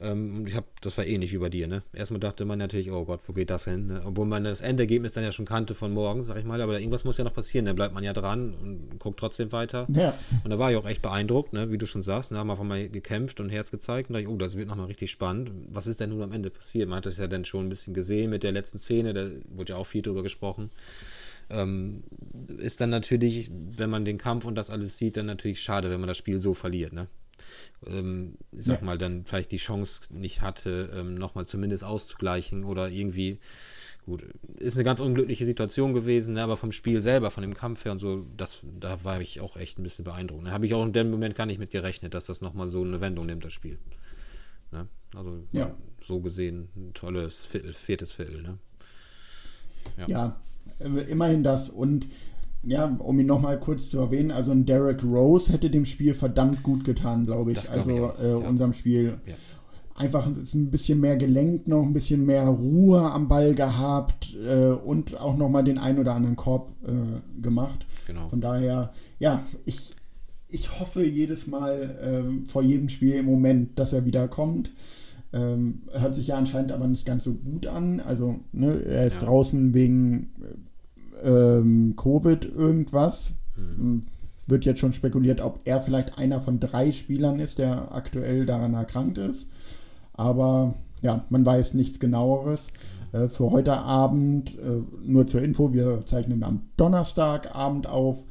Ähm, 0.03 0.37
und 0.37 0.49
ich 0.49 0.57
habe, 0.57 0.67
das 0.81 0.99
war 0.99 1.07
ähnlich 1.07 1.33
wie 1.33 1.39
bei 1.39 1.49
dir, 1.49 1.69
ne? 1.69 1.83
Erstmal 1.93 2.19
dachte 2.19 2.45
man 2.45 2.59
natürlich, 2.59 2.91
oh 2.91 3.05
Gott, 3.05 3.21
wo 3.27 3.33
geht 3.33 3.51
das 3.51 3.65
hin? 3.65 3.87
Ne? 3.87 4.03
Obwohl 4.05 4.27
man 4.27 4.43
das 4.43 4.61
Endergebnis 4.61 5.13
dann 5.13 5.23
ja 5.23 5.31
schon 5.31 5.45
kannte 5.47 5.77
von 5.77 5.93
morgens, 5.93 6.27
sag 6.27 6.39
ich 6.39 6.45
mal, 6.45 6.61
aber 6.61 6.79
irgendwas 6.79 7.05
muss 7.05 7.19
ja 7.19 7.25
noch 7.25 7.33
passieren, 7.33 7.67
dann 7.67 7.77
bleibt 7.77 7.95
man 7.95 8.03
ja 8.03 8.13
dran 8.13 8.53
und 8.55 8.99
guckt 8.99 9.19
trotzdem 9.21 9.53
weiter. 9.53 9.85
Ja. 9.93 10.13
Und 10.43 10.51
da 10.51 10.59
war 10.59 10.73
ich 10.73 10.77
auch 10.77 10.89
echt 10.89 11.03
beeindruckt, 11.03 11.53
ne? 11.53 11.71
wie 11.71 11.79
du 11.79 11.87
schon 11.87 12.03
sagst. 12.03 12.33
Da 12.33 12.37
haben 12.37 12.49
wir 12.49 12.53
einfach 12.53 12.65
mal 12.65 12.89
gekämpft 12.89 13.39
und 13.39 13.49
Herz 13.49 13.71
gezeigt. 13.71 14.11
Und 14.11 14.15
da 14.15 14.19
dachte 14.19 14.31
ich, 14.31 14.35
oh, 14.35 14.39
das 14.39 14.57
wird 14.57 14.69
nochmal 14.69 14.87
richtig 14.87 15.11
spannend. 15.11 15.53
Was 15.71 15.87
ist 15.87 16.01
denn 16.01 16.11
nun 16.11 16.23
am 16.23 16.33
Ende 16.33 16.51
passiert? 16.51 16.89
Man 16.89 16.97
hat 16.97 17.07
das 17.07 17.19
ja 17.19 17.29
dann 17.29 17.45
schon 17.45 17.67
ein 17.67 17.69
bisschen 17.69 17.95
gesehen 17.95 18.31
mit 18.31 18.43
der 18.43 18.53
letzten 18.53 18.79
Szene, 18.79 19.15
da 19.15 19.29
wurde 19.55 19.75
ja 19.75 19.79
auch 19.79 19.87
viel 19.87 20.03
drüber 20.03 20.25
gesprochen. 20.25 20.71
Ähm, 21.51 22.03
ist 22.59 22.81
dann 22.81 22.91
natürlich, 22.91 23.51
wenn 23.53 23.91
man 23.91 24.05
den 24.05 24.19
Kampf 24.19 24.47
und 24.47 24.57
das 24.57 24.71
alles 24.71 24.99
sieht, 24.99 25.17
dann 25.17 25.27
natürlich 25.27 25.61
schade, 25.61 25.91
wenn 25.91 26.01
man 26.01 26.09
das 26.09 26.17
Spiel 26.17 26.41
so 26.41 26.55
verliert. 26.55 26.93
Ne? 26.93 27.07
Ähm, 27.87 28.37
ich 28.53 28.65
sag 28.65 28.81
Ja. 28.81 28.87
mal, 28.87 28.99
dann 28.99 29.25
vielleicht 29.25 29.51
die 29.53 29.57
Chance 29.57 30.15
nicht 30.15 30.41
hatte, 30.41 30.91
ähm, 30.95 31.15
nochmal 31.15 31.47
zumindest 31.47 31.85
auszugleichen 31.85 32.65
oder 32.65 32.89
irgendwie. 32.89 33.39
Gut, 34.05 34.25
ist 34.59 34.75
eine 34.75 34.83
ganz 34.83 34.99
unglückliche 34.99 35.47
Situation 35.47 35.93
gewesen, 35.95 36.35
ne, 36.35 36.43
aber 36.43 36.57
vom 36.57 36.73
Spiel 36.73 37.01
selber, 37.01 37.31
von 37.31 37.43
dem 37.43 37.55
Kampf 37.55 37.85
her 37.85 37.93
und 37.93 37.99
so, 38.01 38.25
das, 38.37 38.61
da 38.81 39.05
war 39.05 39.21
ich 39.21 39.41
auch 39.41 39.57
echt 39.57 39.79
ein 39.79 39.85
bisschen 39.85 40.05
beeindruckt. 40.05 40.45
Da 40.47 40.51
habe 40.51 40.67
ich 40.67 40.75
auch 40.75 40.85
in 40.85 40.93
dem 40.93 41.11
Moment 41.11 41.37
gar 41.37 41.47
nicht 41.47 41.61
mit 41.61 41.71
gerechnet, 41.71 42.13
dass 42.13 42.27
das 42.27 42.41
nochmal 42.41 42.69
so 42.69 42.83
eine 42.83 43.01
Wendung 43.01 43.27
nimmt, 43.27 43.45
das 43.45 43.53
Spiel. 43.53 43.79
Ne? 44.73 44.89
Also 45.15 45.45
Ja. 45.53 45.73
so 46.03 46.21
gesehen 46.21 46.69
ein 46.75 46.93
tolles 46.95 47.47
Viertel, 47.47 47.73
viertes 47.73 48.11
Viertel. 48.11 48.43
Ne? 48.43 48.59
Ja, 50.09 50.41
äh, 50.81 50.89
immerhin 51.11 51.43
das. 51.43 51.71
Und 51.71 52.07
ja, 52.65 52.87
um 52.99 53.19
ihn 53.19 53.27
nochmal 53.27 53.59
kurz 53.59 53.91
zu 53.91 53.99
erwähnen, 53.99 54.31
also 54.31 54.53
ein 54.53 54.65
Derek 54.65 55.03
Rose 55.03 55.53
hätte 55.53 55.71
dem 55.71 55.85
Spiel 55.85 56.15
verdammt 56.15 56.63
gut 56.63 56.85
getan, 56.85 57.27
glaube 57.27 57.53
ich. 57.53 57.63
Glaub 57.63 57.77
also 57.77 57.91
ich 57.91 58.25
äh, 58.25 58.31
ja. 58.31 58.37
unserem 58.37 58.73
Spiel. 58.73 59.19
Ja. 59.27 59.35
Einfach 59.95 60.27
ein 60.27 60.71
bisschen 60.71 61.01
mehr 61.01 61.17
gelenkt 61.17 61.69
noch, 61.69 61.83
ein 61.83 61.93
bisschen 61.93 62.25
mehr 62.25 62.45
Ruhe 62.45 63.01
am 63.13 63.29
Ball 63.29 63.55
gehabt 63.55 64.37
äh, 64.37 64.71
und 64.71 65.21
auch 65.21 65.37
nochmal 65.37 65.65
den 65.65 65.79
ein 65.79 65.99
oder 65.99 66.15
anderen 66.15 66.35
Korb 66.35 66.73
äh, 66.87 67.41
gemacht. 67.43 67.85
Genau. 68.07 68.27
Von 68.29 68.41
daher, 68.41 68.93
ja, 69.19 69.43
ich, 69.67 69.95
ich 70.49 70.81
hoffe 70.81 71.05
jedes 71.05 71.47
Mal 71.47 71.99
ähm, 72.03 72.47
vor 72.47 72.63
jedem 72.63 72.89
Spiel 72.89 73.15
im 73.15 73.27
Moment, 73.27 73.79
dass 73.79 73.93
er 73.93 74.07
wiederkommt. 74.07 74.73
Ähm, 75.35 75.83
hört 75.93 76.15
sich 76.15 76.29
ja 76.29 76.37
anscheinend 76.37 76.73
aber 76.73 76.89
nicht 76.89 77.07
ganz 77.07 77.25
so 77.25 77.35
gut 77.35 77.67
an. 77.67 78.01
Also, 78.01 78.41
ne, 78.53 78.83
er 78.85 79.07
ist 79.07 79.21
Ja. 79.21 79.29
draußen 79.29 79.75
wegen 79.75 80.31
ähm, 81.25 81.95
Covid 81.97 82.45
irgendwas. 82.45 83.35
Es 84.37 84.49
Wird 84.49 84.65
jetzt 84.65 84.81
schon 84.81 84.93
spekuliert, 84.93 85.41
ob 85.41 85.61
er 85.65 85.81
vielleicht 85.81 86.19
einer 86.19 86.41
von 86.41 86.61
drei 86.61 86.93
Spielern 86.93 87.39
ist, 87.39 87.59
der 87.59 87.93
aktuell 87.93 88.47
daran 88.47 88.75
erkrankt 88.75 89.19
ist. 89.19 89.47
Aber 90.15 90.75
ja, 91.01 91.25
man 91.31 91.45
weiß 91.45 91.75
nichts 91.75 92.01
genaueres. 92.01 92.73
Äh, 93.13 93.29
für 93.29 93.51
heute 93.51 93.79
Abend, 93.79 94.59
äh, 94.59 94.83
nur 95.05 95.27
zur 95.27 95.43
Info, 95.43 95.73
wir 95.73 96.05
zeichnen 96.07 96.43
am 96.43 96.63
Donnerstagabend 96.77 97.87
auf. 97.87 98.25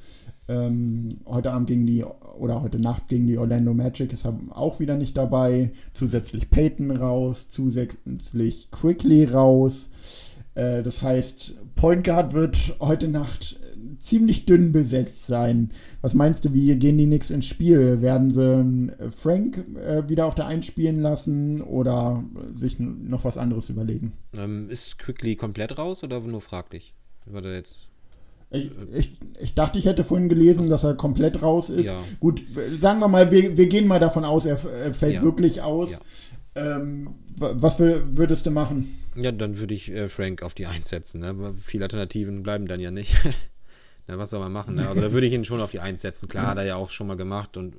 Ähm, 0.48 1.20
heute 1.26 1.54
Abend 1.54 1.68
gegen 1.68 1.86
die, 1.86 2.04
oder 2.04 2.62
heute 2.62 2.80
Nacht 2.80 3.08
gegen 3.08 3.28
die 3.28 3.38
Orlando 3.38 3.74
Magic 3.74 4.12
ist 4.12 4.28
auch 4.50 4.80
wieder 4.80 4.98
nicht 4.98 5.16
dabei. 5.18 5.72
Zusätzlich 5.94 6.50
Peyton 6.50 6.92
raus, 6.92 7.48
zusätzlich 7.48 8.72
Quickly 8.72 9.26
raus. 9.26 9.90
Äh, 10.56 10.84
das 10.84 11.02
heißt, 11.02 11.76
Point 11.76 12.04
Guard 12.04 12.34
wird 12.34 12.76
heute 12.80 13.08
Nacht 13.08 13.60
ziemlich 14.00 14.46
dünn 14.46 14.72
besetzt 14.72 15.28
sein. 15.28 15.72
Was 16.02 16.14
meinst 16.14 16.46
du, 16.46 16.54
wie 16.54 16.76
gehen 16.76 16.98
die 16.98 17.06
Knicks 17.06 17.30
ins 17.30 17.46
Spiel? 17.46 18.02
Werden 18.02 18.30
sie 18.30 18.92
äh, 19.00 19.12
Frank 19.12 19.64
äh, 19.78 20.08
wieder 20.10 20.26
auf 20.26 20.36
der 20.36 20.48
Eins 20.48 20.66
spielen 20.66 21.00
lassen 21.00 21.62
oder 21.62 22.24
sich 22.54 22.80
noch 22.80 23.24
was 23.24 23.38
anderes 23.38 23.70
überlegen? 23.70 24.14
Ähm, 24.38 24.70
ist 24.70 24.98
Quickly 25.00 25.36
komplett 25.36 25.78
raus 25.78 26.04
oder 26.04 26.20
nur 26.22 26.42
fraglich? 26.42 26.94
War 27.26 27.42
da 27.42 27.54
jetzt. 27.54 27.90
Ich, 28.54 28.70
ich, 28.94 29.12
ich 29.40 29.54
dachte, 29.54 29.80
ich 29.80 29.86
hätte 29.86 30.04
vorhin 30.04 30.28
gelesen, 30.28 30.70
dass 30.70 30.84
er 30.84 30.96
komplett 30.96 31.42
raus 31.42 31.70
ist. 31.70 31.86
Ja. 31.86 31.98
Gut, 32.20 32.44
sagen 32.78 33.00
wir 33.00 33.08
mal, 33.08 33.32
wir, 33.32 33.56
wir 33.56 33.68
gehen 33.70 33.88
mal 33.88 34.00
davon 34.00 34.26
aus, 34.26 34.46
er, 34.46 34.62
er 34.66 34.94
fällt 34.94 35.14
Ja. 35.14 35.22
wirklich 35.24 35.62
aus. 35.62 36.02
Ähm, 36.56 37.16
was 37.38 37.80
würdest 37.80 38.46
du 38.46 38.52
machen? 38.52 38.98
Ja, 39.16 39.32
dann 39.32 39.58
würde 39.58 39.74
ich 39.74 39.92
äh, 39.92 40.10
Frank 40.10 40.44
auf 40.44 40.54
die 40.54 40.66
1 40.66 40.90
setzen. 40.90 41.22
Ne? 41.22 41.54
Viele 41.64 41.86
Alternativen 41.86 42.44
bleiben 42.44 42.66
dann 42.66 42.80
ja 42.80 42.92
nicht. 42.92 43.16
Na, 44.08 44.18
was 44.18 44.32
soll 44.32 44.40
man 44.40 44.52
machen? 44.52 44.76
Ne? 44.76 44.88
Also 44.88 45.02
da 45.02 45.12
würde 45.12 45.28
ich 45.28 45.34
ihn 45.34 45.46
schon 45.46 45.62
auf 45.62 45.72
die 45.72 45.80
1 45.80 46.02
setzen. 46.02 46.28
Klar, 46.28 46.48
hat 46.48 46.58
er 46.58 46.66
ja 46.66 46.76
auch 46.76 46.90
schon 46.90 47.08
mal 47.08 47.18
gemacht 47.18 47.58
und 47.58 47.76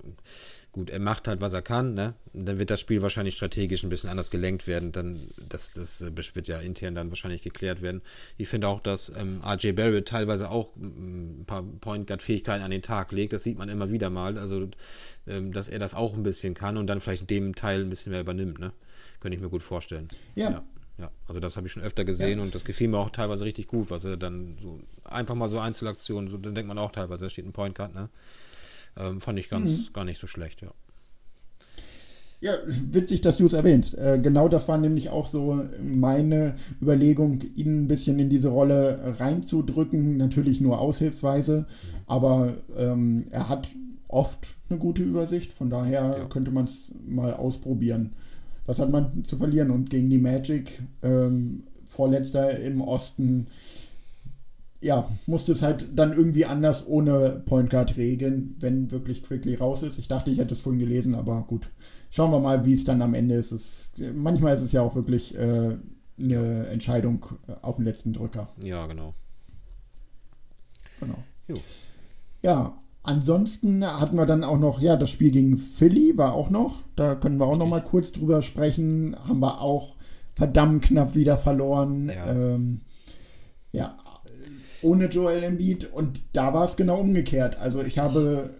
gut, 0.72 0.90
er 0.90 1.00
macht 1.00 1.28
halt, 1.28 1.40
was 1.40 1.52
er 1.52 1.62
kann, 1.62 1.94
ne? 1.94 2.14
dann 2.32 2.58
wird 2.58 2.70
das 2.70 2.80
Spiel 2.80 3.02
wahrscheinlich 3.02 3.34
strategisch 3.34 3.84
ein 3.84 3.90
bisschen 3.90 4.08
anders 4.08 4.30
gelenkt 4.30 4.66
werden. 4.66 4.90
Dann, 4.90 5.20
das, 5.48 5.72
das 5.72 6.00
äh, 6.00 6.10
wird 6.34 6.48
ja 6.48 6.58
intern 6.60 6.94
dann 6.94 7.10
wahrscheinlich 7.10 7.42
geklärt 7.42 7.82
werden. 7.82 8.00
Ich 8.38 8.48
finde 8.48 8.68
auch, 8.68 8.80
dass 8.80 9.12
ähm, 9.14 9.40
RJ 9.44 9.72
Barrett 9.72 10.08
teilweise 10.08 10.50
auch 10.50 10.74
mm, 10.76 11.40
ein 11.40 11.44
paar 11.46 11.62
Point 11.62 12.06
Guard-Fähigkeiten 12.06 12.64
an 12.64 12.70
den 12.70 12.82
Tag 12.82 13.12
legt. 13.12 13.34
Das 13.34 13.44
sieht 13.44 13.58
man 13.58 13.68
immer 13.68 13.90
wieder 13.90 14.08
mal. 14.08 14.38
Also, 14.38 14.68
ähm, 15.26 15.52
dass 15.52 15.68
er 15.68 15.78
das 15.78 15.94
auch 15.94 16.14
ein 16.14 16.22
bisschen 16.22 16.54
kann 16.54 16.78
und 16.78 16.86
dann 16.86 17.00
vielleicht 17.00 17.22
in 17.22 17.26
dem 17.28 17.54
Teil 17.54 17.82
ein 17.82 17.90
bisschen 17.90 18.12
mehr 18.12 18.22
übernimmt. 18.22 18.58
Ne? 18.58 18.72
Könnte 19.20 19.36
ich 19.36 19.42
mir 19.42 19.50
gut 19.50 19.62
vorstellen. 19.62 20.08
ja. 20.34 20.50
ja. 20.50 20.64
Ja, 20.98 21.10
also 21.26 21.40
das 21.40 21.56
habe 21.56 21.66
ich 21.66 21.72
schon 21.72 21.82
öfter 21.82 22.04
gesehen 22.04 22.38
ja. 22.38 22.44
und 22.44 22.54
das 22.54 22.64
gefiel 22.64 22.86
mir 22.86 22.98
auch 22.98 23.08
teilweise 23.08 23.46
richtig 23.46 23.66
gut, 23.66 23.90
was 23.90 24.04
er 24.04 24.18
dann 24.18 24.58
so 24.60 24.78
einfach 25.04 25.34
mal 25.34 25.48
so 25.48 25.58
Einzelaktionen, 25.58 26.30
so 26.30 26.36
dann 26.36 26.54
denkt 26.54 26.68
man 26.68 26.78
auch 26.78 26.92
teilweise, 26.92 27.24
da 27.24 27.30
steht 27.30 27.46
ein 27.46 27.52
Point 27.52 27.76
Guard, 27.76 27.94
ne? 27.94 28.10
Ähm, 28.96 29.20
fand 29.20 29.38
ich 29.38 29.48
ganz 29.48 29.88
mhm. 29.88 29.92
gar 29.92 30.04
nicht 30.04 30.20
so 30.20 30.26
schlecht, 30.26 30.62
ja. 30.62 30.72
Ja, 32.42 32.54
witzig, 32.66 33.20
dass 33.20 33.36
du 33.36 33.46
es 33.46 33.52
erwähnst. 33.52 33.96
Äh, 33.96 34.18
genau 34.20 34.48
das 34.48 34.66
war 34.66 34.76
nämlich 34.76 35.10
auch 35.10 35.28
so 35.28 35.64
meine 35.80 36.56
Überlegung, 36.80 37.40
ihn 37.54 37.84
ein 37.84 37.88
bisschen 37.88 38.18
in 38.18 38.28
diese 38.28 38.48
Rolle 38.48 39.14
reinzudrücken. 39.20 40.16
Natürlich 40.16 40.60
nur 40.60 40.80
aushilfsweise, 40.80 41.66
aber 42.08 42.54
ähm, 42.76 43.26
er 43.30 43.48
hat 43.48 43.68
oft 44.08 44.56
eine 44.68 44.80
gute 44.80 45.04
Übersicht. 45.04 45.52
Von 45.52 45.70
daher 45.70 46.16
ja. 46.18 46.24
könnte 46.24 46.50
man 46.50 46.64
es 46.64 46.90
mal 47.06 47.32
ausprobieren. 47.32 48.10
Was 48.66 48.80
hat 48.80 48.90
man 48.90 49.22
zu 49.22 49.38
verlieren? 49.38 49.70
Und 49.70 49.88
gegen 49.88 50.10
die 50.10 50.18
Magic, 50.18 50.82
ähm, 51.02 51.62
Vorletzter 51.84 52.58
im 52.58 52.80
Osten, 52.80 53.46
ja, 54.82 55.08
musste 55.26 55.52
es 55.52 55.62
halt 55.62 55.88
dann 55.94 56.12
irgendwie 56.12 56.44
anders 56.44 56.86
ohne 56.86 57.42
Point 57.46 57.70
Guard 57.70 57.96
regeln, 57.96 58.56
wenn 58.58 58.90
wirklich 58.90 59.22
Quickly 59.22 59.54
raus 59.54 59.82
ist. 59.82 59.98
Ich 59.98 60.08
dachte, 60.08 60.30
ich 60.30 60.38
hätte 60.38 60.54
es 60.54 60.60
vorhin 60.60 60.80
gelesen, 60.80 61.14
aber 61.14 61.44
gut. 61.46 61.70
Schauen 62.10 62.32
wir 62.32 62.40
mal, 62.40 62.64
wie 62.64 62.74
es 62.74 62.84
dann 62.84 63.00
am 63.00 63.14
Ende 63.14 63.36
ist. 63.36 63.52
Es, 63.52 63.92
manchmal 64.14 64.54
ist 64.54 64.62
es 64.62 64.72
ja 64.72 64.82
auch 64.82 64.96
wirklich 64.96 65.36
äh, 65.36 65.76
eine 66.18 66.66
Entscheidung 66.66 67.24
auf 67.62 67.76
den 67.76 67.84
letzten 67.84 68.12
Drücker. 68.12 68.48
Ja, 68.62 68.86
genau. 68.86 69.14
Genau. 70.98 71.18
Jo. 71.46 71.56
Ja, 72.42 72.76
ansonsten 73.04 73.84
hatten 73.84 74.16
wir 74.16 74.26
dann 74.26 74.42
auch 74.42 74.58
noch, 74.58 74.80
ja, 74.80 74.96
das 74.96 75.10
Spiel 75.10 75.30
gegen 75.30 75.58
Philly 75.58 76.18
war 76.18 76.34
auch 76.34 76.50
noch. 76.50 76.80
Da 76.96 77.14
können 77.14 77.38
wir 77.38 77.46
auch 77.46 77.56
noch 77.58 77.68
mal 77.68 77.84
kurz 77.84 78.10
drüber 78.10 78.42
sprechen. 78.42 79.16
Haben 79.28 79.40
wir 79.40 79.60
auch 79.60 79.94
verdammt 80.34 80.84
knapp 80.84 81.14
wieder 81.14 81.36
verloren. 81.36 82.08
Ja. 82.08 82.32
Ähm, 82.32 82.80
ja, 83.72 83.96
ohne 84.82 85.06
Joel 85.06 85.42
Embiid 85.42 85.92
und 85.92 86.20
da 86.32 86.54
war 86.54 86.64
es 86.64 86.76
genau 86.76 87.00
umgekehrt. 87.00 87.58
Also 87.58 87.82
ich 87.82 87.98
habe 87.98 88.50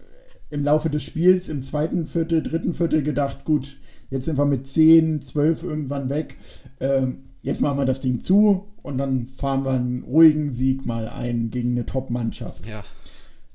im 0.49 0.63
Laufe 0.63 0.89
des 0.89 1.03
Spiels 1.03 1.49
im 1.49 1.63
zweiten 1.63 2.05
Viertel, 2.05 2.43
dritten 2.43 2.73
Viertel 2.73 3.01
gedacht, 3.01 3.43
gut, 3.43 3.77
jetzt 4.09 4.25
sind 4.25 4.37
wir 4.37 4.45
mit 4.45 4.67
10, 4.67 5.19
12 5.19 5.63
irgendwann 5.63 6.09
weg. 6.09 6.37
Ähm, 6.79 7.23
jetzt 7.41 7.61
machen 7.61 7.79
wir 7.79 7.85
das 7.85 8.01
Ding 8.01 8.19
zu 8.19 8.67
und 8.83 8.97
dann 8.99 9.25
fahren 9.25 9.65
wir 9.65 9.71
einen 9.71 10.03
ruhigen 10.03 10.51
Sieg 10.51 10.85
mal 10.85 11.07
ein 11.07 11.49
gegen 11.49 11.71
eine 11.71 11.85
Top-Mannschaft. 11.85 12.67
Ja. 12.67 12.83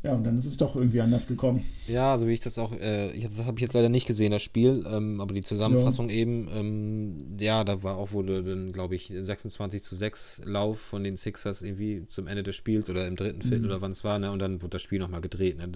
Ja, 0.05 0.13
und 0.15 0.23
dann 0.23 0.39
ist 0.39 0.45
es 0.45 0.57
doch 0.57 0.77
irgendwie 0.77 1.01
anders 1.01 1.27
gekommen. 1.27 1.65
Ja, 1.89 2.17
so 2.19 2.29
wie 2.29 2.33
ich 2.33 2.39
das 2.39 2.57
auch, 2.61 2.73
äh, 2.73 3.11
ich, 3.13 3.25
das 3.25 3.45
habe 3.45 3.59
ich 3.59 3.63
jetzt 3.63 3.75
leider 3.75 3.89
nicht 3.89 4.07
gesehen, 4.07 4.31
das 4.31 4.45
Spiel, 4.45 4.85
ähm, 4.89 5.21
aber 5.21 5.35
die 5.35 5.43
Zusammenfassung 5.43 6.09
ja. 6.09 6.15
eben, 6.15 6.49
ähm, 6.55 7.37
ja, 7.41 7.65
da 7.65 7.83
war 7.83 7.97
auch 7.97 8.13
wohl 8.13 8.45
dann, 8.45 8.71
glaube 8.71 8.95
ich, 8.95 9.09
26 9.09 9.83
zu 9.83 9.97
6 9.97 10.43
Lauf 10.45 10.79
von 10.79 11.03
den 11.03 11.17
Sixers 11.17 11.63
irgendwie 11.63 12.07
zum 12.07 12.29
Ende 12.29 12.45
des 12.45 12.55
Spiels 12.55 12.89
oder 12.91 13.09
im 13.09 13.17
dritten 13.17 13.43
Viertel 13.43 13.63
mhm. 13.63 13.67
oder 13.67 13.81
wann 13.81 13.91
es 13.91 14.05
war, 14.05 14.21
ne? 14.21 14.31
Und 14.31 14.39
dann 14.39 14.63
wurde 14.63 14.71
das 14.71 14.83
Spiel 14.83 15.01
nochmal 15.01 15.21
gedreht. 15.21 15.59
Ne? 15.59 15.69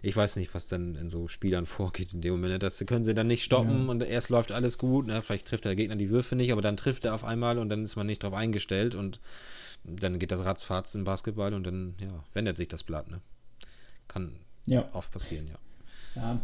Ich 0.00 0.16
weiß 0.16 0.36
nicht, 0.36 0.54
was 0.54 0.68
dann 0.68 0.94
in 0.94 1.10
so 1.10 1.28
Spielern 1.28 1.66
vorgeht 1.66 2.14
in 2.14 2.22
dem 2.22 2.32
Moment. 2.32 2.54
Ne? 2.54 2.58
Das 2.58 2.82
können 2.86 3.04
sie 3.04 3.12
dann 3.12 3.26
nicht 3.26 3.44
stoppen 3.44 3.84
ja. 3.84 3.90
und 3.90 4.02
erst 4.02 4.30
läuft 4.30 4.50
alles 4.50 4.78
gut, 4.78 5.06
ne? 5.06 5.20
Vielleicht 5.20 5.46
trifft 5.46 5.66
der 5.66 5.76
Gegner 5.76 5.96
die 5.96 6.08
Würfe 6.08 6.36
nicht, 6.36 6.52
aber 6.52 6.62
dann 6.62 6.78
trifft 6.78 7.04
er 7.04 7.14
auf 7.14 7.24
einmal 7.24 7.58
und 7.58 7.68
dann 7.68 7.82
ist 7.82 7.96
man 7.96 8.06
nicht 8.06 8.22
drauf 8.22 8.32
eingestellt 8.32 8.94
und 8.94 9.20
dann 9.84 10.18
geht 10.18 10.32
das 10.32 10.46
ratzfatz 10.46 10.94
im 10.94 11.04
Basketball 11.04 11.52
und 11.52 11.66
dann, 11.66 11.96
ja, 12.00 12.24
wendet 12.32 12.56
sich 12.56 12.68
das 12.68 12.82
Blatt, 12.82 13.10
ne? 13.10 13.20
Kann 14.08 14.32
ja. 14.66 14.84
oft 14.92 15.12
passieren, 15.12 15.46
ja. 15.46 15.58
Ja, 16.16 16.40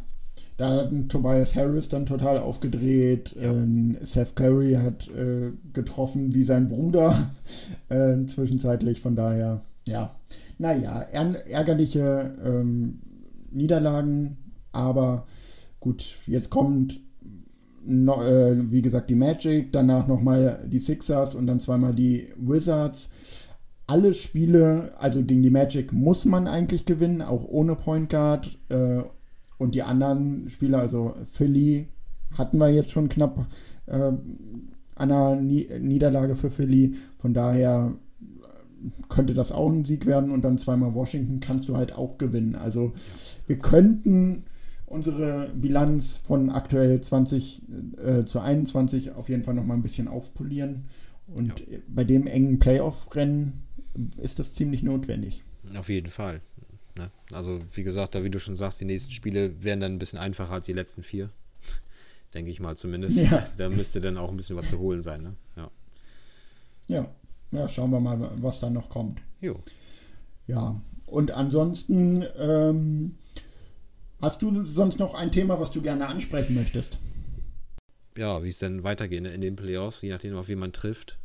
da 0.57 0.71
hat 0.71 0.93
Tobias 1.09 1.57
Harris 1.57 1.89
dann 1.89 2.07
total 2.07 2.39
aufgedreht. 2.39 3.35
Ja. 3.35 3.51
Ähm, 3.51 3.97
Seth 4.01 4.37
Curry 4.37 4.75
hat 4.75 5.09
äh, 5.09 5.53
getroffen 5.73 6.35
wie 6.35 6.45
sein 6.45 6.69
Bruder 6.69 7.33
äh, 7.89 8.25
zwischenzeitlich. 8.27 9.01
Von 9.01 9.17
daher, 9.17 9.63
ja, 9.87 10.15
naja, 10.59 11.01
ärgerliche 11.01 12.37
ähm, 12.45 13.01
Niederlagen. 13.51 14.37
Aber 14.71 15.27
gut, 15.81 16.05
jetzt 16.27 16.51
kommt, 16.51 17.01
no, 17.85 18.23
äh, 18.23 18.71
wie 18.71 18.83
gesagt, 18.83 19.11
die 19.11 19.17
Magic, 19.17 19.73
danach 19.73 20.07
nochmal 20.07 20.65
die 20.67 20.79
Sixers 20.79 21.35
und 21.35 21.47
dann 21.47 21.61
zweimal 21.61 21.95
die 21.95 22.29
Wizards 22.37 23.11
alle 23.87 24.15
Spiele, 24.15 24.93
also 24.99 25.23
gegen 25.23 25.43
die 25.43 25.51
Magic 25.51 25.93
muss 25.93 26.25
man 26.25 26.47
eigentlich 26.47 26.87
gewinnen, 26.87 27.23
auch 27.23 27.45
ohne 27.45 27.75
Point 27.77 28.11
Guard. 28.11 28.59
Äh, 28.69 29.03
und 29.59 29.75
die 29.75 29.83
anderen 29.83 30.49
Spiele, 30.51 30.79
also 30.79 31.15
Philly, 31.31 31.89
hatten 32.37 32.59
wir 32.59 32.69
jetzt 32.69 32.91
schon 32.91 33.09
knapp 33.09 33.47
äh, 33.87 34.13
einer 34.97 35.37
Niederlage 35.37 36.35
für 36.35 36.51
Philly. 36.51 36.95
Von 37.19 37.35
daher 37.35 37.93
könnte 39.09 39.35
das 39.35 39.53
auch 39.53 39.71
ein 39.71 39.85
Sieg 39.85 40.07
werden 40.07 40.31
und 40.31 40.45
dann 40.45 40.59
zweimal 40.59 40.95
Washington 40.95 41.41
kannst 41.41 41.69
du 41.69 41.77
halt 41.77 41.95
auch 41.95 42.19
gewinnen. 42.19 42.55
Also 42.55 42.93
wir 43.47 43.59
könnten 43.59 44.45
unsere 44.87 45.51
Bilanz 45.55 46.19
von 46.19 46.51
aktuell 46.51 47.01
20 47.01 47.63
äh, 48.05 48.25
zu 48.25 48.41
21 48.41 49.13
auf 49.13 49.29
jeden 49.29 49.43
Fall 49.43 49.55
noch 49.55 49.65
mal 49.65 49.75
ein 49.75 49.83
bisschen 49.83 50.09
aufpolieren. 50.09 50.85
Und 51.27 51.61
ja. 51.61 51.79
bei 51.89 52.05
dem 52.05 52.27
engen 52.27 52.59
Playoff-Rennen 52.59 53.65
ist 54.19 54.39
das 54.39 54.55
ziemlich 54.55 54.83
notwendig. 54.83 55.45
Auf 55.77 55.89
jeden 55.89 56.11
Fall. 56.11 56.41
Ne? 56.97 57.11
Also, 57.33 57.61
wie 57.73 57.83
gesagt, 57.83 58.15
da 58.15 58.25
wie 58.25 58.31
du 58.31 58.39
schon 58.39 58.57
sagst, 58.57 58.81
die 58.81 58.85
nächsten 58.85 59.11
Spiele 59.11 59.63
werden 59.63 59.81
dann 59.81 59.93
ein 59.93 59.99
bisschen 59.99 60.19
einfacher 60.19 60.53
als 60.53 60.67
die 60.67 60.73
letzten 60.73 61.03
vier. 61.03 61.31
Denke 62.35 62.51
ich 62.51 62.61
mal 62.61 62.77
zumindest. 62.77 63.19
Ja. 63.19 63.45
Da 63.57 63.69
müsste 63.69 64.01
dann 64.01 64.17
auch 64.17 64.31
ein 64.31 64.37
bisschen 64.37 64.57
was 64.57 64.71
zu 64.71 64.79
holen 64.79 65.03
sein. 65.03 65.23
Ne? 65.23 65.35
Ja. 65.57 65.71
ja. 66.89 67.15
Ja, 67.53 67.69
schauen 67.69 67.91
wir 67.91 68.01
mal, 68.01 68.33
was 68.43 68.59
da 68.59 68.69
noch 68.69 68.89
kommt. 68.89 69.21
Jo. 69.41 69.57
Ja, 70.49 70.81
und 71.07 71.31
ansonsten 71.31 72.25
ähm, 72.37 73.15
hast 74.21 74.43
du 74.43 74.65
sonst 74.65 74.99
noch 74.99 75.15
ein 75.15 75.31
Thema, 75.31 75.61
was 75.61 75.71
du 75.71 75.81
gerne 75.81 76.09
ansprechen 76.09 76.57
möchtest? 76.57 76.99
Ja, 78.17 78.43
wie 78.43 78.49
es 78.49 78.59
denn 78.59 78.83
weitergeht 78.83 79.25
in 79.25 79.41
den 79.41 79.55
Playoffs, 79.55 80.03
je 80.03 80.11
nachdem, 80.11 80.37
auf 80.37 80.49
wen 80.49 80.59
man 80.59 80.73
trifft 80.73 81.19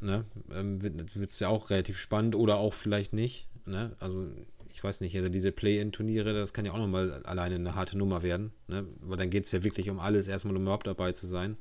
ne, 0.00 0.24
ähm, 0.52 0.82
wird 0.82 1.30
es 1.30 1.40
ja 1.40 1.48
auch 1.48 1.70
relativ 1.70 1.98
spannend 1.98 2.34
oder 2.34 2.56
auch 2.56 2.74
vielleicht 2.74 3.12
nicht. 3.12 3.48
Ne? 3.66 3.94
Also 4.00 4.26
ich 4.72 4.82
weiß 4.82 5.00
nicht, 5.00 5.16
also 5.16 5.28
diese 5.28 5.52
Play-In-Turniere, 5.52 6.32
das 6.32 6.52
kann 6.52 6.64
ja 6.64 6.72
auch 6.72 6.78
nochmal 6.78 7.22
alleine 7.24 7.56
eine 7.56 7.74
harte 7.74 7.98
Nummer 7.98 8.22
werden, 8.22 8.52
ne? 8.68 8.86
weil 9.00 9.16
dann 9.16 9.30
geht 9.30 9.44
es 9.44 9.52
ja 9.52 9.62
wirklich 9.64 9.90
um 9.90 10.00
alles, 10.00 10.28
erstmal 10.28 10.56
um 10.56 10.62
überhaupt 10.62 10.86
dabei 10.86 11.12
zu 11.12 11.26
sein. 11.26 11.56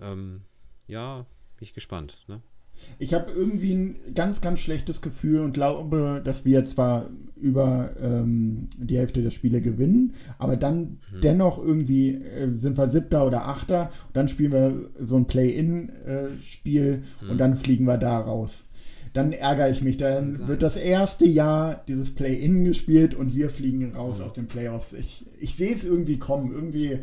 Ähm, 0.00 0.42
ja, 0.86 1.26
bin 1.56 1.64
ich 1.64 1.74
gespannt. 1.74 2.24
Ne? 2.28 2.40
Ich 2.98 3.14
habe 3.14 3.30
irgendwie 3.30 3.74
ein 3.74 4.14
ganz, 4.14 4.40
ganz 4.40 4.60
schlechtes 4.60 5.02
Gefühl 5.02 5.40
und 5.40 5.52
glaube, 5.52 6.20
dass 6.24 6.44
wir 6.44 6.64
zwar 6.64 7.10
über 7.40 7.90
ähm, 8.00 8.68
die 8.76 8.98
Hälfte 8.98 9.22
der 9.22 9.30
Spiele 9.30 9.60
gewinnen, 9.60 10.12
aber 10.38 10.56
dann 10.56 10.80
mhm. 10.80 11.20
dennoch 11.22 11.58
irgendwie 11.58 12.14
äh, 12.14 12.50
sind 12.50 12.76
wir 12.76 12.88
Siebter 12.88 13.26
oder 13.26 13.46
Achter 13.46 13.90
und 14.08 14.16
dann 14.16 14.28
spielen 14.28 14.52
wir 14.52 14.90
so 14.98 15.16
ein 15.16 15.26
Play-In-Spiel 15.26 16.84
äh, 16.84 17.24
mhm. 17.24 17.30
und 17.30 17.38
dann 17.38 17.54
fliegen 17.54 17.84
wir 17.84 17.98
da 17.98 18.18
raus. 18.18 18.66
Dann 19.12 19.32
ärgere 19.32 19.70
ich 19.70 19.82
mich. 19.82 19.96
Dann 19.96 20.46
wird 20.46 20.62
das 20.62 20.76
erste 20.76 21.26
Jahr 21.26 21.82
dieses 21.88 22.14
Play-In 22.14 22.64
gespielt 22.64 23.14
und 23.14 23.34
wir 23.34 23.50
fliegen 23.50 23.92
raus 23.96 24.20
mhm. 24.20 24.24
aus 24.24 24.32
den 24.34 24.46
Playoffs. 24.46 24.92
Ich, 24.92 25.26
ich 25.38 25.56
sehe 25.56 25.74
es 25.74 25.82
irgendwie 25.82 26.18
kommen. 26.18 26.52
Irgendwie 26.52 27.00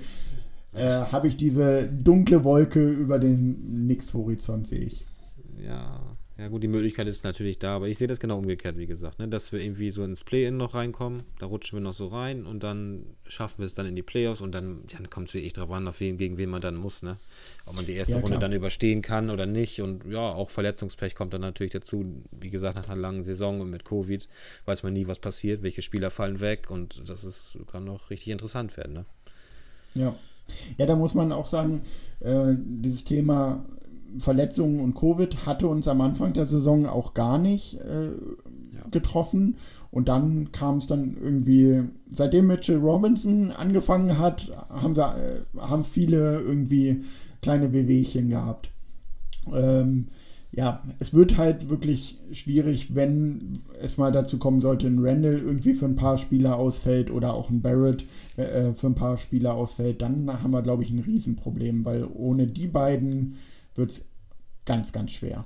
äh, 0.74 0.84
habe 0.84 1.28
ich 1.28 1.36
diese 1.36 1.86
dunkle 1.86 2.46
Wolke 2.46 2.88
über 2.88 3.20
den 3.20 3.88
Nix-Horizont, 3.88 4.68
sehe 4.68 4.80
ich 4.80 5.04
ja, 5.66 6.07
ja 6.40 6.50
gut, 6.50 6.62
die 6.62 6.68
Möglichkeit 6.68 7.08
ist 7.08 7.24
natürlich 7.24 7.58
da, 7.58 7.76
aber 7.76 7.88
ich 7.88 7.98
sehe 7.98 8.08
das 8.08 8.20
genau 8.20 8.38
umgekehrt, 8.38 8.78
wie 8.78 8.86
gesagt, 8.86 9.18
ne? 9.18 9.28
dass 9.28 9.52
wir 9.52 9.60
irgendwie 9.60 9.90
so 9.90 10.04
ins 10.04 10.24
Play-In 10.24 10.56
noch 10.56 10.76
reinkommen, 10.76 11.24
da 11.40 11.48
rutschen 11.48 11.80
wir 11.80 11.84
noch 11.84 11.94
so 11.94 12.08
rein 12.08 12.46
und 12.46 12.64
dann 12.64 13.06
schaffen 13.26 13.60
wir 13.60 13.66
es 13.66 13.74
dann 13.74 13.88
in 13.88 13.96
die 13.96 14.04
Playoffs 14.04 14.42
und 14.42 14.52
dann, 14.52 14.84
dann 14.92 15.10
kommt 15.10 15.30
es 15.30 15.34
wirklich 15.34 15.54
darauf 15.54 15.72
an, 15.72 15.88
auf 15.88 16.00
wen, 16.00 16.18
gegen 16.18 16.38
wen 16.38 16.50
man 16.50 16.62
dann 16.62 16.76
muss, 16.76 17.02
ne? 17.02 17.18
ob 17.66 17.76
man 17.76 17.86
die 17.86 17.94
erste 17.94 18.16
ja, 18.16 18.22
Runde 18.22 18.38
dann 18.38 18.54
überstehen 18.54 19.02
kann 19.02 19.32
oder 19.32 19.46
nicht 19.48 19.82
und 19.82 20.06
ja, 20.06 20.20
auch 20.20 20.52
Verletzungspech 20.52 21.16
kommt 21.16 21.34
dann 21.34 21.42
natürlich 21.42 21.72
dazu, 21.72 22.06
wie 22.32 22.52
gesagt, 22.52 22.76
nach 22.76 22.88
einer 22.88 23.02
langen 23.02 23.24
Saison 23.24 23.60
und 23.62 23.72
mit 23.72 23.84
Covid 23.84 24.28
weiß 24.66 24.84
man 24.84 24.94
nie, 24.94 25.08
was 25.08 25.20
passiert, 25.20 25.64
welche 25.64 25.82
Spieler 25.82 26.12
fallen 26.12 26.40
weg 26.40 26.70
und 26.70 27.10
das 27.10 27.24
ist, 27.24 27.58
kann 27.72 27.84
noch 27.86 28.12
richtig 28.12 28.30
interessant 28.30 28.78
werden, 28.78 28.94
ne? 28.94 29.06
Ja. 29.96 30.16
Ja, 30.78 30.86
da 30.86 30.96
muss 30.96 31.14
man 31.14 31.34
auch 31.34 31.46
sagen, 31.46 31.82
äh, 32.22 32.54
dieses 32.56 33.04
Thema 33.04 33.66
Verletzungen 34.20 34.80
und 34.80 34.96
Covid 34.96 35.46
hatte 35.46 35.68
uns 35.68 35.88
am 35.88 36.02
Anfang 36.02 36.34
der 36.34 36.46
Saison 36.46 36.86
auch 36.86 37.14
gar 37.14 37.38
nicht 37.38 37.76
äh, 37.76 38.08
ja. 38.08 38.88
getroffen. 38.92 39.56
Und 39.92 40.08
dann 40.08 40.52
kam 40.52 40.78
es 40.78 40.88
dann 40.88 41.18
irgendwie, 41.22 41.84
seitdem 42.12 42.48
Mitchell 42.48 42.78
Robinson 42.78 43.52
angefangen 43.52 44.18
hat, 44.18 44.52
haben, 44.70 44.96
sie, 44.96 45.02
äh, 45.02 45.42
haben 45.58 45.84
viele 45.84 46.40
irgendwie 46.40 47.02
kleine 47.42 47.74
Wehwehchen 47.74 48.30
gehabt. 48.30 48.72
Ähm, 49.54 50.08
ja, 50.52 50.82
es 51.00 51.14
wird 51.14 51.38
halt 51.38 51.70
wirklich 51.70 52.18
schwierig, 52.32 52.96
wenn 52.96 53.60
es 53.82 53.98
mal 53.98 54.12
dazu 54.12 54.40
kommen 54.40 54.62
sollte, 54.62 54.88
ein 54.88 55.00
Randall 55.00 55.40
irgendwie 55.40 55.74
für 55.74 55.86
ein 55.86 55.96
paar 55.96 56.18
Spieler 56.18 56.58
ausfällt 56.58 57.12
oder 57.12 57.34
auch 57.34 57.50
ein 57.50 57.62
Barrett 57.62 58.06
äh, 58.38 58.74
für 58.74 58.88
ein 58.88 58.96
paar 58.96 59.18
Spieler 59.18 59.54
ausfällt, 59.54 60.02
dann 60.02 60.42
haben 60.42 60.52
wir, 60.52 60.62
glaube 60.62 60.84
ich, 60.84 60.90
ein 60.90 61.00
Riesenproblem, 61.00 61.86
weil 61.86 62.08
ohne 62.12 62.48
die 62.48 62.68
beiden 62.68 63.36
wird 63.78 63.92
es 63.92 64.06
ganz, 64.66 64.92
ganz 64.92 65.12
schwer. 65.12 65.46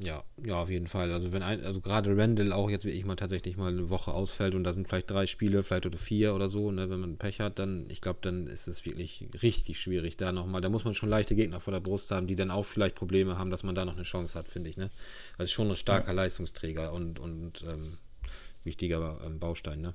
Ja, 0.00 0.22
ja, 0.44 0.62
auf 0.62 0.70
jeden 0.70 0.86
Fall. 0.86 1.12
Also 1.12 1.32
wenn 1.32 1.42
ein, 1.42 1.64
also 1.64 1.80
gerade 1.80 2.16
Randall 2.16 2.52
auch 2.52 2.70
jetzt 2.70 2.84
wie 2.84 2.90
ich 2.90 3.04
mal 3.04 3.16
tatsächlich 3.16 3.56
mal 3.56 3.72
eine 3.72 3.90
Woche 3.90 4.12
ausfällt 4.12 4.54
und 4.54 4.62
da 4.62 4.72
sind 4.72 4.86
vielleicht 4.86 5.10
drei 5.10 5.26
Spiele, 5.26 5.64
vielleicht 5.64 5.86
oder 5.86 5.98
vier 5.98 6.36
oder 6.36 6.48
so, 6.48 6.70
ne, 6.70 6.88
wenn 6.88 7.00
man 7.00 7.16
Pech 7.16 7.40
hat, 7.40 7.58
dann, 7.58 7.86
ich 7.90 8.00
glaube, 8.00 8.20
dann 8.22 8.46
ist 8.46 8.68
es 8.68 8.86
wirklich 8.86 9.26
richtig 9.42 9.80
schwierig 9.80 10.16
da 10.16 10.30
nochmal. 10.30 10.60
Da 10.60 10.68
muss 10.68 10.84
man 10.84 10.94
schon 10.94 11.08
leichte 11.08 11.34
Gegner 11.34 11.58
vor 11.58 11.72
der 11.72 11.80
Brust 11.80 12.12
haben, 12.12 12.28
die 12.28 12.36
dann 12.36 12.52
auch 12.52 12.64
vielleicht 12.64 12.94
Probleme 12.94 13.38
haben, 13.38 13.50
dass 13.50 13.64
man 13.64 13.74
da 13.74 13.84
noch 13.84 13.96
eine 13.96 14.04
Chance 14.04 14.38
hat, 14.38 14.46
finde 14.46 14.70
ich, 14.70 14.76
ne? 14.76 14.88
Also 15.36 15.50
schon 15.50 15.68
ein 15.68 15.76
starker 15.76 16.08
ja. 16.08 16.12
Leistungsträger 16.12 16.92
und, 16.92 17.18
und 17.18 17.64
ähm, 17.68 17.98
wichtiger 18.62 19.18
ähm, 19.26 19.40
Baustein, 19.40 19.80
ne? 19.80 19.94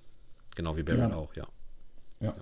Genau 0.56 0.76
wie 0.76 0.84
Barrett 0.84 1.12
ja. 1.12 1.16
auch, 1.16 1.34
ja. 1.38 1.48
Ja. 2.24 2.34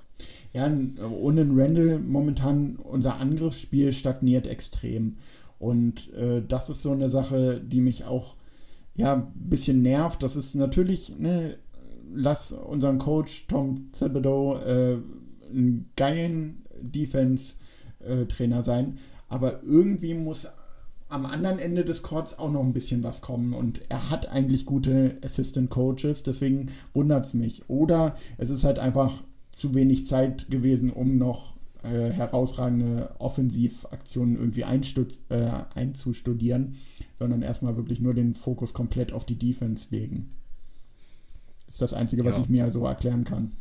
ja, 0.53 0.71
ohne 1.07 1.41
Randall 1.49 1.99
momentan 1.99 2.75
unser 2.75 3.15
Angriffsspiel 3.15 3.93
stagniert 3.93 4.47
extrem. 4.47 5.17
Und 5.57 6.13
äh, 6.13 6.43
das 6.47 6.69
ist 6.69 6.81
so 6.83 6.91
eine 6.91 7.09
Sache, 7.09 7.59
die 7.59 7.81
mich 7.81 8.05
auch 8.05 8.35
ja 8.95 9.13
ein 9.13 9.31
bisschen 9.35 9.81
nervt. 9.81 10.23
Das 10.23 10.35
ist 10.35 10.55
natürlich, 10.55 11.17
ne, 11.17 11.57
lass 12.13 12.51
unseren 12.51 12.99
Coach 12.99 13.47
Tom 13.47 13.91
Thibodeau 13.91 14.57
äh, 14.57 14.97
einen 15.49 15.89
geilen 15.95 16.63
Defense-Trainer 16.81 18.59
äh, 18.59 18.63
sein, 18.63 18.97
aber 19.27 19.63
irgendwie 19.63 20.13
muss 20.13 20.47
am 21.09 21.25
anderen 21.25 21.59
Ende 21.59 21.83
des 21.83 22.03
Courts 22.03 22.39
auch 22.39 22.51
noch 22.51 22.63
ein 22.63 22.73
bisschen 22.73 23.03
was 23.03 23.21
kommen 23.21 23.53
und 23.53 23.81
er 23.89 24.09
hat 24.09 24.29
eigentlich 24.29 24.65
gute 24.65 25.17
Assistant 25.23 25.69
Coaches, 25.69 26.23
deswegen 26.23 26.71
wundert 26.93 27.25
es 27.25 27.33
mich. 27.33 27.69
Oder 27.69 28.15
es 28.37 28.49
ist 28.49 28.63
halt 28.63 28.79
einfach 28.79 29.21
zu 29.51 29.73
wenig 29.75 30.05
Zeit 30.05 30.49
gewesen, 30.49 30.91
um 30.91 31.17
noch 31.17 31.53
äh, 31.83 32.11
herausragende 32.11 33.15
Offensivaktionen 33.19 34.35
irgendwie 34.35 34.61
äh, 34.61 35.63
einzustudieren, 35.75 36.75
sondern 37.17 37.41
erstmal 37.41 37.75
wirklich 37.75 37.99
nur 37.99 38.13
den 38.13 38.33
Fokus 38.33 38.73
komplett 38.73 39.13
auf 39.13 39.25
die 39.25 39.35
Defense 39.35 39.87
legen. 39.91 40.29
Das 41.65 41.75
ist 41.75 41.81
das 41.81 41.93
Einzige, 41.93 42.23
was 42.23 42.37
ja. 42.37 42.43
ich 42.43 42.49
mir 42.49 42.71
so 42.71 42.85
erklären 42.85 43.23
kann. 43.23 43.53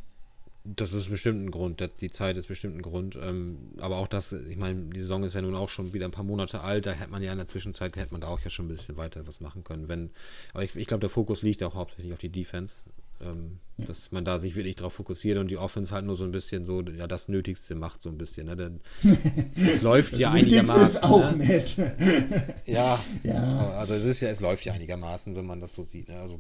Das 0.64 0.92
ist 0.92 1.08
bestimmt 1.08 1.42
ein 1.42 1.50
Grund, 1.50 1.82
die 2.02 2.10
Zeit 2.10 2.36
ist 2.36 2.48
bestimmt 2.48 2.76
ein 2.76 2.82
Grund. 2.82 3.18
Ähm, 3.22 3.56
aber 3.78 3.96
auch 3.96 4.08
das, 4.08 4.32
ich 4.34 4.58
meine, 4.58 4.82
die 4.82 5.00
Saison 5.00 5.24
ist 5.24 5.34
ja 5.34 5.40
nun 5.40 5.54
auch 5.54 5.70
schon 5.70 5.94
wieder 5.94 6.04
ein 6.04 6.10
paar 6.10 6.24
Monate 6.24 6.60
alt, 6.60 6.84
da 6.84 6.92
hätte 6.92 7.10
man 7.10 7.22
ja 7.22 7.32
in 7.32 7.38
der 7.38 7.48
Zwischenzeit, 7.48 7.96
hätte 7.96 8.12
man 8.12 8.20
da 8.20 8.26
auch 8.26 8.40
ja 8.40 8.50
schon 8.50 8.66
ein 8.66 8.68
bisschen 8.68 8.98
weiter 8.98 9.26
was 9.26 9.40
machen 9.40 9.64
können. 9.64 9.88
Wenn, 9.88 10.10
aber 10.52 10.62
ich, 10.62 10.76
ich 10.76 10.86
glaube, 10.86 11.00
der 11.00 11.08
Fokus 11.08 11.40
liegt 11.40 11.62
auch 11.62 11.74
hauptsächlich 11.74 12.12
auf 12.12 12.18
die 12.18 12.28
Defense. 12.28 12.82
Ähm, 13.20 13.60
ja. 13.78 13.86
Dass 13.86 14.12
man 14.12 14.24
da 14.24 14.38
sich 14.38 14.56
wirklich 14.56 14.76
darauf 14.76 14.94
fokussiert 14.94 15.38
und 15.38 15.50
die 15.50 15.56
Offense 15.56 15.94
halt 15.94 16.04
nur 16.04 16.14
so 16.14 16.24
ein 16.24 16.32
bisschen 16.32 16.64
so, 16.64 16.82
ja, 16.82 17.06
das 17.06 17.28
Nötigste 17.28 17.74
macht, 17.74 18.02
so 18.02 18.08
ein 18.10 18.18
bisschen. 18.18 18.46
Ne? 18.46 18.56
Denn 18.56 18.80
es 19.54 19.82
läuft 19.82 20.18
ja 20.18 20.30
einigermaßen. 20.32 20.86
Ist 20.86 21.02
auch 21.02 21.30
ne? 21.32 21.46
nett. 21.46 21.76
ja, 22.66 22.98
ja, 23.22 23.70
also 23.72 23.94
es 23.94 24.04
ist 24.04 24.20
ja, 24.20 24.28
es 24.28 24.40
läuft 24.40 24.64
ja 24.64 24.74
einigermaßen, 24.74 25.34
wenn 25.36 25.46
man 25.46 25.60
das 25.60 25.74
so 25.74 25.82
sieht. 25.82 26.08
Ne? 26.08 26.18
Also 26.18 26.38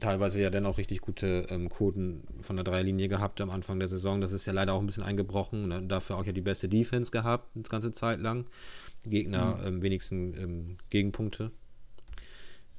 teilweise 0.00 0.40
ja 0.40 0.50
dann 0.50 0.66
auch 0.66 0.78
richtig 0.78 1.00
gute 1.00 1.46
ähm, 1.50 1.68
Quoten 1.68 2.22
von 2.40 2.56
der 2.56 2.64
Dreilinie 2.64 3.08
gehabt 3.08 3.40
am 3.40 3.50
Anfang 3.50 3.78
der 3.78 3.88
Saison. 3.88 4.20
Das 4.20 4.32
ist 4.32 4.46
ja 4.46 4.52
leider 4.52 4.74
auch 4.74 4.80
ein 4.80 4.86
bisschen 4.86 5.02
eingebrochen. 5.02 5.68
Ne? 5.68 5.82
Dafür 5.82 6.16
auch 6.16 6.24
ja 6.24 6.32
die 6.32 6.40
beste 6.40 6.68
Defense 6.68 7.10
gehabt, 7.10 7.50
die 7.54 7.62
ganze 7.62 7.92
Zeit 7.92 8.20
lang. 8.20 8.46
Gegner 9.04 9.56
mhm. 9.56 9.66
ähm, 9.66 9.82
wenigsten 9.82 10.34
ähm, 10.34 10.76
Gegenpunkte 10.90 11.50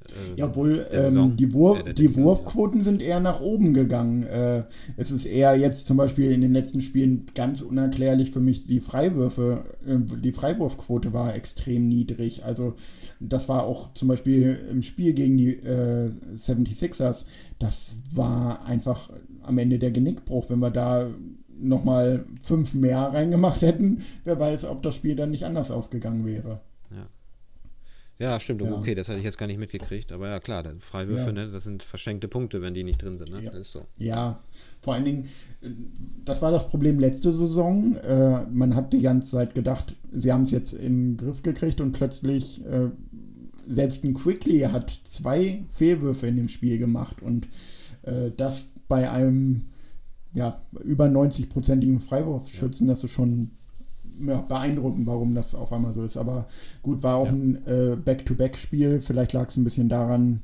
äh, 0.10 0.39
ja, 0.39 0.45
obwohl 0.45 0.86
ähm, 0.91 1.36
die, 1.38 1.53
Wurf, 1.53 1.86
äh, 1.86 1.93
die 1.93 2.16
Wurfquoten 2.16 2.84
sind 2.84 3.01
eher 3.01 3.20
nach 3.20 3.41
oben 3.41 3.74
gegangen. 3.74 4.24
Äh, 4.24 4.64
es 4.97 5.12
ist 5.12 5.26
eher 5.26 5.56
jetzt 5.56 5.88
zum 5.88 5.97
Beispiel 5.97 6.32
in 6.32 6.41
den 6.41 6.53
letzten 6.53 6.82
Spielen 6.82 7.26
ganz 7.34 7.62
unerklärlich 7.62 8.32
für 8.32 8.39
mich, 8.39 8.68
die 8.68 8.80
Freiwürfe, 8.80 9.64
äh, 9.86 9.97
die 10.20 10.32
Freiwurfquote 10.32 11.14
war 11.14 11.36
extrem 11.36 11.88
niedrig. 11.88 12.45
Also 12.45 12.74
das 13.20 13.49
war 13.49 13.64
auch 13.64 13.93
zum 13.93 14.08
Beispiel 14.08 14.60
im 14.70 14.82
Spiel 14.82 15.14
gegen 15.14 15.38
die 15.38 15.56
äh, 15.56 16.12
76ers, 16.36 17.26
das 17.60 17.97
war 18.14 18.66
einfach 18.66 19.10
am 19.41 19.58
Ende 19.58 19.80
der 19.80 19.91
Genickbruch, 19.91 20.49
wenn 20.49 20.60
wir 20.60 20.72
da 20.72 21.10
nochmal 21.58 22.26
fünf 22.41 22.74
mehr 22.74 22.99
reingemacht 22.99 23.62
hätten, 23.62 24.01
wer 24.24 24.39
weiß, 24.39 24.66
ob 24.66 24.82
das 24.82 24.95
Spiel 24.95 25.16
dann 25.16 25.32
nicht 25.32 25.45
anders 25.45 25.72
ausgegangen 25.72 26.26
wäre. 26.26 26.60
Ja, 28.18 28.39
stimmt. 28.39 28.61
Ja. 28.61 28.74
Okay, 28.74 28.95
das 28.95 29.09
hatte 29.09 29.20
ich 29.20 29.26
jetzt 29.26 29.38
gar 29.38 29.47
nicht 29.47 29.59
mitgekriegt. 29.59 30.11
Aber 30.11 30.30
ja, 30.30 30.39
klar, 30.39 30.63
Freiwürfe, 30.80 31.28
ja. 31.28 31.32
ne, 31.34 31.51
das 31.51 31.66
sind 31.66 31.84
verschenkte 31.84 32.28
Punkte, 32.28 32.61
wenn 32.61 32.74
die 32.74 32.84
nicht 32.84 33.01
drin 33.01 33.16
sind. 33.16 33.32
Ne? 33.32 33.43
Ja. 33.43 33.63
So. 33.63 33.86
ja, 33.97 34.39
vor 34.82 34.93
allen 34.93 35.03
Dingen, 35.03 35.28
das 36.24 36.41
war 36.41 36.51
das 36.51 36.70
Problem 36.70 36.99
letzte 36.99 37.32
Saison. 37.32 37.95
Äh, 37.97 38.45
man 38.51 38.76
hat 38.76 38.93
die 38.93 39.01
ganze 39.01 39.32
Zeit 39.32 39.53
gedacht, 39.53 39.95
sie 40.13 40.32
haben 40.32 40.43
es 40.43 40.51
jetzt 40.51 40.74
in 40.74 41.16
den 41.16 41.18
Griff 41.18 41.43
gekriegt 41.43 41.82
und 41.82 41.91
plötzlich, 41.91 42.66
äh, 42.66 42.89
selbst 43.68 44.03
ein 44.03 44.13
Quickly 44.13 44.59
hat 44.59 44.89
zwei 44.89 45.63
Fehlwürfe 45.72 46.28
in 46.28 46.36
dem 46.36 46.47
Spiel 46.47 46.78
gemacht. 46.78 47.22
Und 47.22 47.47
äh, 48.03 48.32
das 48.36 48.70
bei 48.88 49.09
einem 49.09 49.66
ja, 50.34 50.61
über 50.84 51.05
90-prozentigen 51.05 51.99
Freiwurfschützen, 51.99 52.88
das 52.88 53.03
ist 53.03 53.11
schon 53.11 53.51
ja, 54.26 54.41
beeindruckend, 54.41 55.05
warum 55.07 55.36
das 55.36 55.55
auf 55.55 55.72
einmal 55.74 55.93
so 55.93 56.03
ist. 56.03 56.18
Aber 56.18 56.47
gut, 56.82 57.03
war 57.03 57.16
auch 57.16 57.28
ja. 57.28 57.34
ein 57.34 57.68
äh, 57.68 57.95
Back-to-Back-Spiel. 57.95 59.01
Vielleicht 59.01 59.34
lag 59.34 59.49
es 59.49 59.57
ein 59.57 59.63
bisschen 59.63 59.89
daran, 59.89 60.43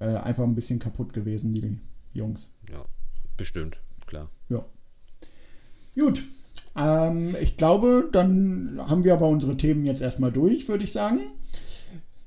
äh, 0.00 0.06
einfach 0.06 0.44
ein 0.44 0.54
bisschen 0.54 0.78
kaputt 0.78 1.12
gewesen, 1.12 1.52
die 1.52 1.78
Jungs. 2.12 2.50
Ja, 2.70 2.84
bestimmt, 3.36 3.80
klar. 4.06 4.28
Ja. 4.48 4.64
Gut. 5.96 6.24
Ähm, 6.78 7.36
ich 7.40 7.56
glaube, 7.56 8.08
dann 8.12 8.80
haben 8.86 9.04
wir 9.04 9.12
aber 9.12 9.28
unsere 9.28 9.56
Themen 9.56 9.84
jetzt 9.84 10.00
erstmal 10.00 10.32
durch, 10.32 10.68
würde 10.68 10.84
ich 10.84 10.92
sagen. 10.92 11.20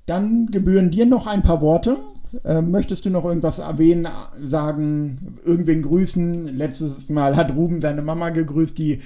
Dann 0.05 0.47
gebühren 0.47 0.91
dir 0.91 1.05
noch 1.05 1.25
ein 1.25 1.41
paar 1.41 1.61
Worte. 1.61 1.97
Äh, 2.43 2.61
möchtest 2.61 3.05
du 3.05 3.09
noch 3.09 3.25
irgendwas 3.25 3.59
erwähnen, 3.59 4.07
sagen, 4.43 5.37
irgendwen 5.43 5.81
grüßen? 5.81 6.55
Letztes 6.55 7.09
Mal 7.09 7.35
hat 7.35 7.55
Ruben 7.55 7.81
seine 7.81 8.01
Mama 8.01 8.29
gegrüßt, 8.29 8.77
die 8.77 8.99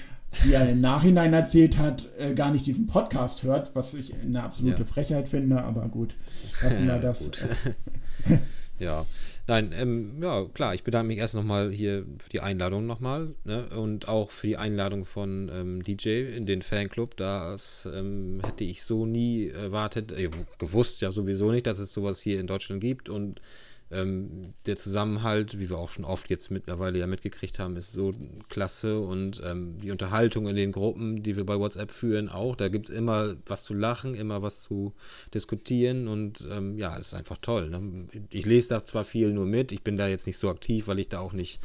die 0.43 0.53
er 0.53 0.69
im 0.69 0.81
Nachhinein 0.81 1.33
erzählt 1.33 1.77
hat, 1.77 2.07
äh, 2.17 2.33
gar 2.33 2.51
nicht 2.51 2.65
diesen 2.65 2.87
Podcast 2.87 3.43
hört, 3.43 3.75
was 3.75 3.93
ich 3.93 4.13
eine 4.13 4.43
absolute 4.43 4.83
ja. 4.83 4.87
Frechheit 4.87 5.27
finde, 5.27 5.63
aber 5.63 5.87
gut, 5.87 6.15
lassen 6.61 6.87
wir 6.87 6.99
das. 6.99 7.31
ja, 8.79 9.05
nein, 9.47 9.73
ähm, 9.75 10.21
ja, 10.21 10.45
klar, 10.45 10.75
ich 10.75 10.83
bedanke 10.83 11.07
mich 11.07 11.17
erst 11.17 11.35
nochmal 11.35 11.71
hier 11.71 12.05
für 12.19 12.29
die 12.29 12.41
Einladung 12.41 12.85
nochmal 12.85 13.33
ne, 13.43 13.67
und 13.69 14.07
auch 14.07 14.31
für 14.31 14.47
die 14.47 14.57
Einladung 14.57 15.05
von 15.05 15.49
ähm, 15.53 15.83
DJ 15.83 16.27
in 16.35 16.45
den 16.45 16.61
Fanclub. 16.61 17.17
Das 17.17 17.87
ähm, 17.91 18.39
hätte 18.45 18.63
ich 18.63 18.83
so 18.83 19.05
nie 19.05 19.49
erwartet, 19.49 20.11
äh, 20.11 20.29
gewusst 20.57 21.01
ja 21.01 21.11
sowieso 21.11 21.51
nicht, 21.51 21.67
dass 21.67 21.79
es 21.79 21.91
sowas 21.91 22.21
hier 22.21 22.39
in 22.39 22.47
Deutschland 22.47 22.81
gibt 22.81 23.09
und 23.09 23.41
ähm, 23.91 24.53
der 24.65 24.77
Zusammenhalt, 24.77 25.59
wie 25.59 25.69
wir 25.69 25.77
auch 25.77 25.89
schon 25.89 26.05
oft 26.05 26.29
jetzt 26.29 26.51
mittlerweile 26.51 26.99
ja 26.99 27.07
mitgekriegt 27.07 27.59
haben, 27.59 27.75
ist 27.75 27.91
so 27.91 28.11
klasse 28.49 28.99
und 28.99 29.41
ähm, 29.45 29.79
die 29.79 29.91
Unterhaltung 29.91 30.47
in 30.47 30.55
den 30.55 30.71
Gruppen, 30.71 31.23
die 31.23 31.35
wir 31.35 31.45
bei 31.45 31.57
WhatsApp 31.57 31.91
führen, 31.91 32.29
auch. 32.29 32.55
Da 32.55 32.69
gibt 32.69 32.89
es 32.89 32.95
immer 32.95 33.35
was 33.45 33.63
zu 33.63 33.73
lachen, 33.73 34.13
immer 34.13 34.41
was 34.41 34.61
zu 34.61 34.93
diskutieren 35.33 36.07
und 36.07 36.47
ähm, 36.51 36.77
ja, 36.77 36.97
es 36.97 37.07
ist 37.07 37.13
einfach 37.15 37.37
toll. 37.39 37.69
Ne? 37.69 38.07
Ich 38.31 38.45
lese 38.45 38.69
da 38.69 38.85
zwar 38.85 39.03
viel 39.03 39.31
nur 39.31 39.45
mit, 39.45 39.71
ich 39.71 39.83
bin 39.83 39.97
da 39.97 40.07
jetzt 40.07 40.27
nicht 40.27 40.37
so 40.37 40.49
aktiv, 40.49 40.87
weil 40.87 40.99
ich 40.99 41.09
da 41.09 41.19
auch 41.19 41.33
nicht 41.33 41.59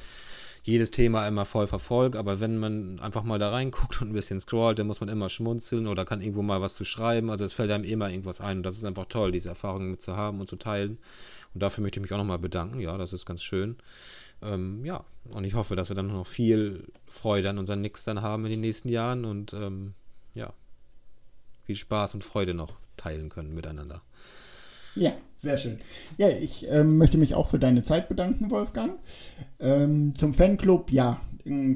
jedes 0.66 0.90
Thema 0.90 1.28
immer 1.28 1.44
voll 1.44 1.66
verfolge, 1.66 2.18
aber 2.18 2.40
wenn 2.40 2.56
man 2.56 2.98
einfach 3.00 3.22
mal 3.22 3.38
da 3.38 3.50
reinguckt 3.50 4.00
und 4.00 4.08
ein 4.08 4.14
bisschen 4.14 4.40
scrollt, 4.40 4.78
dann 4.78 4.86
muss 4.86 5.00
man 5.00 5.10
immer 5.10 5.28
schmunzeln 5.28 5.86
oder 5.86 6.06
kann 6.06 6.22
irgendwo 6.22 6.40
mal 6.40 6.62
was 6.62 6.74
zu 6.74 6.86
schreiben. 6.86 7.30
Also 7.30 7.44
es 7.44 7.52
fällt 7.52 7.70
einem 7.70 7.84
immer 7.84 8.08
irgendwas 8.08 8.40
ein 8.40 8.58
und 8.58 8.62
das 8.62 8.78
ist 8.78 8.84
einfach 8.86 9.04
toll, 9.04 9.30
diese 9.30 9.50
Erfahrungen 9.50 9.90
mit 9.90 10.00
zu 10.00 10.16
haben 10.16 10.40
und 10.40 10.48
zu 10.48 10.56
teilen. 10.56 10.96
Und 11.54 11.62
dafür 11.62 11.82
möchte 11.82 12.00
ich 12.00 12.02
mich 12.02 12.12
auch 12.12 12.18
nochmal 12.18 12.38
bedanken. 12.38 12.80
Ja, 12.80 12.98
das 12.98 13.12
ist 13.12 13.26
ganz 13.26 13.42
schön. 13.42 13.76
Ähm, 14.42 14.84
ja, 14.84 15.04
und 15.32 15.44
ich 15.44 15.54
hoffe, 15.54 15.76
dass 15.76 15.88
wir 15.88 15.96
dann 15.96 16.08
noch 16.08 16.26
viel 16.26 16.86
Freude 17.06 17.50
an 17.50 17.58
unseren 17.58 17.80
Nix 17.80 18.04
dann 18.04 18.22
haben 18.22 18.44
in 18.44 18.52
den 18.52 18.60
nächsten 18.60 18.88
Jahren 18.88 19.24
und 19.24 19.54
ähm, 19.54 19.94
ja, 20.34 20.52
viel 21.64 21.76
Spaß 21.76 22.14
und 22.14 22.24
Freude 22.24 22.54
noch 22.54 22.76
teilen 22.96 23.28
können 23.28 23.54
miteinander. 23.54 24.02
Ja, 24.96 25.12
sehr 25.34 25.58
schön. 25.58 25.78
Ja, 26.18 26.28
ich 26.28 26.68
ähm, 26.68 26.98
möchte 26.98 27.18
mich 27.18 27.34
auch 27.34 27.48
für 27.48 27.58
deine 27.58 27.82
Zeit 27.82 28.08
bedanken, 28.08 28.50
Wolfgang. 28.50 28.98
Ähm, 29.58 30.14
zum 30.14 30.34
Fanclub, 30.34 30.92
ja, 30.92 31.20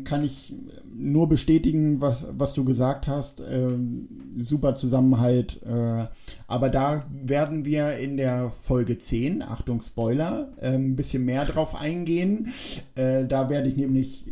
kann 0.05 0.25
ich 0.25 0.55
nur 0.91 1.29
bestätigen, 1.29 2.01
was, 2.01 2.27
was 2.31 2.55
du 2.55 2.65
gesagt 2.65 3.07
hast. 3.07 3.43
Ähm, 3.49 4.09
super 4.39 4.75
Zusammenhalt. 4.75 5.61
Äh, 5.63 6.07
aber 6.47 6.71
da 6.71 7.05
werden 7.13 7.65
wir 7.65 7.97
in 7.99 8.17
der 8.17 8.51
Folge 8.51 8.99
10, 8.99 9.43
Achtung 9.43 9.81
Spoiler, 9.81 10.53
äh, 10.61 10.73
ein 10.73 10.97
bisschen 10.97 11.25
mehr 11.25 11.45
drauf 11.45 11.75
eingehen. 11.75 12.49
Äh, 12.95 13.27
da 13.27 13.51
werde 13.51 13.69
ich 13.69 13.77
nämlich 13.77 14.27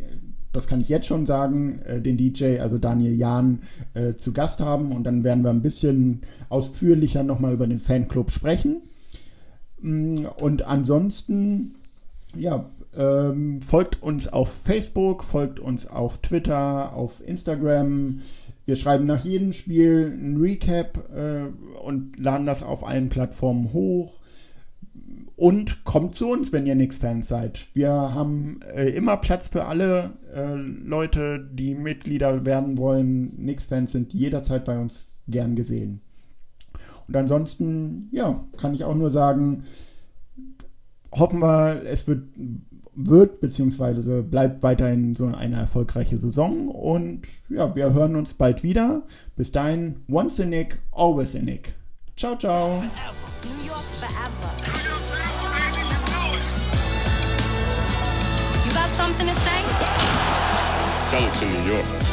das 0.56 0.66
kann 0.66 0.80
ich 0.80 0.88
jetzt 0.88 1.06
schon 1.06 1.26
sagen, 1.26 1.80
äh, 1.84 2.00
den 2.00 2.16
DJ, 2.16 2.60
also 2.60 2.78
Daniel 2.78 3.14
Jahn, 3.14 3.60
äh, 3.92 4.14
zu 4.14 4.32
Gast 4.32 4.60
haben 4.60 4.92
und 4.92 5.04
dann 5.04 5.22
werden 5.22 5.44
wir 5.44 5.50
ein 5.50 5.60
bisschen 5.60 6.22
ausführlicher 6.48 7.22
nochmal 7.22 7.52
über 7.52 7.66
den 7.66 7.78
Fanclub 7.78 8.30
sprechen. 8.30 8.80
Mm, 9.82 10.24
und 10.40 10.62
ansonsten, 10.62 11.74
ja, 12.34 12.64
ähm, 12.96 13.60
folgt 13.62 14.02
uns 14.02 14.28
auf 14.28 14.50
Facebook, 14.52 15.24
folgt 15.24 15.60
uns 15.60 15.86
auf 15.86 16.18
Twitter, 16.18 16.92
auf 16.94 17.26
Instagram. 17.26 18.20
Wir 18.64 18.76
schreiben 18.76 19.04
nach 19.04 19.24
jedem 19.24 19.52
Spiel 19.52 20.12
ein 20.18 20.36
Recap 20.36 21.08
äh, 21.14 21.46
und 21.84 22.18
laden 22.18 22.46
das 22.46 22.62
auf 22.62 22.86
allen 22.86 23.08
Plattformen 23.08 23.72
hoch. 23.72 24.12
Und 25.36 25.84
kommt 25.84 26.14
zu 26.14 26.28
uns, 26.28 26.52
wenn 26.54 26.66
ihr 26.66 26.74
Nix-Fans 26.74 27.28
seid. 27.28 27.68
Wir 27.74 27.90
haben 27.90 28.60
äh, 28.74 28.88
immer 28.88 29.18
Platz 29.18 29.48
für 29.48 29.66
alle 29.66 30.12
äh, 30.34 30.54
Leute, 30.54 31.46
die 31.52 31.74
Mitglieder 31.74 32.46
werden 32.46 32.78
wollen. 32.78 33.34
Nix-Fans 33.36 33.92
sind 33.92 34.14
jederzeit 34.14 34.64
bei 34.64 34.78
uns 34.78 35.20
gern 35.28 35.54
gesehen. 35.54 36.00
Und 37.06 37.16
ansonsten, 37.16 38.08
ja, 38.12 38.44
kann 38.56 38.74
ich 38.74 38.84
auch 38.84 38.94
nur 38.94 39.10
sagen, 39.10 39.64
hoffen 41.12 41.40
wir, 41.40 41.82
es 41.84 42.08
wird, 42.08 42.24
wird 42.96 43.40
beziehungsweise 43.40 44.22
bleibt 44.22 44.62
weiterhin 44.62 45.14
so 45.14 45.26
eine 45.26 45.56
erfolgreiche 45.56 46.16
Saison. 46.16 46.68
Und 46.68 47.28
ja, 47.50 47.74
wir 47.76 47.92
hören 47.92 48.16
uns 48.16 48.34
bald 48.34 48.62
wieder. 48.62 49.02
Bis 49.36 49.50
dahin, 49.50 50.00
once 50.08 50.40
a 50.40 50.44
Nick, 50.44 50.80
always 50.92 51.36
a 51.36 51.40
Nick. 51.40 51.74
Ciao, 52.16 52.34
ciao. 52.36 52.82
New 53.44 53.66
York 53.66 53.82
forever. 53.82 54.56
You 58.64 58.72
got 58.72 58.88
something 58.88 59.26
to 59.26 59.34
say? 59.34 59.62
Tell 61.08 61.22
it 61.22 61.34
to 61.34 61.46
New 61.46 61.72
York. 61.72 62.05